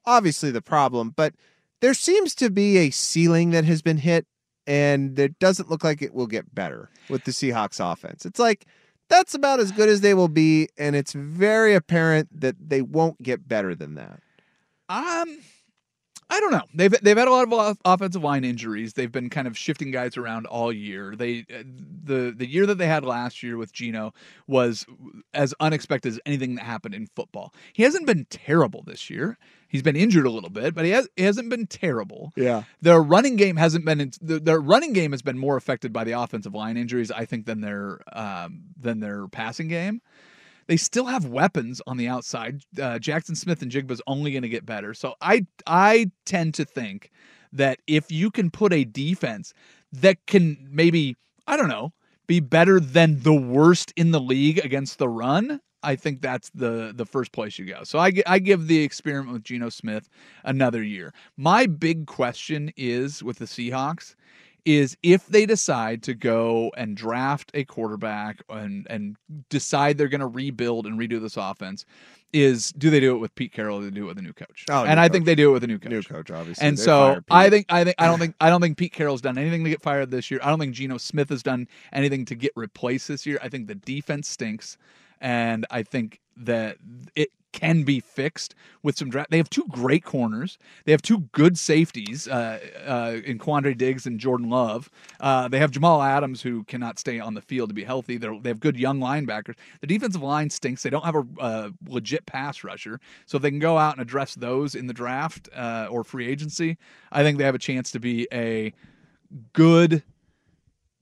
obviously 0.06 0.50
the 0.50 0.62
problem, 0.62 1.12
but 1.14 1.34
there 1.80 1.94
seems 1.94 2.34
to 2.36 2.50
be 2.50 2.78
a 2.78 2.90
ceiling 2.90 3.50
that 3.50 3.64
has 3.64 3.82
been 3.82 3.98
hit 3.98 4.26
and 4.66 5.18
it 5.18 5.38
doesn't 5.38 5.70
look 5.70 5.84
like 5.84 6.00
it 6.00 6.14
will 6.14 6.26
get 6.26 6.54
better 6.54 6.88
with 7.08 7.24
the 7.24 7.32
Seahawks 7.32 7.80
offense. 7.80 8.24
It's 8.24 8.38
like 8.38 8.66
that's 9.08 9.34
about 9.34 9.60
as 9.60 9.70
good 9.70 9.88
as 9.88 10.00
they 10.00 10.14
will 10.14 10.28
be, 10.28 10.68
and 10.78 10.96
it's 10.96 11.12
very 11.12 11.74
apparent 11.74 12.40
that 12.40 12.56
they 12.58 12.80
won't 12.80 13.22
get 13.22 13.46
better 13.46 13.74
than 13.74 13.94
that. 13.96 14.20
Um, 14.88 15.38
I 16.30 16.40
don't 16.40 16.52
know. 16.52 16.62
They've 16.74 16.94
they've 17.02 17.16
had 17.16 17.28
a 17.28 17.30
lot 17.30 17.52
of 17.52 17.78
offensive 17.84 18.22
line 18.22 18.44
injuries. 18.44 18.94
They've 18.94 19.12
been 19.12 19.30
kind 19.30 19.46
of 19.46 19.56
shifting 19.56 19.90
guys 19.90 20.16
around 20.16 20.46
all 20.46 20.72
year. 20.72 21.14
They 21.16 21.44
uh, 21.52 21.62
the 22.02 22.34
the 22.36 22.46
year 22.46 22.66
that 22.66 22.78
they 22.78 22.86
had 22.86 23.04
last 23.04 23.42
year 23.42 23.56
with 23.56 23.72
Geno 23.72 24.12
was 24.46 24.86
as 25.32 25.54
unexpected 25.60 26.12
as 26.12 26.20
anything 26.26 26.54
that 26.56 26.64
happened 26.64 26.94
in 26.94 27.06
football. 27.14 27.54
He 27.72 27.82
hasn't 27.82 28.06
been 28.06 28.26
terrible 28.30 28.82
this 28.82 29.10
year. 29.10 29.38
He's 29.68 29.82
been 29.82 29.96
injured 29.96 30.24
a 30.24 30.30
little 30.30 30.50
bit, 30.50 30.72
but 30.72 30.84
he, 30.84 30.92
has, 30.92 31.08
he 31.16 31.24
hasn't 31.24 31.50
been 31.50 31.66
terrible. 31.66 32.32
Yeah. 32.36 32.62
Their 32.80 33.02
running 33.02 33.34
game 33.34 33.56
hasn't 33.56 33.84
been 33.84 34.12
the, 34.22 34.38
their 34.38 34.60
running 34.60 34.92
game 34.92 35.10
has 35.10 35.20
been 35.22 35.38
more 35.38 35.56
affected 35.56 35.92
by 35.92 36.04
the 36.04 36.12
offensive 36.12 36.54
line 36.54 36.76
injuries, 36.76 37.10
I 37.10 37.24
think, 37.24 37.46
than 37.46 37.60
their 37.60 38.00
um, 38.12 38.62
than 38.80 39.00
their 39.00 39.26
passing 39.28 39.68
game. 39.68 40.00
They 40.66 40.76
still 40.76 41.06
have 41.06 41.26
weapons 41.26 41.80
on 41.86 41.96
the 41.96 42.08
outside. 42.08 42.62
Uh, 42.76 42.98
Jaxon 42.98 43.36
Smith-Njigba's 43.36 44.02
only 44.06 44.32
going 44.32 44.42
to 44.42 44.48
get 44.48 44.66
better. 44.66 44.94
So 44.94 45.14
I 45.20 45.46
I 45.66 46.10
tend 46.24 46.54
to 46.54 46.64
think 46.64 47.10
that 47.52 47.78
if 47.86 48.10
you 48.10 48.30
can 48.30 48.50
put 48.50 48.72
a 48.72 48.84
defense 48.84 49.54
that 49.92 50.18
can 50.26 50.68
maybe 50.70 51.16
I 51.46 51.56
don't 51.56 51.68
know 51.68 51.92
be 52.26 52.40
better 52.40 52.80
than 52.80 53.20
the 53.20 53.34
worst 53.34 53.92
in 53.96 54.10
the 54.10 54.20
league 54.20 54.58
against 54.64 54.98
the 54.98 55.08
run, 55.08 55.60
I 55.82 55.96
think 55.96 56.22
that's 56.22 56.50
the 56.50 56.92
the 56.96 57.06
first 57.06 57.32
place 57.32 57.58
you 57.58 57.66
go. 57.66 57.84
So 57.84 57.98
I, 57.98 58.12
I 58.26 58.38
give 58.38 58.66
the 58.66 58.82
experiment 58.82 59.32
with 59.32 59.44
Geno 59.44 59.68
Smith 59.68 60.08
another 60.44 60.82
year. 60.82 61.12
My 61.36 61.66
big 61.66 62.06
question 62.06 62.72
is 62.76 63.22
with 63.22 63.38
the 63.38 63.44
Seahawks 63.44 64.14
is 64.64 64.96
if 65.02 65.26
they 65.26 65.46
decide 65.46 66.02
to 66.04 66.14
go 66.14 66.72
and 66.76 66.96
draft 66.96 67.50
a 67.54 67.64
quarterback 67.64 68.42
and 68.48 68.86
and 68.88 69.16
decide 69.50 69.98
they're 69.98 70.08
going 70.08 70.20
to 70.20 70.26
rebuild 70.26 70.86
and 70.86 70.98
redo 70.98 71.20
this 71.20 71.36
offense 71.36 71.84
is 72.34 72.72
do 72.72 72.90
they 72.90 72.98
do 72.98 73.14
it 73.14 73.18
with 73.18 73.34
Pete 73.36 73.52
Carroll 73.52 73.78
or 73.78 73.80
do 73.82 73.90
they 73.90 73.94
do 73.94 74.04
it 74.04 74.08
with 74.08 74.18
a 74.18 74.22
new 74.22 74.32
coach? 74.32 74.64
Oh, 74.68 74.84
and 74.84 74.96
new 74.96 75.02
I 75.02 75.08
think 75.08 75.24
they 75.24 75.36
do 75.36 75.50
it 75.50 75.52
with 75.52 75.64
a 75.64 75.68
new 75.68 75.78
coach. 75.78 75.90
New 75.90 76.02
coach, 76.02 76.30
obviously. 76.32 76.66
And 76.66 76.76
They 76.76 76.82
so. 76.82 77.20
I 77.30 77.48
think 77.48 77.66
I 77.68 77.84
think 77.84 77.94
I 77.98 78.06
don't 78.06 78.18
think 78.18 78.34
I 78.40 78.50
don't 78.50 78.60
think 78.60 78.76
Pete 78.76 78.92
Carroll's 78.92 79.20
done 79.20 79.38
anything 79.38 79.62
to 79.64 79.70
get 79.70 79.80
fired 79.80 80.10
this 80.10 80.30
year. 80.30 80.40
I 80.42 80.50
don't 80.50 80.58
think 80.58 80.74
Geno 80.74 80.98
Smith 80.98 81.28
has 81.28 81.42
done 81.42 81.68
anything 81.92 82.24
to 82.26 82.34
get 82.34 82.52
replaced 82.56 83.06
this 83.08 83.24
year. 83.24 83.38
I 83.40 83.48
think 83.48 83.68
the 83.68 83.76
defense 83.76 84.28
stinks, 84.28 84.76
and 85.20 85.66
I 85.70 85.82
think 85.82 86.20
that 86.36 86.78
it 87.14 87.30
can 87.54 87.84
be 87.84 88.00
fixed 88.00 88.54
with 88.82 88.98
some 88.98 89.08
draft. 89.08 89.30
They 89.30 89.36
have 89.36 89.48
two 89.48 89.64
great 89.68 90.04
corners. 90.04 90.58
They 90.84 90.92
have 90.92 91.02
two 91.02 91.20
good 91.32 91.56
safeties 91.56 92.26
uh, 92.26 92.58
uh, 92.84 93.20
in 93.24 93.38
Quandre 93.38 93.78
Diggs 93.78 94.06
and 94.06 94.18
Jordan 94.18 94.50
Love. 94.50 94.90
Uh, 95.20 95.46
they 95.46 95.60
have 95.60 95.70
Jamal 95.70 96.02
Adams 96.02 96.42
who 96.42 96.64
cannot 96.64 96.98
stay 96.98 97.20
on 97.20 97.34
the 97.34 97.40
field 97.40 97.70
to 97.70 97.74
be 97.74 97.84
healthy. 97.84 98.18
They're, 98.18 98.38
they 98.40 98.50
have 98.50 98.58
good 98.58 98.76
young 98.76 98.98
linebackers. 98.98 99.54
The 99.80 99.86
defensive 99.86 100.22
line 100.22 100.50
stinks. 100.50 100.82
They 100.82 100.90
don't 100.90 101.04
have 101.04 101.14
a 101.14 101.24
uh, 101.38 101.70
legit 101.86 102.26
pass 102.26 102.64
rusher. 102.64 102.98
So 103.24 103.36
if 103.36 103.42
they 103.42 103.50
can 103.50 103.60
go 103.60 103.78
out 103.78 103.94
and 103.94 104.02
address 104.02 104.34
those 104.34 104.74
in 104.74 104.88
the 104.88 104.92
draft 104.92 105.48
uh, 105.54 105.86
or 105.88 106.02
free 106.02 106.26
agency, 106.26 106.76
I 107.12 107.22
think 107.22 107.38
they 107.38 107.44
have 107.44 107.54
a 107.54 107.58
chance 107.58 107.92
to 107.92 108.00
be 108.00 108.26
a 108.32 108.72
good, 109.52 110.02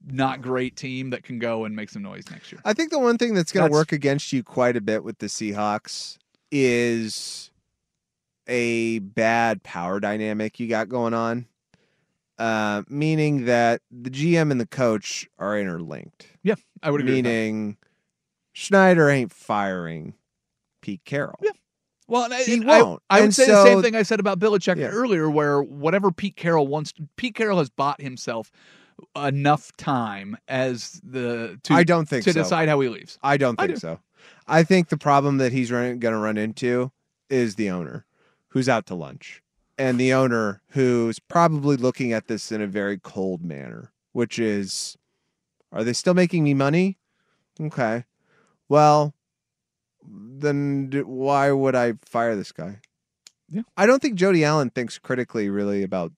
not 0.05 0.41
great 0.41 0.75
team 0.75 1.09
that 1.11 1.23
can 1.23 1.39
go 1.39 1.65
and 1.65 1.75
make 1.75 1.89
some 1.89 2.01
noise 2.01 2.23
next 2.31 2.51
year. 2.51 2.61
I 2.65 2.73
think 2.73 2.91
the 2.91 2.99
one 2.99 3.17
thing 3.17 3.33
that's 3.33 3.51
going 3.51 3.67
to 3.69 3.71
work 3.71 3.91
against 3.91 4.33
you 4.33 4.43
quite 4.43 4.75
a 4.75 4.81
bit 4.81 5.03
with 5.03 5.17
the 5.19 5.27
Seahawks 5.27 6.17
is 6.51 7.51
a 8.47 8.99
bad 8.99 9.63
power 9.63 9.99
dynamic 9.99 10.59
you 10.59 10.67
got 10.67 10.89
going 10.89 11.13
on. 11.13 11.45
Uh, 12.39 12.81
meaning 12.89 13.45
that 13.45 13.81
the 13.91 14.09
GM 14.09 14.51
and 14.51 14.59
the 14.59 14.65
coach 14.65 15.27
are 15.37 15.57
interlinked. 15.57 16.27
Yeah, 16.41 16.55
I 16.81 16.89
would 16.91 17.01
agree 17.01 17.15
with 17.17 17.23
that. 17.25 17.29
Meaning 17.29 17.77
Schneider 18.53 19.09
ain't 19.09 19.31
firing 19.31 20.15
Pete 20.81 21.01
Carroll. 21.05 21.39
Yeah. 21.41 21.51
Well, 22.07 22.23
and 22.25 22.33
I, 22.33 22.43
He 22.43 22.55
and 22.55 22.69
I- 22.69 22.81
won't. 22.81 23.03
I, 23.09 23.19
would 23.19 23.25
And 23.25 23.35
say 23.35 23.45
the 23.45 23.63
same 23.63 23.81
thing 23.81 23.95
I 23.95 24.01
said 24.03 24.19
about 24.19 24.39
Belichick 24.39 24.77
Yeah. 24.77 24.87
earlier, 24.87 25.29
where 25.29 25.61
whatever 25.61 26.11
Pete 26.11 26.35
Carroll 26.35 26.67
wants, 26.67 26.91
Pete 27.15 27.35
Carroll 27.35 27.59
has 27.59 27.69
bought 27.69 28.01
himself 28.01 28.51
enough 29.15 29.75
time 29.77 30.37
as 30.47 30.99
the 31.03 31.59
to 31.63 31.73
I 31.73 31.83
don't 31.83 32.07
think 32.07 32.23
to 32.25 32.33
so. 32.33 32.41
decide 32.41 32.69
how 32.69 32.79
he 32.79 32.89
leaves. 32.89 33.17
I 33.23 33.37
don't 33.37 33.59
I 33.59 33.67
think 33.67 33.75
do. 33.75 33.79
so. 33.79 33.99
I 34.47 34.63
think 34.63 34.89
the 34.89 34.97
problem 34.97 35.37
that 35.37 35.51
he's 35.51 35.69
going 35.69 35.99
to 35.99 36.17
run 36.17 36.37
into 36.37 36.91
is 37.29 37.55
the 37.55 37.69
owner 37.69 38.05
who's 38.49 38.69
out 38.69 38.85
to 38.87 38.95
lunch 38.95 39.41
and 39.77 39.99
the 39.99 40.13
owner 40.13 40.61
who's 40.69 41.19
probably 41.19 41.77
looking 41.77 42.13
at 42.13 42.27
this 42.27 42.51
in 42.51 42.61
a 42.61 42.67
very 42.67 42.97
cold 42.97 43.43
manner, 43.43 43.91
which 44.11 44.39
is, 44.39 44.97
are 45.71 45.83
they 45.83 45.93
still 45.93 46.13
making 46.13 46.43
me 46.43 46.53
money? 46.53 46.97
Okay. 47.59 48.05
Well, 48.69 49.13
then 50.05 50.91
why 51.05 51.51
would 51.51 51.75
I 51.75 51.93
fire 52.05 52.35
this 52.35 52.51
guy? 52.51 52.79
Yeah. 53.49 53.61
I 53.77 53.85
don't 53.85 54.01
think 54.01 54.15
Jody 54.15 54.43
Allen 54.43 54.69
thinks 54.69 54.97
critically 54.97 55.49
really 55.49 55.83
about 55.83 56.11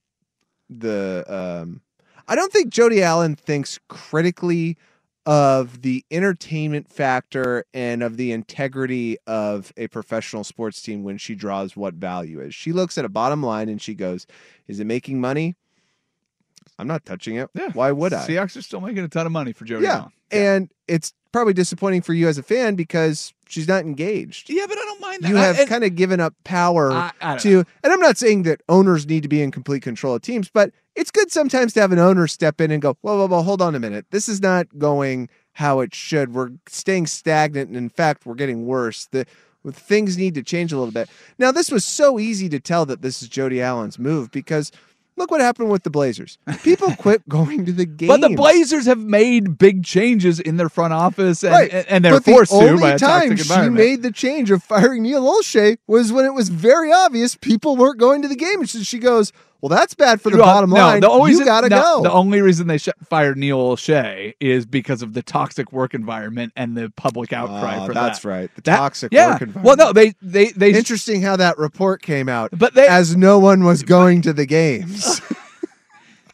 the 0.69 1.23
um 1.27 1.81
I 2.27 2.35
don't 2.35 2.51
think 2.51 2.69
Jody 2.69 3.03
Allen 3.03 3.35
thinks 3.35 3.79
critically 3.87 4.77
of 5.25 5.81
the 5.81 6.05
entertainment 6.11 6.91
factor 6.91 7.65
and 7.73 8.03
of 8.03 8.17
the 8.17 8.31
integrity 8.31 9.17
of 9.25 9.73
a 9.75 9.87
professional 9.87 10.43
sports 10.43 10.81
team 10.81 11.03
when 11.03 11.17
she 11.17 11.33
draws 11.33 11.75
what 11.75 11.95
value 11.95 12.39
is. 12.39 12.53
She 12.53 12.71
looks 12.71 12.97
at 12.97 13.05
a 13.05 13.09
bottom 13.09 13.41
line 13.41 13.67
and 13.67 13.81
she 13.81 13.95
goes, 13.95 14.27
"Is 14.67 14.79
it 14.79 14.85
making 14.85 15.19
money? 15.19 15.55
I'm 16.77 16.87
not 16.87 17.05
touching 17.05 17.37
it. 17.37 17.49
Yeah. 17.55 17.69
Why 17.73 17.91
would 17.91 18.13
I?" 18.13 18.27
Seahawks 18.27 18.55
are 18.55 18.61
still 18.61 18.81
making 18.81 19.03
a 19.03 19.07
ton 19.07 19.25
of 19.25 19.31
money 19.31 19.51
for 19.51 19.65
Jody 19.65 19.85
yeah. 19.85 19.95
Allen. 19.95 20.11
And 20.31 20.69
it's 20.87 21.13
probably 21.31 21.53
disappointing 21.53 22.01
for 22.01 22.13
you 22.13 22.27
as 22.27 22.37
a 22.37 22.43
fan 22.43 22.75
because 22.75 23.33
she's 23.47 23.67
not 23.67 23.83
engaged. 23.83 24.49
Yeah, 24.49 24.65
but 24.67 24.77
I 24.77 24.85
don't 24.85 25.01
mind 25.01 25.23
that. 25.23 25.29
You 25.29 25.37
have 25.37 25.67
kind 25.67 25.83
of 25.83 25.95
given 25.95 26.19
up 26.19 26.35
power 26.43 26.91
I- 26.91 27.11
I 27.21 27.37
to, 27.37 27.65
and 27.83 27.93
I'm 27.93 27.99
not 27.99 28.17
saying 28.17 28.43
that 28.43 28.61
owners 28.69 29.07
need 29.07 29.23
to 29.23 29.29
be 29.29 29.41
in 29.41 29.49
complete 29.51 29.81
control 29.81 30.15
of 30.15 30.21
teams, 30.21 30.49
but 30.53 30.71
it's 30.95 31.11
good 31.11 31.31
sometimes 31.31 31.73
to 31.73 31.81
have 31.81 31.91
an 31.91 31.99
owner 31.99 32.27
step 32.27 32.61
in 32.61 32.71
and 32.71 32.81
go, 32.81 32.97
whoa, 33.01 33.17
whoa, 33.17 33.27
whoa, 33.27 33.41
hold 33.41 33.61
on 33.61 33.75
a 33.75 33.79
minute. 33.79 34.05
This 34.11 34.29
is 34.29 34.41
not 34.41 34.79
going 34.79 35.29
how 35.53 35.79
it 35.79 35.93
should. 35.93 36.33
We're 36.33 36.51
staying 36.67 37.07
stagnant. 37.07 37.69
And 37.69 37.77
in 37.77 37.89
fact, 37.89 38.25
we're 38.25 38.35
getting 38.35 38.65
worse. 38.65 39.05
The 39.05 39.25
things 39.71 40.17
need 40.17 40.35
to 40.35 40.43
change 40.43 40.71
a 40.71 40.77
little 40.77 40.93
bit. 40.93 41.09
Now, 41.37 41.51
this 41.51 41.71
was 41.71 41.83
so 41.83 42.19
easy 42.19 42.49
to 42.49 42.59
tell 42.59 42.85
that 42.85 43.01
this 43.01 43.21
is 43.21 43.29
Jody 43.29 43.61
Allen's 43.61 43.97
move 43.97 44.31
because 44.31 44.71
look 45.17 45.31
what 45.31 45.41
happened 45.41 45.71
with 45.71 45.83
the 45.83 45.89
Blazers. 45.89 46.37
People 46.63 46.93
quit 46.99 47.27
going 47.27 47.65
to 47.65 47.71
the 47.71 47.85
game. 47.85 48.07
But 48.07 48.21
the 48.21 48.35
Blazers 48.35 48.85
have 48.85 48.99
made 48.99 49.57
big 49.57 49.83
changes 49.83 50.39
in 50.39 50.57
their 50.57 50.69
front 50.69 50.93
office, 50.93 51.43
and, 51.43 51.53
right. 51.53 51.73
and, 51.73 51.87
and 51.87 52.05
they're 52.05 52.13
but 52.13 52.25
forced 52.25 52.51
the 52.51 52.59
to 52.59 52.69
only 52.69 52.81
by 52.81 52.91
a 52.91 52.99
time 52.99 53.35
she 53.35 53.69
made 53.69 54.03
the 54.03 54.11
change 54.11 54.51
of 54.51 54.63
firing 54.63 55.03
Neil 55.03 55.23
Olshey 55.23 55.77
was 55.87 56.11
when 56.11 56.25
it 56.25 56.33
was 56.33 56.49
very 56.49 56.91
obvious 56.91 57.35
people 57.35 57.75
weren't 57.75 57.99
going 57.99 58.21
to 58.21 58.27
the 58.27 58.35
game. 58.35 58.59
And 58.59 58.69
so 58.69 58.79
she 58.79 58.99
goes, 58.99 59.31
"Well, 59.61 59.69
that's 59.69 59.93
bad 59.93 60.21
for 60.21 60.29
the 60.29 60.37
Well, 60.37 60.45
bottom 60.45 60.69
no, 60.69 60.75
line. 60.75 60.99
the 61.01 61.09
only 61.09 61.31
you 61.31 61.37
reason- 61.39 61.45
got 61.45 61.61
to 61.61 61.69
no, 61.69 61.81
go." 61.97 62.01
The 62.03 62.11
only 62.11 62.41
reason 62.41 62.67
they 62.67 62.77
sh- 62.77 62.89
fired 63.09 63.37
Neil 63.37 63.57
Olshey 63.57 64.33
is 64.39 64.65
because 64.65 65.01
of 65.01 65.13
the 65.13 65.21
toxic 65.23 65.71
work 65.71 65.93
environment 65.93 66.53
and 66.55 66.75
the 66.77 66.91
public 66.95 67.33
outcry 67.33 67.77
Ah, 67.79 67.85
for 67.85 67.93
that's 67.93 68.19
that. 68.19 68.27
right. 68.29 68.49
The 68.55 68.61
That- 68.61 68.77
toxic 68.77 69.13
yeah. 69.13 69.31
work 69.33 69.41
environment. 69.41 69.65
Well, 69.65 69.75
no, 69.77 69.93
they 69.93 70.13
they 70.21 70.51
they 70.51 70.73
Interesting 70.73 71.21
how 71.21 71.35
that 71.37 71.57
report 71.57 72.01
came 72.01 72.29
out. 72.29 72.49
But 72.53 72.73
they- 72.75 72.87
as 72.87 73.15
no 73.15 73.39
one 73.39 73.63
was 73.63 73.83
going 73.83 74.21
to 74.23 74.33
the 74.33 74.45
games. 74.45 75.21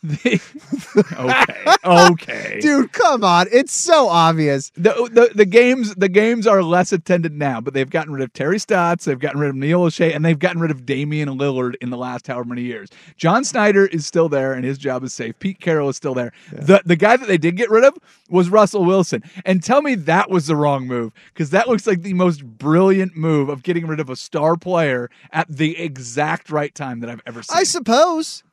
okay, 1.13 1.65
okay. 1.85 2.59
Dude, 2.59 2.91
come 2.91 3.23
on. 3.23 3.45
It's 3.51 3.71
so 3.71 4.07
obvious. 4.07 4.71
The, 4.75 4.93
the 5.11 5.31
the 5.35 5.45
games 5.45 5.93
the 5.93 6.09
games 6.09 6.47
are 6.47 6.63
less 6.63 6.91
attended 6.91 7.33
now, 7.33 7.61
but 7.61 7.75
they've 7.75 7.89
gotten 7.89 8.11
rid 8.11 8.23
of 8.23 8.33
Terry 8.33 8.57
Stotts, 8.57 9.05
they've 9.05 9.19
gotten 9.19 9.39
rid 9.39 9.49
of 9.49 9.55
Neil 9.55 9.81
Olshey, 9.81 10.15
and 10.15 10.25
they've 10.25 10.39
gotten 10.39 10.59
rid 10.59 10.71
of 10.71 10.87
Damian 10.87 11.29
Lillard 11.29 11.75
in 11.81 11.91
the 11.91 11.97
last 11.97 12.25
however 12.25 12.45
many 12.49 12.63
years. 12.63 12.89
John 13.15 13.43
Schneider 13.43 13.85
is 13.85 14.07
still 14.07 14.27
there, 14.27 14.53
and 14.53 14.65
his 14.65 14.79
job 14.79 15.03
is 15.03 15.13
safe. 15.13 15.37
Pete 15.37 15.59
Carroll 15.59 15.89
is 15.89 15.97
still 15.97 16.15
there. 16.15 16.31
The 16.51 16.81
the 16.83 16.95
guy 16.95 17.15
that 17.15 17.27
they 17.27 17.37
did 17.37 17.55
get 17.55 17.69
rid 17.69 17.83
of 17.83 17.95
was 18.27 18.49
Russell 18.49 18.83
Wilson, 18.83 19.21
and 19.45 19.61
tell 19.61 19.83
me 19.83 19.93
that 19.93 20.31
was 20.31 20.47
the 20.47 20.55
wrong 20.55 20.87
move 20.87 21.13
because 21.31 21.51
that 21.51 21.67
looks 21.69 21.85
like 21.85 22.01
the 22.01 22.15
most 22.15 22.43
brilliant 22.43 23.15
move 23.15 23.49
of 23.49 23.61
getting 23.61 23.85
rid 23.85 23.99
of 23.99 24.09
a 24.09 24.15
star 24.15 24.57
player 24.57 25.11
at 25.31 25.47
the 25.47 25.77
exact 25.77 26.49
right 26.49 26.73
time 26.73 27.01
that 27.01 27.09
I've 27.09 27.21
ever 27.27 27.43
seen. 27.43 27.55
I 27.55 27.63
suppose. 27.63 28.43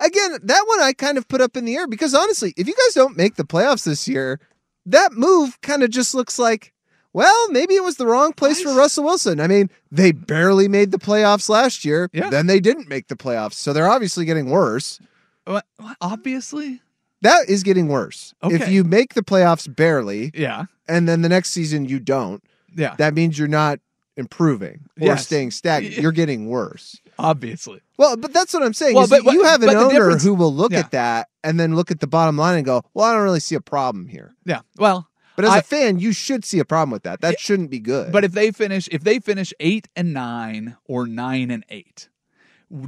Again, 0.00 0.38
that 0.42 0.64
one 0.66 0.80
I 0.80 0.92
kind 0.92 1.18
of 1.18 1.28
put 1.28 1.40
up 1.40 1.56
in 1.56 1.64
the 1.64 1.76
air 1.76 1.86
because 1.86 2.14
honestly, 2.14 2.52
if 2.56 2.66
you 2.66 2.74
guys 2.74 2.94
don't 2.94 3.16
make 3.16 3.36
the 3.36 3.44
playoffs 3.44 3.84
this 3.84 4.06
year, 4.08 4.40
that 4.86 5.12
move 5.12 5.60
kind 5.62 5.82
of 5.82 5.90
just 5.90 6.14
looks 6.14 6.38
like, 6.38 6.72
well, 7.12 7.48
maybe 7.50 7.74
it 7.74 7.84
was 7.84 7.96
the 7.96 8.06
wrong 8.06 8.32
place 8.32 8.62
for 8.62 8.74
Russell 8.74 9.04
Wilson. 9.04 9.38
I 9.40 9.46
mean, 9.46 9.68
they 9.90 10.12
barely 10.12 10.66
made 10.66 10.90
the 10.92 10.98
playoffs 10.98 11.48
last 11.48 11.84
year. 11.84 12.08
Yeah. 12.12 12.30
Then 12.30 12.46
they 12.46 12.58
didn't 12.58 12.88
make 12.88 13.08
the 13.08 13.16
playoffs. 13.16 13.54
So 13.54 13.72
they're 13.72 13.88
obviously 13.90 14.24
getting 14.24 14.48
worse. 14.50 14.98
What- 15.44 15.66
what- 15.78 15.96
obviously, 16.00 16.80
That 17.20 17.48
is 17.48 17.62
getting 17.62 17.86
worse. 17.88 18.34
If 18.42 18.68
you 18.68 18.82
make 18.82 19.14
the 19.14 19.22
playoffs 19.22 19.72
barely 19.72 20.32
yeah, 20.34 20.64
and 20.88 21.08
then 21.08 21.22
the 21.22 21.28
next 21.28 21.50
season 21.50 21.84
you 21.84 22.00
don't, 22.00 22.42
yeah, 22.74 22.96
that 22.96 23.14
means 23.14 23.38
you're 23.38 23.46
not 23.46 23.78
improving 24.16 24.80
or 25.00 25.06
Yes. 25.06 25.26
staying 25.26 25.50
stagnant. 25.52 25.98
You're 25.98 26.12
getting 26.12 26.46
worse. 26.48 26.96
Obviously. 27.18 27.80
Well, 27.98 28.16
but 28.16 28.32
that's 28.32 28.52
what 28.54 28.62
I'm 28.62 28.74
saying. 28.74 28.94
Well, 28.94 29.06
but- 29.06 29.24
but- 29.24 29.34
you 29.34 29.44
have 29.44 29.62
an 29.62 29.70
owner 29.70 30.16
who 30.18 30.34
will 30.34 30.52
look 30.54 30.72
yeah. 30.72 30.80
at 30.80 30.90
that 30.92 31.28
and 31.44 31.58
then 31.58 31.74
look 31.76 31.90
at 31.90 32.00
the 32.00 32.06
bottom 32.06 32.36
line 32.36 32.56
and 32.56 32.64
go, 32.64 32.82
"Well, 32.94 33.06
I 33.06 33.12
don't 33.14 33.22
really 33.22 33.40
see 33.40 33.54
a 33.54 33.60
problem 33.60 34.08
here." 34.08 34.34
Yeah, 34.44 34.60
well, 34.76 35.08
But 35.36 35.46
as 35.46 35.50
a 35.52 35.54
I- 35.56 35.60
fan, 35.62 35.98
you 35.98 36.12
should 36.12 36.44
see 36.44 36.58
a 36.58 36.64
problem 36.64 36.90
with 36.90 37.02
that. 37.04 37.20
That 37.20 37.40
shouldn't 37.40 37.70
be 37.70 37.78
good. 37.80 38.12
But 38.12 38.24
if 38.24 38.32
they 38.32 38.50
finish, 38.50 38.88
if 38.92 39.02
they 39.02 39.18
finish 39.18 39.52
eight 39.60 39.88
and 39.96 40.12
nine 40.12 40.76
or 40.84 41.06
nine 41.06 41.50
and 41.50 41.64
eight, 41.68 42.08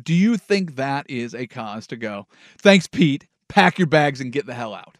do 0.02 0.12
you 0.14 0.36
think 0.36 0.76
that 0.76 1.08
is 1.08 1.34
a 1.34 1.46
cause 1.46 1.86
to 1.88 1.96
go? 1.96 2.26
Thanks, 2.58 2.86
Pete. 2.86 3.26
Pack 3.48 3.78
your 3.78 3.86
bags 3.86 4.20
and 4.20 4.32
get 4.32 4.46
the 4.46 4.54
hell 4.54 4.74
out. 4.74 4.96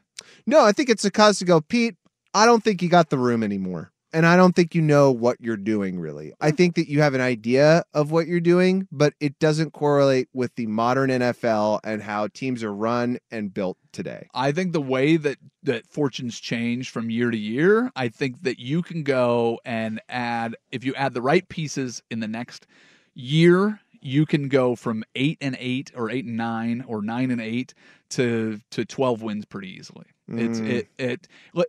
no, 0.47 0.63
I 0.65 0.73
think 0.73 0.89
it's 0.91 1.05
a 1.05 1.11
cause 1.11 1.39
to 1.39 1.45
go, 1.45 1.61
Pete. 1.61 1.97
I 2.35 2.45
don't 2.47 2.63
think 2.63 2.83
you 2.83 2.89
got 2.89 3.09
the 3.11 3.19
room 3.19 3.43
anymore. 3.43 3.93
And 4.15 4.25
I 4.25 4.37
don't 4.37 4.55
think 4.55 4.77
you 4.77 4.81
know 4.81 5.11
what 5.11 5.41
you're 5.41 5.57
doing 5.57 5.99
really. 5.99 6.33
I 6.41 6.53
think 6.53 6.77
that 6.77 6.89
you 6.89 7.01
have 7.01 7.15
an 7.15 7.21
idea 7.21 7.85
of 7.93 8.13
what 8.13 8.29
you're 8.29 8.39
doing, 8.39 8.87
but 8.93 9.13
it 9.19 9.39
doesn't 9.41 9.73
correlate 9.73 10.29
with 10.33 10.55
the 10.55 10.69
modern 10.69 11.11
NFL 11.11 11.81
and 11.83 12.01
how 12.01 12.29
teams 12.29 12.63
are 12.63 12.73
run 12.73 13.19
and 13.33 13.53
built 13.53 13.77
today. 13.93 14.29
I 14.33 14.53
think 14.53 14.73
the 14.73 14.81
way 14.81 15.17
that 15.17 15.39
that 15.65 15.87
fortunes 15.89 16.39
change 16.39 16.91
from 16.91 17.11
year 17.11 17.31
to 17.31 17.37
year, 17.37 17.91
I 17.97 18.09
think 18.09 18.43
that 18.43 18.61
you 18.61 18.83
can 18.83 19.03
go 19.03 19.59
and 19.65 20.01
add 20.09 20.57
if 20.71 20.85
you 20.85 20.95
add 20.95 21.13
the 21.13 21.23
right 21.23 21.47
pieces 21.49 22.01
in 22.09 22.21
the 22.21 22.29
next 22.29 22.67
year, 23.15 23.81
you 24.01 24.27
can 24.27 24.49
go 24.49 24.77
from 24.77 25.03
8 25.17 25.39
and 25.41 25.57
8 25.59 25.91
or 25.97 26.11
8 26.11 26.25
and 26.25 26.37
9 26.37 26.85
or 26.87 27.03
9 27.03 27.31
and 27.33 27.41
8 27.41 27.75
to 28.11 28.61
to 28.71 28.85
12 28.85 29.23
wins 29.23 29.45
pretty 29.45 29.71
easily. 29.77 30.07
It's 30.29 30.61
Mm. 30.61 30.69
it 30.69 30.89
it, 30.99 31.29
look, 31.53 31.67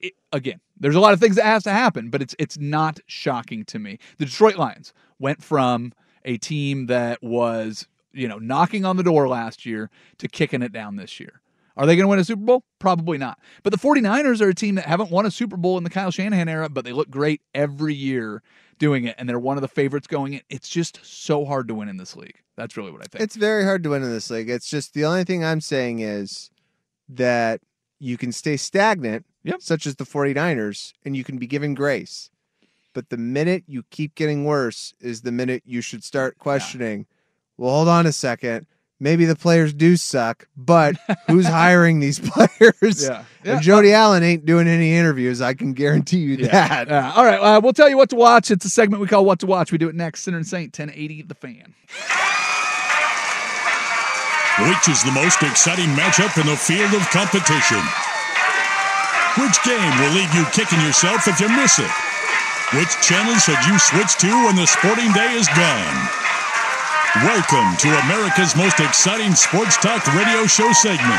it 0.00 0.12
again, 0.32 0.60
there's 0.84 0.96
a 0.96 1.00
lot 1.00 1.14
of 1.14 1.20
things 1.20 1.36
that 1.36 1.46
has 1.46 1.62
to 1.62 1.70
happen, 1.70 2.10
but 2.10 2.20
it's 2.20 2.36
it's 2.38 2.58
not 2.58 3.00
shocking 3.06 3.64
to 3.64 3.78
me. 3.78 3.98
The 4.18 4.26
Detroit 4.26 4.56
Lions 4.56 4.92
went 5.18 5.42
from 5.42 5.94
a 6.26 6.36
team 6.36 6.88
that 6.88 7.22
was, 7.22 7.88
you 8.12 8.28
know, 8.28 8.36
knocking 8.36 8.84
on 8.84 8.98
the 8.98 9.02
door 9.02 9.26
last 9.26 9.64
year 9.64 9.88
to 10.18 10.28
kicking 10.28 10.60
it 10.60 10.72
down 10.72 10.96
this 10.96 11.18
year. 11.18 11.40
Are 11.78 11.86
they 11.86 11.96
going 11.96 12.04
to 12.04 12.08
win 12.08 12.18
a 12.18 12.24
Super 12.24 12.42
Bowl? 12.42 12.64
Probably 12.78 13.16
not. 13.16 13.38
But 13.62 13.72
the 13.72 13.78
49ers 13.78 14.42
are 14.42 14.50
a 14.50 14.54
team 14.54 14.74
that 14.74 14.84
haven't 14.84 15.10
won 15.10 15.24
a 15.24 15.30
Super 15.30 15.56
Bowl 15.56 15.78
in 15.78 15.84
the 15.84 15.90
Kyle 15.90 16.10
Shanahan 16.10 16.50
era, 16.50 16.68
but 16.68 16.84
they 16.84 16.92
look 16.92 17.08
great 17.08 17.40
every 17.54 17.94
year 17.94 18.42
doing 18.78 19.04
it, 19.04 19.14
and 19.16 19.26
they're 19.26 19.38
one 19.38 19.56
of 19.56 19.62
the 19.62 19.68
favorites 19.68 20.06
going 20.06 20.34
in. 20.34 20.42
It's 20.50 20.68
just 20.68 21.00
so 21.02 21.46
hard 21.46 21.66
to 21.68 21.74
win 21.74 21.88
in 21.88 21.96
this 21.96 22.14
league. 22.14 22.42
That's 22.56 22.76
really 22.76 22.90
what 22.90 23.00
I 23.00 23.06
think. 23.06 23.24
It's 23.24 23.36
very 23.36 23.64
hard 23.64 23.82
to 23.84 23.90
win 23.90 24.02
in 24.02 24.10
this 24.10 24.28
league. 24.28 24.50
It's 24.50 24.68
just 24.68 24.92
the 24.92 25.06
only 25.06 25.24
thing 25.24 25.42
I'm 25.42 25.62
saying 25.62 26.00
is 26.00 26.50
that 27.08 27.62
you 27.98 28.18
can 28.18 28.32
stay 28.32 28.58
stagnant, 28.58 29.24
Yep. 29.44 29.60
such 29.62 29.86
as 29.86 29.96
the 29.96 30.04
49ers, 30.04 30.92
and 31.04 31.16
you 31.16 31.22
can 31.24 31.38
be 31.38 31.46
given 31.46 31.74
grace. 31.74 32.30
But 32.94 33.10
the 33.10 33.16
minute 33.16 33.64
you 33.66 33.82
keep 33.90 34.14
getting 34.14 34.44
worse 34.44 34.94
is 35.00 35.22
the 35.22 35.32
minute 35.32 35.62
you 35.66 35.80
should 35.80 36.02
start 36.04 36.38
questioning, 36.38 37.06
well, 37.58 37.70
hold 37.70 37.88
on 37.88 38.06
a 38.06 38.12
second. 38.12 38.66
Maybe 39.00 39.24
the 39.24 39.34
players 39.36 39.74
do 39.74 39.96
suck, 39.96 40.46
but 40.56 40.94
who's 41.26 41.46
hiring 41.46 41.98
these 42.00 42.18
players? 42.20 43.02
Yeah. 43.04 43.24
Yeah. 43.44 43.54
And 43.54 43.60
Jody 43.62 43.92
Allen 43.92 44.22
ain't 44.22 44.46
doing 44.46 44.66
any 44.68 44.94
interviews. 44.94 45.42
I 45.42 45.52
can 45.54 45.72
guarantee 45.74 46.18
you 46.20 46.36
that. 46.48 46.88
Yeah. 46.88 47.12
all 47.14 47.24
right. 47.24 47.38
Uh, 47.38 47.60
we'll 47.62 47.72
tell 47.72 47.88
you 47.90 47.96
what 47.96 48.08
to 48.10 48.16
watch. 48.16 48.50
It's 48.50 48.64
a 48.64 48.70
segment 48.70 49.02
we 49.02 49.08
call 49.08 49.24
What 49.24 49.40
to 49.40 49.46
Watch. 49.46 49.72
We 49.72 49.78
do 49.78 49.88
it 49.88 49.94
next. 49.94 50.22
Sinner 50.22 50.38
and 50.38 50.46
Saint, 50.46 50.78
1080 50.78 51.22
The 51.22 51.34
Fan. 51.34 51.74
Which 54.70 54.88
is 54.88 55.02
the 55.02 55.10
most 55.10 55.42
exciting 55.42 55.90
matchup 55.96 56.40
in 56.40 56.46
the 56.46 56.56
field 56.56 56.94
of 56.94 57.02
competition? 57.10 57.82
Which 59.34 59.58
game 59.66 59.94
will 59.98 60.14
leave 60.14 60.30
you 60.30 60.46
kicking 60.54 60.78
yourself 60.86 61.26
if 61.26 61.42
you 61.42 61.50
miss 61.50 61.82
it? 61.82 61.90
Which 62.78 62.94
channel 63.02 63.34
should 63.34 63.58
you 63.66 63.74
switch 63.82 64.14
to 64.22 64.30
when 64.46 64.54
the 64.54 64.62
sporting 64.62 65.10
day 65.10 65.34
is 65.34 65.50
gone? 65.50 65.98
Welcome 67.26 67.74
to 67.82 67.90
America's 68.06 68.54
most 68.54 68.78
exciting 68.78 69.34
sports 69.34 69.74
talk 69.82 70.06
radio 70.14 70.46
show 70.46 70.70
segment. 70.70 71.18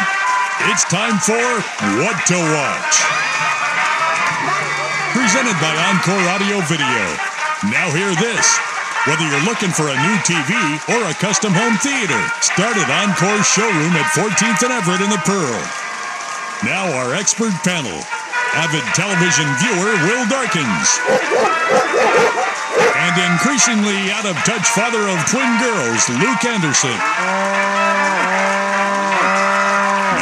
It's 0.71 0.87
time 0.87 1.19
for 1.19 1.43
What 1.99 2.15
to 2.31 2.39
Watch. 2.39 2.95
Presented 5.11 5.59
by 5.59 5.75
Encore 5.91 6.25
Audio 6.39 6.63
Video. 6.71 7.03
Now 7.67 7.91
hear 7.91 8.15
this 8.15 8.47
Whether 9.11 9.27
you're 9.27 9.43
looking 9.43 9.75
for 9.75 9.91
a 9.91 9.99
new 10.07 10.17
TV 10.23 10.55
or 10.87 11.03
a 11.03 11.19
custom 11.19 11.51
home 11.51 11.75
theater, 11.83 12.21
start 12.39 12.79
at 12.79 12.87
Encore's 12.87 13.43
showroom 13.43 13.91
at 13.99 14.07
14th 14.15 14.63
and 14.63 14.71
Everett 14.71 15.03
in 15.03 15.11
the 15.11 15.19
Pearl. 15.27 15.84
Now, 16.63 16.87
our 17.03 17.13
expert 17.13 17.51
panel 17.67 17.99
avid 18.55 18.85
television 18.95 19.43
viewer 19.59 19.91
Will 20.07 20.23
Darkins, 20.31 20.87
and 22.95 23.15
increasingly 23.35 24.07
out 24.15 24.23
of 24.23 24.35
touch 24.47 24.63
father 24.71 25.03
of 25.03 25.19
twin 25.27 25.51
girls 25.59 26.07
Luke 26.23 26.43
Anderson 26.47 26.95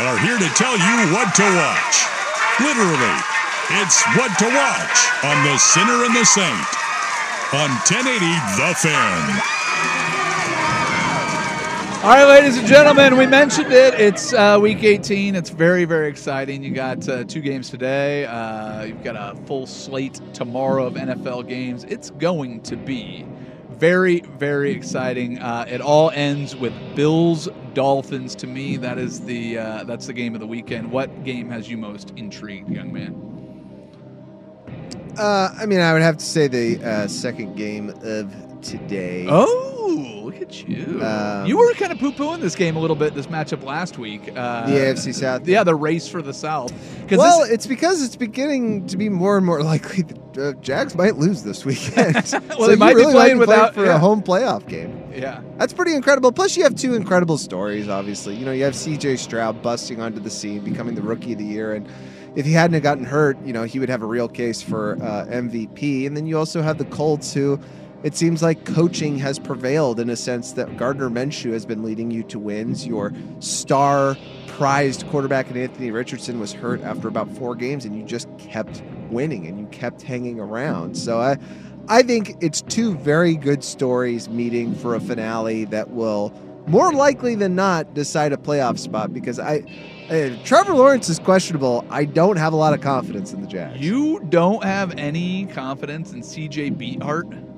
are 0.02 0.18
here 0.26 0.42
to 0.42 0.50
tell 0.58 0.74
you 0.74 1.14
what 1.14 1.36
to 1.38 1.46
watch. 1.54 1.96
Literally, 2.60 3.18
it's 3.82 4.02
what 4.18 4.34
to 4.40 4.50
watch 4.50 4.98
on 5.24 5.38
The 5.46 5.58
Sinner 5.58 6.06
and 6.06 6.16
the 6.16 6.26
Saint 6.26 6.70
on 7.54 7.70
1080 7.86 8.26
The 8.58 8.74
Fan. 8.82 9.63
All 12.04 12.10
right, 12.10 12.26
ladies 12.26 12.58
and 12.58 12.68
gentlemen, 12.68 13.16
we 13.16 13.26
mentioned 13.26 13.72
it. 13.72 13.94
It's 13.94 14.34
uh, 14.34 14.60
week 14.62 14.84
18. 14.84 15.36
It's 15.36 15.50
very, 15.50 15.86
very 15.86 16.10
exciting. 16.10 16.62
You 16.62 16.72
got 16.72 17.08
uh, 17.08 17.24
two 17.24 17.40
games 17.40 17.70
today. 17.70 18.26
Uh, 18.26 18.84
you've 18.84 19.06
got 19.06 19.16
a 19.16 19.42
full 19.46 19.66
slate 19.66 20.20
tomorrow 20.34 20.86
of 20.86 20.96
NFL 20.96 21.48
games. 21.48 21.86
It's 21.86 22.10
going 22.10 22.60
to 22.64 22.76
be 22.76 23.26
very, 23.70 24.20
very 24.20 24.74
exciting. 24.74 25.40
Uh, 25.40 25.66
it 25.70 25.80
all 25.80 26.10
ends 26.10 26.58
with 26.58 26.74
Bills 26.94 27.48
Dolphins. 27.74 28.36
To 28.36 28.48
me, 28.48 28.76
that 28.76 28.98
is 28.98 29.22
the 29.22 29.60
uh, 29.60 29.84
that's 29.86 30.06
the 30.06 30.14
game 30.14 30.34
of 30.34 30.42
the 30.42 30.48
weekend. 30.48 30.92
What 30.92 31.24
game 31.24 31.50
has 31.52 31.70
you 31.70 31.78
most 31.78 32.12
intrigued, 32.18 32.70
young 32.70 32.92
man? 32.92 33.16
Uh, 35.18 35.56
I 35.58 35.66
mean, 35.66 35.80
I 35.80 35.94
would 35.94 36.02
have 36.02 36.18
to 36.18 36.26
say 36.26 36.50
the 36.50 37.08
second 37.08 37.56
game 37.56 37.92
of 38.04 38.53
today. 38.64 39.28
Oh, 39.30 40.22
look 40.26 40.42
at 40.42 40.68
you! 40.68 41.02
Um, 41.04 41.46
you 41.46 41.58
were 41.58 41.72
kind 41.74 41.92
of 41.92 42.00
poo-pooing 42.00 42.40
this 42.40 42.56
game 42.56 42.76
a 42.76 42.80
little 42.80 42.96
bit. 42.96 43.14
This 43.14 43.28
matchup 43.28 43.64
last 43.64 43.98
week. 43.98 44.22
Uh, 44.36 44.66
The 44.68 44.74
AFC 44.74 45.14
South? 45.14 45.48
Yeah, 45.48 45.64
the 45.64 45.76
race 45.76 46.08
for 46.08 46.22
the 46.22 46.34
South. 46.34 46.72
Well, 47.12 47.42
this- 47.42 47.52
it's 47.52 47.68
because 47.68 48.02
it's 48.04 48.16
beginning 48.16 48.88
to 48.88 48.98
be 48.98 49.10
more 49.10 49.38
and 49.38 49.46
more 49.46 49.62
likely 49.64 50.04
that 50.04 50.38
uh, 50.38 50.54
Jags 50.62 50.96
might 50.96 51.18
lose 51.18 51.44
this 51.44 51.66
weekend. 51.66 52.16
Well, 52.54 52.58
so 52.60 52.68
they 52.68 52.76
might 52.76 52.94
be 52.96 53.02
really 53.02 53.14
playing 53.14 53.36
be 53.36 53.40
without- 53.42 53.74
for 53.74 53.86
yeah. 53.86 53.96
a 53.96 54.00
home 54.00 54.22
playoff 54.24 54.68
game. 54.68 55.04
yeah. 55.14 55.42
That's 55.58 55.74
pretty 55.74 55.94
incredible. 55.94 56.32
Plus, 56.32 56.56
you 56.58 56.64
have 56.64 56.76
two 56.76 56.94
incredible 56.96 57.38
stories. 57.38 57.88
Obviously, 57.90 58.36
you 58.36 58.46
know 58.46 58.52
you 58.52 58.64
have 58.64 58.76
C.J. 58.76 59.18
Stroud 59.18 59.62
busting 59.62 60.00
onto 60.02 60.20
the 60.20 60.30
scene, 60.30 60.64
becoming 60.64 60.96
the 60.96 61.02
rookie 61.02 61.34
of 61.34 61.40
the 61.40 61.46
year, 61.46 61.74
and 61.74 61.88
if 62.36 62.46
he 62.46 62.54
hadn't 62.54 62.80
gotten 62.82 63.06
hurt, 63.06 63.38
you 63.46 63.54
know 63.54 63.64
he 63.64 63.78
would 63.80 63.90
have 63.90 64.02
a 64.02 64.06
real 64.08 64.28
case 64.28 64.62
for 64.62 64.94
uh, 65.02 65.26
MVP. 65.30 66.08
And 66.08 66.16
then 66.18 66.26
you 66.26 66.38
also 66.38 66.62
have 66.64 66.78
the 66.80 66.86
Colts, 66.86 67.34
who 67.34 67.60
it 68.04 68.16
seems 68.16 68.44
like 68.44 68.66
coaching 68.66 69.18
has 69.20 69.40
prevailed 69.40 70.00
in 70.00 70.10
a 70.10 70.16
sense 70.16 70.54
that 70.54 70.78
Gardner 70.78 71.10
Minshew 71.10 71.54
has 71.54 71.66
been 71.66 71.84
leading 71.84 72.12
you 72.12 72.24
to 72.24 72.38
wins. 72.38 72.86
Your 72.86 73.14
star 73.40 74.18
prized 74.48 75.08
quarterback 75.08 75.50
in 75.50 75.58
Anthony 75.58 75.90
Richardson 75.90 76.40
was 76.40 76.54
hurt 76.54 76.82
after 76.82 77.08
about 77.08 77.30
four 77.36 77.56
games, 77.56 77.86
and 77.86 77.98
you 77.98 78.04
just 78.04 78.28
kept 78.38 78.84
winning 79.10 79.48
and 79.48 79.60
you 79.60 79.66
kept 79.68 80.02
hanging 80.02 80.40
around. 80.40 80.98
So 80.98 81.20
I. 81.20 81.38
I 81.90 82.02
think 82.02 82.38
it's 82.40 82.62
two 82.62 82.96
very 83.00 83.36
good 83.36 83.62
stories 83.62 84.30
meeting 84.30 84.74
for 84.74 84.96
a 84.96 85.02
finale 85.02 85.66
that 85.66 85.90
will 85.90 86.34
more 86.66 86.94
likely 86.94 87.36
than 87.36 87.56
not 87.56 87.94
decide 87.94 88.32
a 88.32 88.38
playoff 88.38 88.80
spot 88.80 89.14
because 89.14 89.38
I 89.38 89.64
uh, 90.10 90.30
Trevor 90.44 90.74
Lawrence 90.74 91.10
is 91.10 91.20
questionable. 91.20 91.86
I 91.90 92.06
don't 92.06 92.38
have 92.38 92.54
a 92.54 92.56
lot 92.56 92.74
of 92.74 92.82
confidence 92.82 93.34
in 93.34 93.42
the 93.42 93.48
Jags. 93.48 93.80
You 93.80 94.22
don't 94.30 94.64
have 94.64 94.98
any 94.98 95.46
confidence 95.48 96.14
in 96.14 96.22
CJ 96.22 96.78
Beathard? 96.78 97.53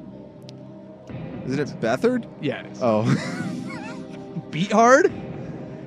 Isn't 1.45 1.59
it 1.59 1.79
Bethard? 1.81 2.25
Yeah. 2.41 2.61
it 2.63 2.71
is. 2.71 2.79
Oh. 2.81 3.03
Beathard? 4.51 5.11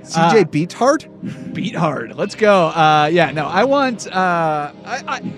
CJ 0.02 0.16
Uh, 0.16 0.44
Beathard? 0.44 1.54
Beat 1.54 1.74
hard. 1.74 2.14
Let's 2.16 2.34
go. 2.34 2.66
Uh, 2.68 3.08
yeah, 3.12 3.30
no, 3.30 3.46
I 3.46 3.64
want 3.64 4.06
uh, 4.08 4.72
I, 4.84 5.02
I 5.06 5.32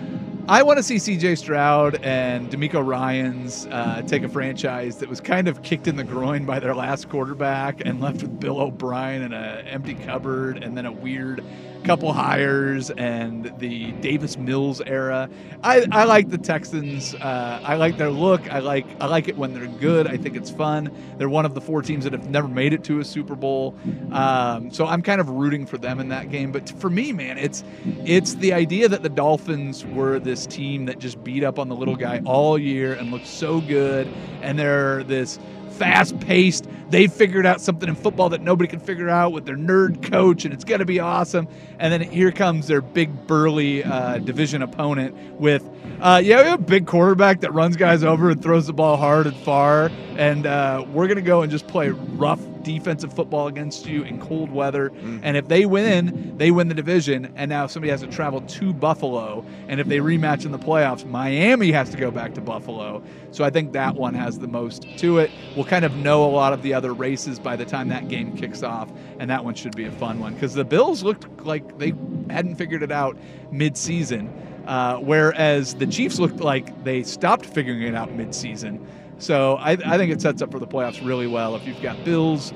I 0.49 0.63
want 0.63 0.79
to 0.79 0.83
see 0.83 0.97
CJ 0.97 1.39
Stroud 1.39 1.97
and 2.03 2.51
DeMeco 2.51 2.85
Ryans 2.85 3.67
uh, 3.71 4.03
take 4.03 4.23
a 4.25 4.29
franchise 4.29 4.97
that 4.97 5.09
was 5.09 5.21
kind 5.21 5.47
of 5.49 5.63
kicked 5.63 5.87
in 5.87 5.95
the 5.97 6.03
groin 6.05 6.45
by 6.45 6.59
their 6.59 6.75
last 6.75 7.09
quarterback 7.09 7.83
and 7.85 8.01
left 8.01 8.23
with 8.23 8.41
Bill 8.41 8.59
O'Brien 8.61 9.23
and 9.23 9.33
an 9.35 9.67
empty 9.69 9.95
cupboard 9.95 10.63
and 10.63 10.77
then 10.77 10.87
a 10.87 10.93
weird 10.93 11.45
couple 11.85 12.13
hires 12.13 12.91
and 12.91 13.53
the 13.59 13.93
Davis 13.93 14.37
Mills 14.37 14.81
era. 14.87 15.29
I, 15.63 15.87
I 15.91 16.05
like 16.05 16.31
the 16.31 16.39
Texans. 16.39 17.15
Uh, 17.15 17.61
I 17.63 17.77
like 17.77 17.97
their 17.99 18.11
look. 18.11 18.51
I 18.53 18.59
like 18.61 18.87
I 19.01 19.07
like 19.07 19.29
it 19.29 19.37
when 19.37 19.55
they're 19.55 19.67
good. 19.67 20.07
I 20.07 20.17
think 20.17 20.37
it's 20.37 20.51
fun. 20.51 20.91
They're 21.19 21.29
one 21.29 21.45
of 21.45 21.55
the 21.55 21.61
four 21.61 21.83
teams 21.83 22.05
that 22.05 22.13
have 22.13 22.29
never 22.29 22.49
made 22.49 22.73
it 22.73 22.85
to 22.85 23.01
a 23.01 23.05
Super 23.05 23.35
Bowl. 23.35 23.75
Um, 24.13 24.71
so 24.71 24.87
I'm 24.87 25.03
kind 25.03 25.21
of 25.21 25.29
rooting 25.29 25.67
for 25.67 25.79
them 25.79 26.01
in 26.01 26.09
that 26.09 26.31
game. 26.31 26.53
But 26.53 26.69
for 26.69 26.91
me, 26.91 27.13
man, 27.13 27.39
it's 27.39 27.65
it's 28.05 28.35
the 28.35 28.53
idea 28.53 28.89
that 28.89 29.03
the 29.03 29.09
Dolphins 29.09 29.85
were 29.87 30.19
this 30.19 30.47
team 30.47 30.87
that 30.87 30.99
just 30.99 31.23
beat 31.25 31.45
up 31.45 31.59
on 31.59 31.69
the 31.69 31.77
little 31.77 31.97
guy 31.97 32.21
all 32.25 32.59
year 32.59 32.95
and 32.95 33.11
looked 33.11 33.27
so 33.27 33.61
good, 33.61 34.07
and 34.43 34.59
they're 34.59 35.03
this 35.05 35.39
fast 35.81 36.21
paced. 36.21 36.69
They 36.91 37.07
figured 37.07 37.47
out 37.47 37.63
something 37.63 37.89
in 37.89 37.95
football 37.95 38.29
that 38.29 38.43
nobody 38.43 38.69
can 38.69 38.81
figure 38.81 39.09
out 39.09 39.33
with 39.33 39.47
their 39.47 39.57
nerd 39.57 40.03
coach, 40.03 40.45
and 40.45 40.53
it's 40.53 40.63
going 40.63 40.81
to 40.81 40.85
be 40.85 41.01
awesome. 41.01 41.49
And 41.79 41.91
then 41.91 42.03
here 42.03 42.31
comes 42.31 42.67
their 42.67 42.83
big, 42.83 43.27
burly 43.27 43.83
uh, 43.83 44.19
division 44.19 44.61
opponent 44.61 45.15
with, 45.41 45.67
uh, 46.03 46.21
yeah, 46.23 46.43
we 46.43 46.49
have 46.51 46.61
a 46.61 46.63
big 46.63 46.87
quarterback 46.87 47.41
that 47.41 47.55
runs 47.55 47.77
guys 47.77 48.05
over 48.05 48.29
and 48.29 48.43
throws 48.43 48.67
the 48.67 48.75
ball 48.75 48.99
hard 48.99 49.27
and 49.27 49.37
far. 49.39 49.91
And 50.19 50.47
uh, 50.47 50.85
we're 50.93 51.07
going 51.07 51.17
to 51.17 51.23
go 51.23 51.41
and 51.41 51.51
just 51.51 51.67
play 51.67 51.89
rough 51.89 52.45
defensive 52.63 53.13
football 53.13 53.47
against 53.47 53.87
you 53.87 54.03
in 54.03 54.21
cold 54.21 54.51
weather. 54.51 54.93
And 55.23 55.37
if 55.37 55.49
they 55.49 55.67
win, 55.67 56.37
they 56.37 56.51
win 56.51 56.69
the 56.69 56.75
division. 56.75 57.33
And 57.37 57.49
now 57.49 57.67
somebody 57.67 57.91
has 57.91 58.01
to 58.01 58.07
travel 58.07 58.41
to 58.41 58.73
Buffalo. 58.73 59.45
And 59.69 59.81
if 59.81 59.87
they 59.87 59.99
rematch 59.99 60.45
in 60.45 60.53
the 60.53 60.59
playoffs, 60.59 61.05
Miami 61.05 61.73
has 61.73 61.91
to 61.91 61.97
go 61.97 62.11
back 62.11 62.35
to 62.35 62.41
Buffalo. 62.41 63.03
So 63.31 63.45
I 63.45 63.51
think 63.51 63.73
that 63.73 63.95
one 63.95 64.15
has 64.15 64.39
the 64.39 64.49
most 64.49 64.87
to 64.99 65.19
it. 65.19 65.31
We'll 65.55 65.65
kind 65.65 65.85
of 65.85 65.95
know 65.97 66.25
a 66.25 66.31
lot 66.31 66.53
of 66.53 66.63
the 66.63 66.75
other 66.75 66.93
races 66.95 67.39
by 67.39 67.57
the 67.57 67.65
time 67.65 67.89
that 67.89 68.09
game 68.09 68.37
kicks 68.37 68.63
off. 68.63 68.91
And 69.19 69.31
that 69.31 69.45
one 69.45 69.55
should 69.55 69.77
be 69.77 69.85
a 69.85 69.93
fun 69.93 70.19
one 70.19 70.35
because 70.35 70.55
the 70.55 70.65
Bills 70.65 71.03
looked 71.03 71.45
like 71.45 71.79
they 71.79 71.95
hadn't 72.29 72.57
figured 72.57 72.83
it 72.83 72.93
out 72.93 73.17
mid-season. 73.51 74.33
Uh, 74.67 74.99
whereas 74.99 75.75
the 75.75 75.87
Chiefs 75.87 76.19
looked 76.19 76.41
like 76.41 76.85
they 76.85 77.03
stopped 77.03 77.47
figuring 77.47 77.83
it 77.83 77.95
out 77.95 78.13
mid-season. 78.13 78.87
So 79.21 79.57
I, 79.57 79.73
I 79.73 79.99
think 79.99 80.11
it 80.13 80.21
sets 80.21 80.43
up 80.43 80.51
for 80.51 80.59
the 80.59 80.67
playoffs 80.67 81.05
really 81.05 81.27
well. 81.27 81.55
If 81.55 81.67
you've 81.67 81.81
got 81.83 82.03
Bills 82.05 82.53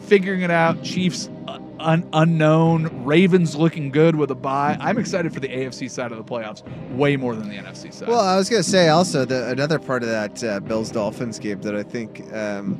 figuring 0.00 0.42
it 0.42 0.50
out, 0.50 0.82
Chiefs 0.82 1.30
un- 1.48 2.08
unknown, 2.12 3.04
Ravens 3.04 3.56
looking 3.56 3.90
good 3.90 4.16
with 4.16 4.30
a 4.30 4.34
bye. 4.34 4.76
I'm 4.80 4.98
excited 4.98 5.32
for 5.34 5.40
the 5.40 5.48
AFC 5.48 5.90
side 5.90 6.12
of 6.12 6.18
the 6.18 6.24
playoffs 6.24 6.62
way 6.92 7.16
more 7.16 7.34
than 7.34 7.48
the 7.48 7.56
NFC 7.56 7.92
side. 7.92 8.08
Well, 8.08 8.20
I 8.20 8.36
was 8.36 8.48
going 8.48 8.62
to 8.62 8.68
say 8.68 8.88
also 8.88 9.24
the 9.24 9.48
another 9.50 9.78
part 9.78 10.02
of 10.02 10.08
that 10.08 10.42
uh, 10.44 10.60
Bills 10.60 10.90
Dolphins 10.90 11.38
game 11.38 11.60
that 11.62 11.74
I 11.74 11.82
think 11.82 12.32
um, 12.32 12.78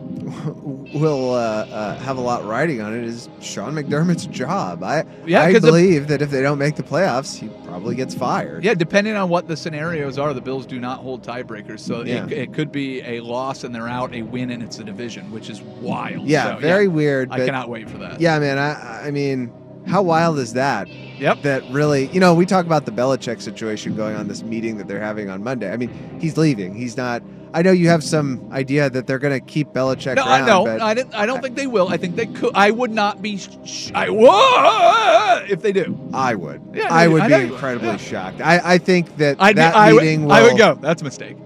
will 0.95 1.35
uh, 1.35 1.67
uh, 1.67 1.99
have 1.99 2.17
a 2.17 2.21
lot 2.21 2.45
riding 2.45 2.81
on 2.81 2.95
it 2.95 3.05
is 3.05 3.29
Sean 3.41 3.75
McDermott's 3.75 4.27
job. 4.27 4.83
I 4.83 5.05
Yeah, 5.27 5.43
I 5.43 5.59
believe 5.59 6.09
that 6.09 6.23
if 6.23 6.31
they 6.31 6.43
don't 6.43 6.59
make 6.59 6.77
the 6.77 6.83
playoffs, 6.83 7.39
he 7.39 7.49
probably 7.65 7.95
gets 7.95 8.15
fired. 8.15 8.65
Yeah, 8.65 8.75
depending 8.75 9.17
on 9.17 9.29
what 9.29 9.49
the 9.49 9.57
scenarios 9.57 10.19
are, 10.19 10.33
the 10.35 10.41
Bills 10.41 10.67
do 10.67 10.79
not 10.79 11.01
hold 11.01 11.23
tiebreakers. 11.23 11.81
So 11.81 12.03
Yeah. 12.05 12.25
it, 12.27 12.33
it 12.33 12.53
could 12.53 12.71
be 12.73 13.03
a 13.03 13.21
loss 13.21 13.65
and 13.65 13.75
they're 13.75 13.89
out, 13.89 14.13
a 14.15 14.23
win 14.23 14.51
and 14.51 14.63
it's 14.63 14.79
a 14.79 14.85
division, 14.85 15.31
which 15.33 15.49
is 15.51 15.61
wild. 15.63 16.27
Yeah, 16.27 16.55
So, 16.55 16.61
very 16.61 16.89
weird. 16.89 17.31
I 17.31 17.45
cannot 17.45 17.69
wait 17.69 17.89
for 17.89 17.99
that. 17.99 18.21
Yeah, 18.21 18.39
man. 18.55 18.77
I 18.77 19.07
I 19.09 19.11
mean, 19.11 19.53
how 19.87 20.03
wild 20.03 20.39
is 20.39 20.53
that? 20.55 20.89
Yep. 20.89 21.43
That 21.43 21.63
really, 21.71 22.07
you 22.09 22.21
know, 22.21 22.35
we 22.35 22.47
talk 22.47 22.67
about 22.67 22.85
the 22.87 22.93
Belichick 22.93 23.41
situation 23.41 23.95
going 23.95 24.17
on 24.17 24.29
this 24.29 24.43
meeting 24.43 24.77
that 24.79 24.89
they're 24.89 25.01
having 25.01 25.29
on 25.31 25.43
Monday. 25.43 25.73
I 25.73 25.77
mean, 25.77 26.19
he's 26.21 26.37
leaving. 26.37 26.75
He's 26.75 26.97
not. 26.97 27.23
I 27.55 27.61
know 27.61 27.71
you 27.71 27.89
have 27.89 28.03
some 28.03 28.49
idea 28.51 28.89
that 28.89 29.07
they're 29.07 29.19
going 29.19 29.39
to 29.39 29.45
keep 29.47 29.69
Belichick 29.69 30.17
No, 30.17 30.23
around. 30.25 30.43
I 30.43 30.47
no, 30.47 30.85
I 30.85 30.95
didn't. 30.95 31.15
I 31.15 31.27
don't 31.27 31.43
think 31.43 31.55
they 31.55 31.67
will. 31.67 31.89
I 31.91 31.99
think 31.99 32.17
they 32.17 32.27
could. 32.27 32.51
I 32.55 32.71
would 32.71 32.91
not 32.91 33.21
be. 33.21 33.37
Sh- 33.37 33.91
I 33.95 34.09
whoa, 34.09 35.45
if 35.49 35.61
they 35.61 35.73
do. 35.73 35.99
I 36.15 36.35
would. 36.35 36.63
Yeah, 36.75 36.89
I 36.91 37.09
would 37.09 37.23
I 37.23 37.29
be 37.29 37.53
incredibly 37.53 37.89
Yeah. 37.89 37.97
shocked. 37.99 38.41
I, 38.41 38.75
I 38.75 38.79
think 38.79 39.17
that 39.19 39.37
I, 39.39 39.53
that 39.53 39.77
I, 39.77 39.93
would- 39.93 40.03
meeting 40.03 40.25
will. 40.25 40.33
I 40.33 40.43
would 40.43 40.57
go. 40.57 40.75
That's 40.77 41.03
a 41.03 41.05
mistake. 41.05 41.37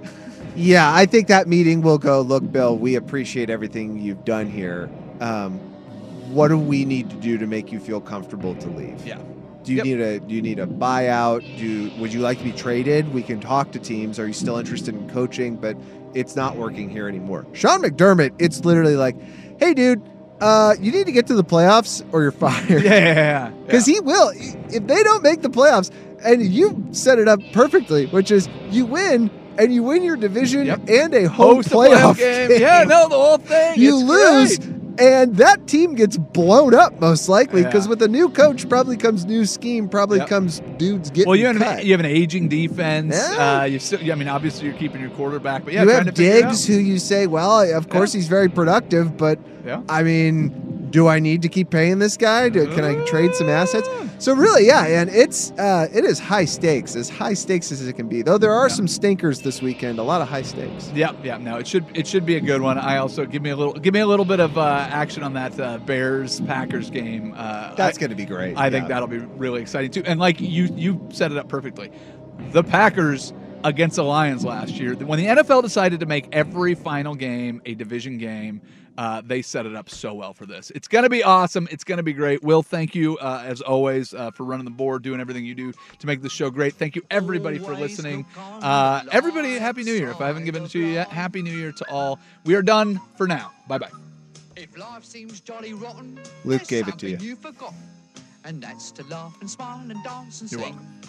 Yeah, 0.55 0.91
I 0.95 1.05
think 1.07 1.27
that 1.29 1.49
meeting 1.49 1.83
will 1.83 1.99
go. 1.99 2.21
Look, 2.23 2.51
Bill, 2.51 2.79
we 2.79 2.95
appreciate 2.95 3.51
everything 3.51 3.99
you've 3.99 4.25
done 4.25 4.49
here. 4.49 4.89
Um, 5.21 5.61
what 6.29 6.49
do 6.49 6.59
we 6.59 6.85
need 6.85 7.11
to 7.11 7.17
do 7.17 7.39
to 7.39 7.47
make 7.47 7.73
you 7.73 7.81
feel 7.81 8.01
comfortable 8.01 8.55
to 8.57 8.69
leave? 8.69 9.05
Yeah. 9.07 9.19
Do 9.65 9.73
you 9.73 9.79
Yep. 9.79 9.85
need 9.87 10.01
a 10.01 10.21
Do 10.21 10.35
you 10.35 10.43
need 10.43 10.59
a 10.61 10.67
buyout? 10.67 11.43
Do 11.59 11.91
Would 12.01 12.13
you 12.13 12.21
like 12.21 12.39
to 12.39 12.45
be 12.45 12.53
traded? 12.53 13.13
We 13.13 13.23
can 13.23 13.41
talk 13.41 13.73
to 13.73 13.79
teams. 13.79 14.19
Are 14.21 14.27
you 14.27 14.33
still 14.33 14.59
interested 14.59 14.95
in 14.95 15.09
coaching? 15.11 15.57
But 15.57 15.77
it's 16.15 16.37
not 16.37 16.57
working 16.57 16.89
here 16.89 17.09
anymore. 17.09 17.47
Sean 17.53 17.83
McDermott, 17.83 18.33
it's 18.39 18.65
literally 18.65 18.95
like, 18.97 19.17
hey, 19.59 19.75
dude, 19.75 20.01
uh, 20.41 20.75
you 20.81 20.93
need 20.93 21.07
to 21.07 21.13
get 21.13 21.27
to 21.27 21.35
the 21.35 21.43
playoffs 21.45 22.05
or 22.13 22.23
you're 22.23 22.31
fired. 22.33 22.83
Yeah, 22.83 22.91
yeah, 22.93 23.15
yeah. 23.15 23.51
Because 23.67 23.87
he 23.87 23.99
will. 24.01 24.31
If 24.37 24.87
they 24.87 25.03
don't 25.03 25.23
make 25.23 25.43
the 25.43 25.51
playoffs, 25.51 25.91
and 26.25 26.43
you 26.43 26.87
set 26.93 27.19
it 27.19 27.27
up 27.29 27.41
perfectly, 27.53 28.07
which 28.07 28.31
is 28.31 28.49
you 28.71 28.87
win, 28.87 29.31
and 29.59 29.73
you 29.75 29.83
win 29.83 30.03
your 30.03 30.17
division 30.17 30.69
and 30.71 31.15
a 31.15 31.25
home 31.29 31.57
Host 31.57 31.71
playoff 31.71 32.19
game. 32.19 32.49
game. 32.51 32.61
Yeah, 32.61 32.85
no, 32.85 33.09
the 33.09 33.15
whole 33.17 33.39
thing. 33.39 33.81
You 33.81 33.95
It's 33.99 34.05
lose, 34.05 34.59
great. 34.59 34.76
And 34.99 35.37
that 35.37 35.67
team 35.67 35.95
gets 35.95 36.17
blown 36.17 36.75
up 36.75 37.01
most 37.01 37.29
likely 37.29 37.63
because 37.65 37.87
Yeah. 37.87 37.91
with 37.91 38.03
a 38.03 38.09
new 38.09 38.29
coach, 38.29 38.69
probably 38.69 38.97
comes 38.97 39.25
new 39.25 39.45
scheme, 39.45 39.89
probably 39.89 40.19
Yep. 40.19 40.29
comes 40.29 40.63
dudes 40.79 41.11
getting 41.11 41.27
Well, 41.29 41.37
you 41.37 41.47
have, 41.47 41.57
cut. 41.59 41.81
an, 41.81 41.87
you 41.87 41.93
have 41.93 42.01
an 42.01 42.07
aging 42.07 42.49
defense. 42.49 43.15
Yeah. 43.17 43.61
Uh, 43.61 43.65
you 43.65 43.79
still, 43.79 44.01
I 44.11 44.15
mean, 44.15 44.29
obviously 44.29 44.67
you're 44.69 44.77
keeping 44.77 45.01
your 45.01 45.11
quarterback, 45.11 45.65
but 45.65 45.75
yeah, 45.75 45.83
you 45.83 45.89
have 45.91 46.15
Diggs, 46.15 46.67
who 46.67 46.75
you 46.75 46.99
say, 46.99 47.27
well, 47.27 47.61
of 47.77 47.89
course 47.89 48.13
he's 48.13 48.29
very 48.29 48.49
productive, 48.49 49.17
but 49.17 49.39
Yeah. 49.67 49.81
I 49.89 50.03
mean, 50.03 50.53
do 50.97 51.09
I 51.09 51.19
need 51.19 51.43
to 51.43 51.49
keep 51.51 51.69
paying 51.69 51.99
this 51.99 52.17
guy? 52.17 52.49
Do, 52.49 52.67
can 52.75 52.83
I 52.83 52.95
trade 53.05 53.35
some 53.35 53.51
assets? 53.51 53.87
So 54.19 54.35
really, 54.35 54.67
yeah, 54.67 54.87
and 54.87 55.11
it's 55.11 55.51
uh, 55.59 55.89
it 55.93 56.07
is 56.07 56.19
high 56.19 56.47
stakes, 56.47 56.97
as 56.97 57.11
high 57.11 57.35
stakes 57.35 57.71
as 57.71 57.87
it 57.87 57.93
can 57.93 58.09
be. 58.09 58.23
Though 58.23 58.39
there 58.39 58.55
are 58.55 58.71
some 58.71 58.89
stinkers 58.89 59.43
this 59.43 59.61
weekend, 59.61 59.99
a 59.99 60.03
lot 60.03 60.23
of 60.23 60.29
high 60.29 60.41
stakes. 60.41 60.91
Yep, 60.95 61.23
yep. 61.23 61.43
No, 61.43 61.59
it 61.59 61.67
should 61.67 61.85
it 61.95 62.07
should 62.07 62.25
be 62.25 62.37
a 62.37 62.41
good 62.41 62.63
one. 62.63 62.79
I 62.79 62.97
also 62.97 63.27
give 63.27 63.43
me 63.43 63.51
a 63.51 63.57
little 63.57 63.75
give 63.75 63.93
me 63.93 64.01
a 64.01 64.07
little 64.07 64.25
bit 64.25 64.41
of 64.41 64.57
uh, 64.57 64.89
action 64.89 65.23
on 65.23 65.35
that 65.35 65.61
uh, 65.61 65.77
Bears 65.77 66.41
Packers 66.41 66.89
game. 66.89 67.35
Uh, 67.37 67.75
That's 67.75 67.99
going 67.99 68.09
to 68.09 68.17
be 68.17 68.25
great. 68.25 68.57
I 68.57 68.71
think 68.71 68.89
that'll 68.89 69.07
be 69.07 69.19
really 69.19 69.61
exciting 69.61 69.91
too. 69.91 70.03
And 70.07 70.19
like 70.19 70.41
you 70.41 70.71
you 70.75 71.07
set 71.13 71.31
it 71.31 71.37
up 71.37 71.51
perfectly. 71.51 71.93
The 72.53 72.65
Packers 72.65 73.35
against 73.65 73.97
the 73.97 74.05
Lions 74.05 74.45
last 74.45 74.75
year, 74.75 74.95
when 74.95 75.19
the 75.19 75.27
NFL 75.27 75.63
decided 75.63 76.01
to 76.01 76.07
make 76.07 76.29
every 76.33 76.75
final 76.75 77.15
game 77.15 77.61
a 77.67 77.75
division 77.75 78.19
game, 78.19 78.61
uh, 78.99 79.21
they 79.25 79.43
set 79.43 79.67
it 79.67 79.75
up 79.75 79.91
so 79.91 80.15
well 80.15 80.33
for 80.33 80.47
this. 80.47 80.71
It's 80.75 80.89
going 80.89 81.05
to 81.05 81.11
be 81.11 81.23
awesome. 81.23 81.69
It's 81.71 81.85
going 81.85 81.99
to 81.99 82.03
be 82.03 82.13
great. 82.13 82.43
Will, 82.43 82.63
thank 82.63 82.95
you 82.95 83.19
uh, 83.19 83.43
as 83.45 83.61
always 83.61 84.15
uh, 84.15 84.31
for 84.31 84.45
running 84.45 84.65
the 84.65 84.71
board, 84.71 85.03
doing 85.03 85.21
everything 85.21 85.45
you 85.45 85.55
do 85.55 85.73
to 85.99 86.07
make 86.07 86.23
this 86.23 86.33
show 86.33 86.51
great. 86.51 86.75
Thank 86.75 86.97
you 86.97 87.03
everybody 87.11 87.59
for 87.59 87.75
listening. 87.75 88.25
Uh, 88.37 89.03
everybody, 89.13 89.59
happy 89.59 89.83
New 89.83 89.93
Year. 89.93 90.11
If 90.11 90.21
I 90.21 90.27
haven't 90.29 90.45
given 90.45 90.65
it 90.65 90.71
to 90.71 90.79
you 90.79 90.87
yet, 90.87 91.09
happy 91.09 91.43
New 91.43 91.55
Year 91.57 91.73
to 91.73 91.91
all. 91.91 92.19
We 92.45 92.55
are 92.55 92.63
done 92.63 93.01
for 93.17 93.27
now. 93.27 93.53
Bye 93.69 93.79
bye. 93.79 93.91
If 94.57 94.77
life 94.79 95.05
seems 95.05 95.41
jolly 95.41 95.75
rotten, 95.75 96.17
Luke 96.45 96.63
there's 96.63 96.69
gave 96.69 96.89
it 96.89 96.99
to 97.01 97.11
you. 97.11 97.19
You've 97.21 97.45
and 98.47 98.63
that's 98.63 98.93
to 98.93 99.05
laugh 99.05 99.37
and 99.41 99.51
smile 99.51 99.81
and 99.91 100.03
dance 100.05 100.41
and 100.41 100.51
You're 100.51 100.61
sing. 100.61 100.77
welcome. 100.77 101.06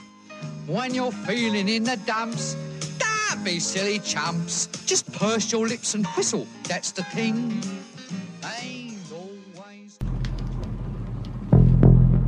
When 0.65 0.93
you're 0.93 1.11
feeling 1.11 1.69
in 1.69 1.83
the 1.83 1.97
dumps, 2.05 2.55
don't 2.97 3.43
be 3.43 3.59
silly 3.59 3.99
chumps. 3.99 4.67
Just 4.85 5.11
purse 5.13 5.51
your 5.51 5.67
lips 5.67 5.93
and 5.95 6.05
whistle. 6.07 6.45
That's 6.67 6.91
the 6.91 7.03
thing. 7.03 7.61
Always. 9.13 9.97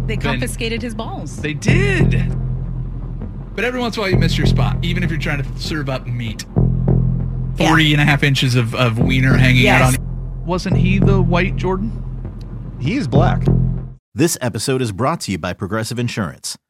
They 0.08 0.16
Ben- 0.16 0.20
confiscated 0.22 0.82
his 0.82 0.96
balls. 0.96 1.38
They 1.38 1.54
did. 1.54 2.12
But 3.56 3.66
every 3.66 3.80
once 3.80 3.98
in 3.98 4.00
a 4.00 4.04
while 4.04 4.12
you 4.12 4.18
miss 4.18 4.38
your 4.38 4.48
spot, 4.48 4.78
even 4.84 5.04
if 5.04 5.10
you're 5.12 5.20
trying 5.20 5.44
to 5.44 5.60
serve 5.60 5.90
up 5.90 6.08
meat. 6.08 6.46
Three 7.58 7.92
and 7.92 8.02
a 8.02 8.06
half 8.06 8.24
inches 8.24 8.56
of, 8.56 8.74
of 8.74 9.00
wiener 9.00 9.36
hanging 9.36 9.64
Yes. 9.64 9.96
out 9.96 10.00
on. 10.00 10.46
Wasn't 10.46 10.78
he 10.78 10.98
the 11.00 11.22
white 11.22 11.58
Jordan? 11.58 11.92
He's 12.80 13.06
black. 13.08 13.44
This 14.16 14.38
episode 14.40 14.82
is 14.82 14.94
brought 14.94 15.20
to 15.22 15.32
you 15.34 15.38
by 15.38 15.52
Progressive 15.54 16.00
Insurance. 16.00 16.58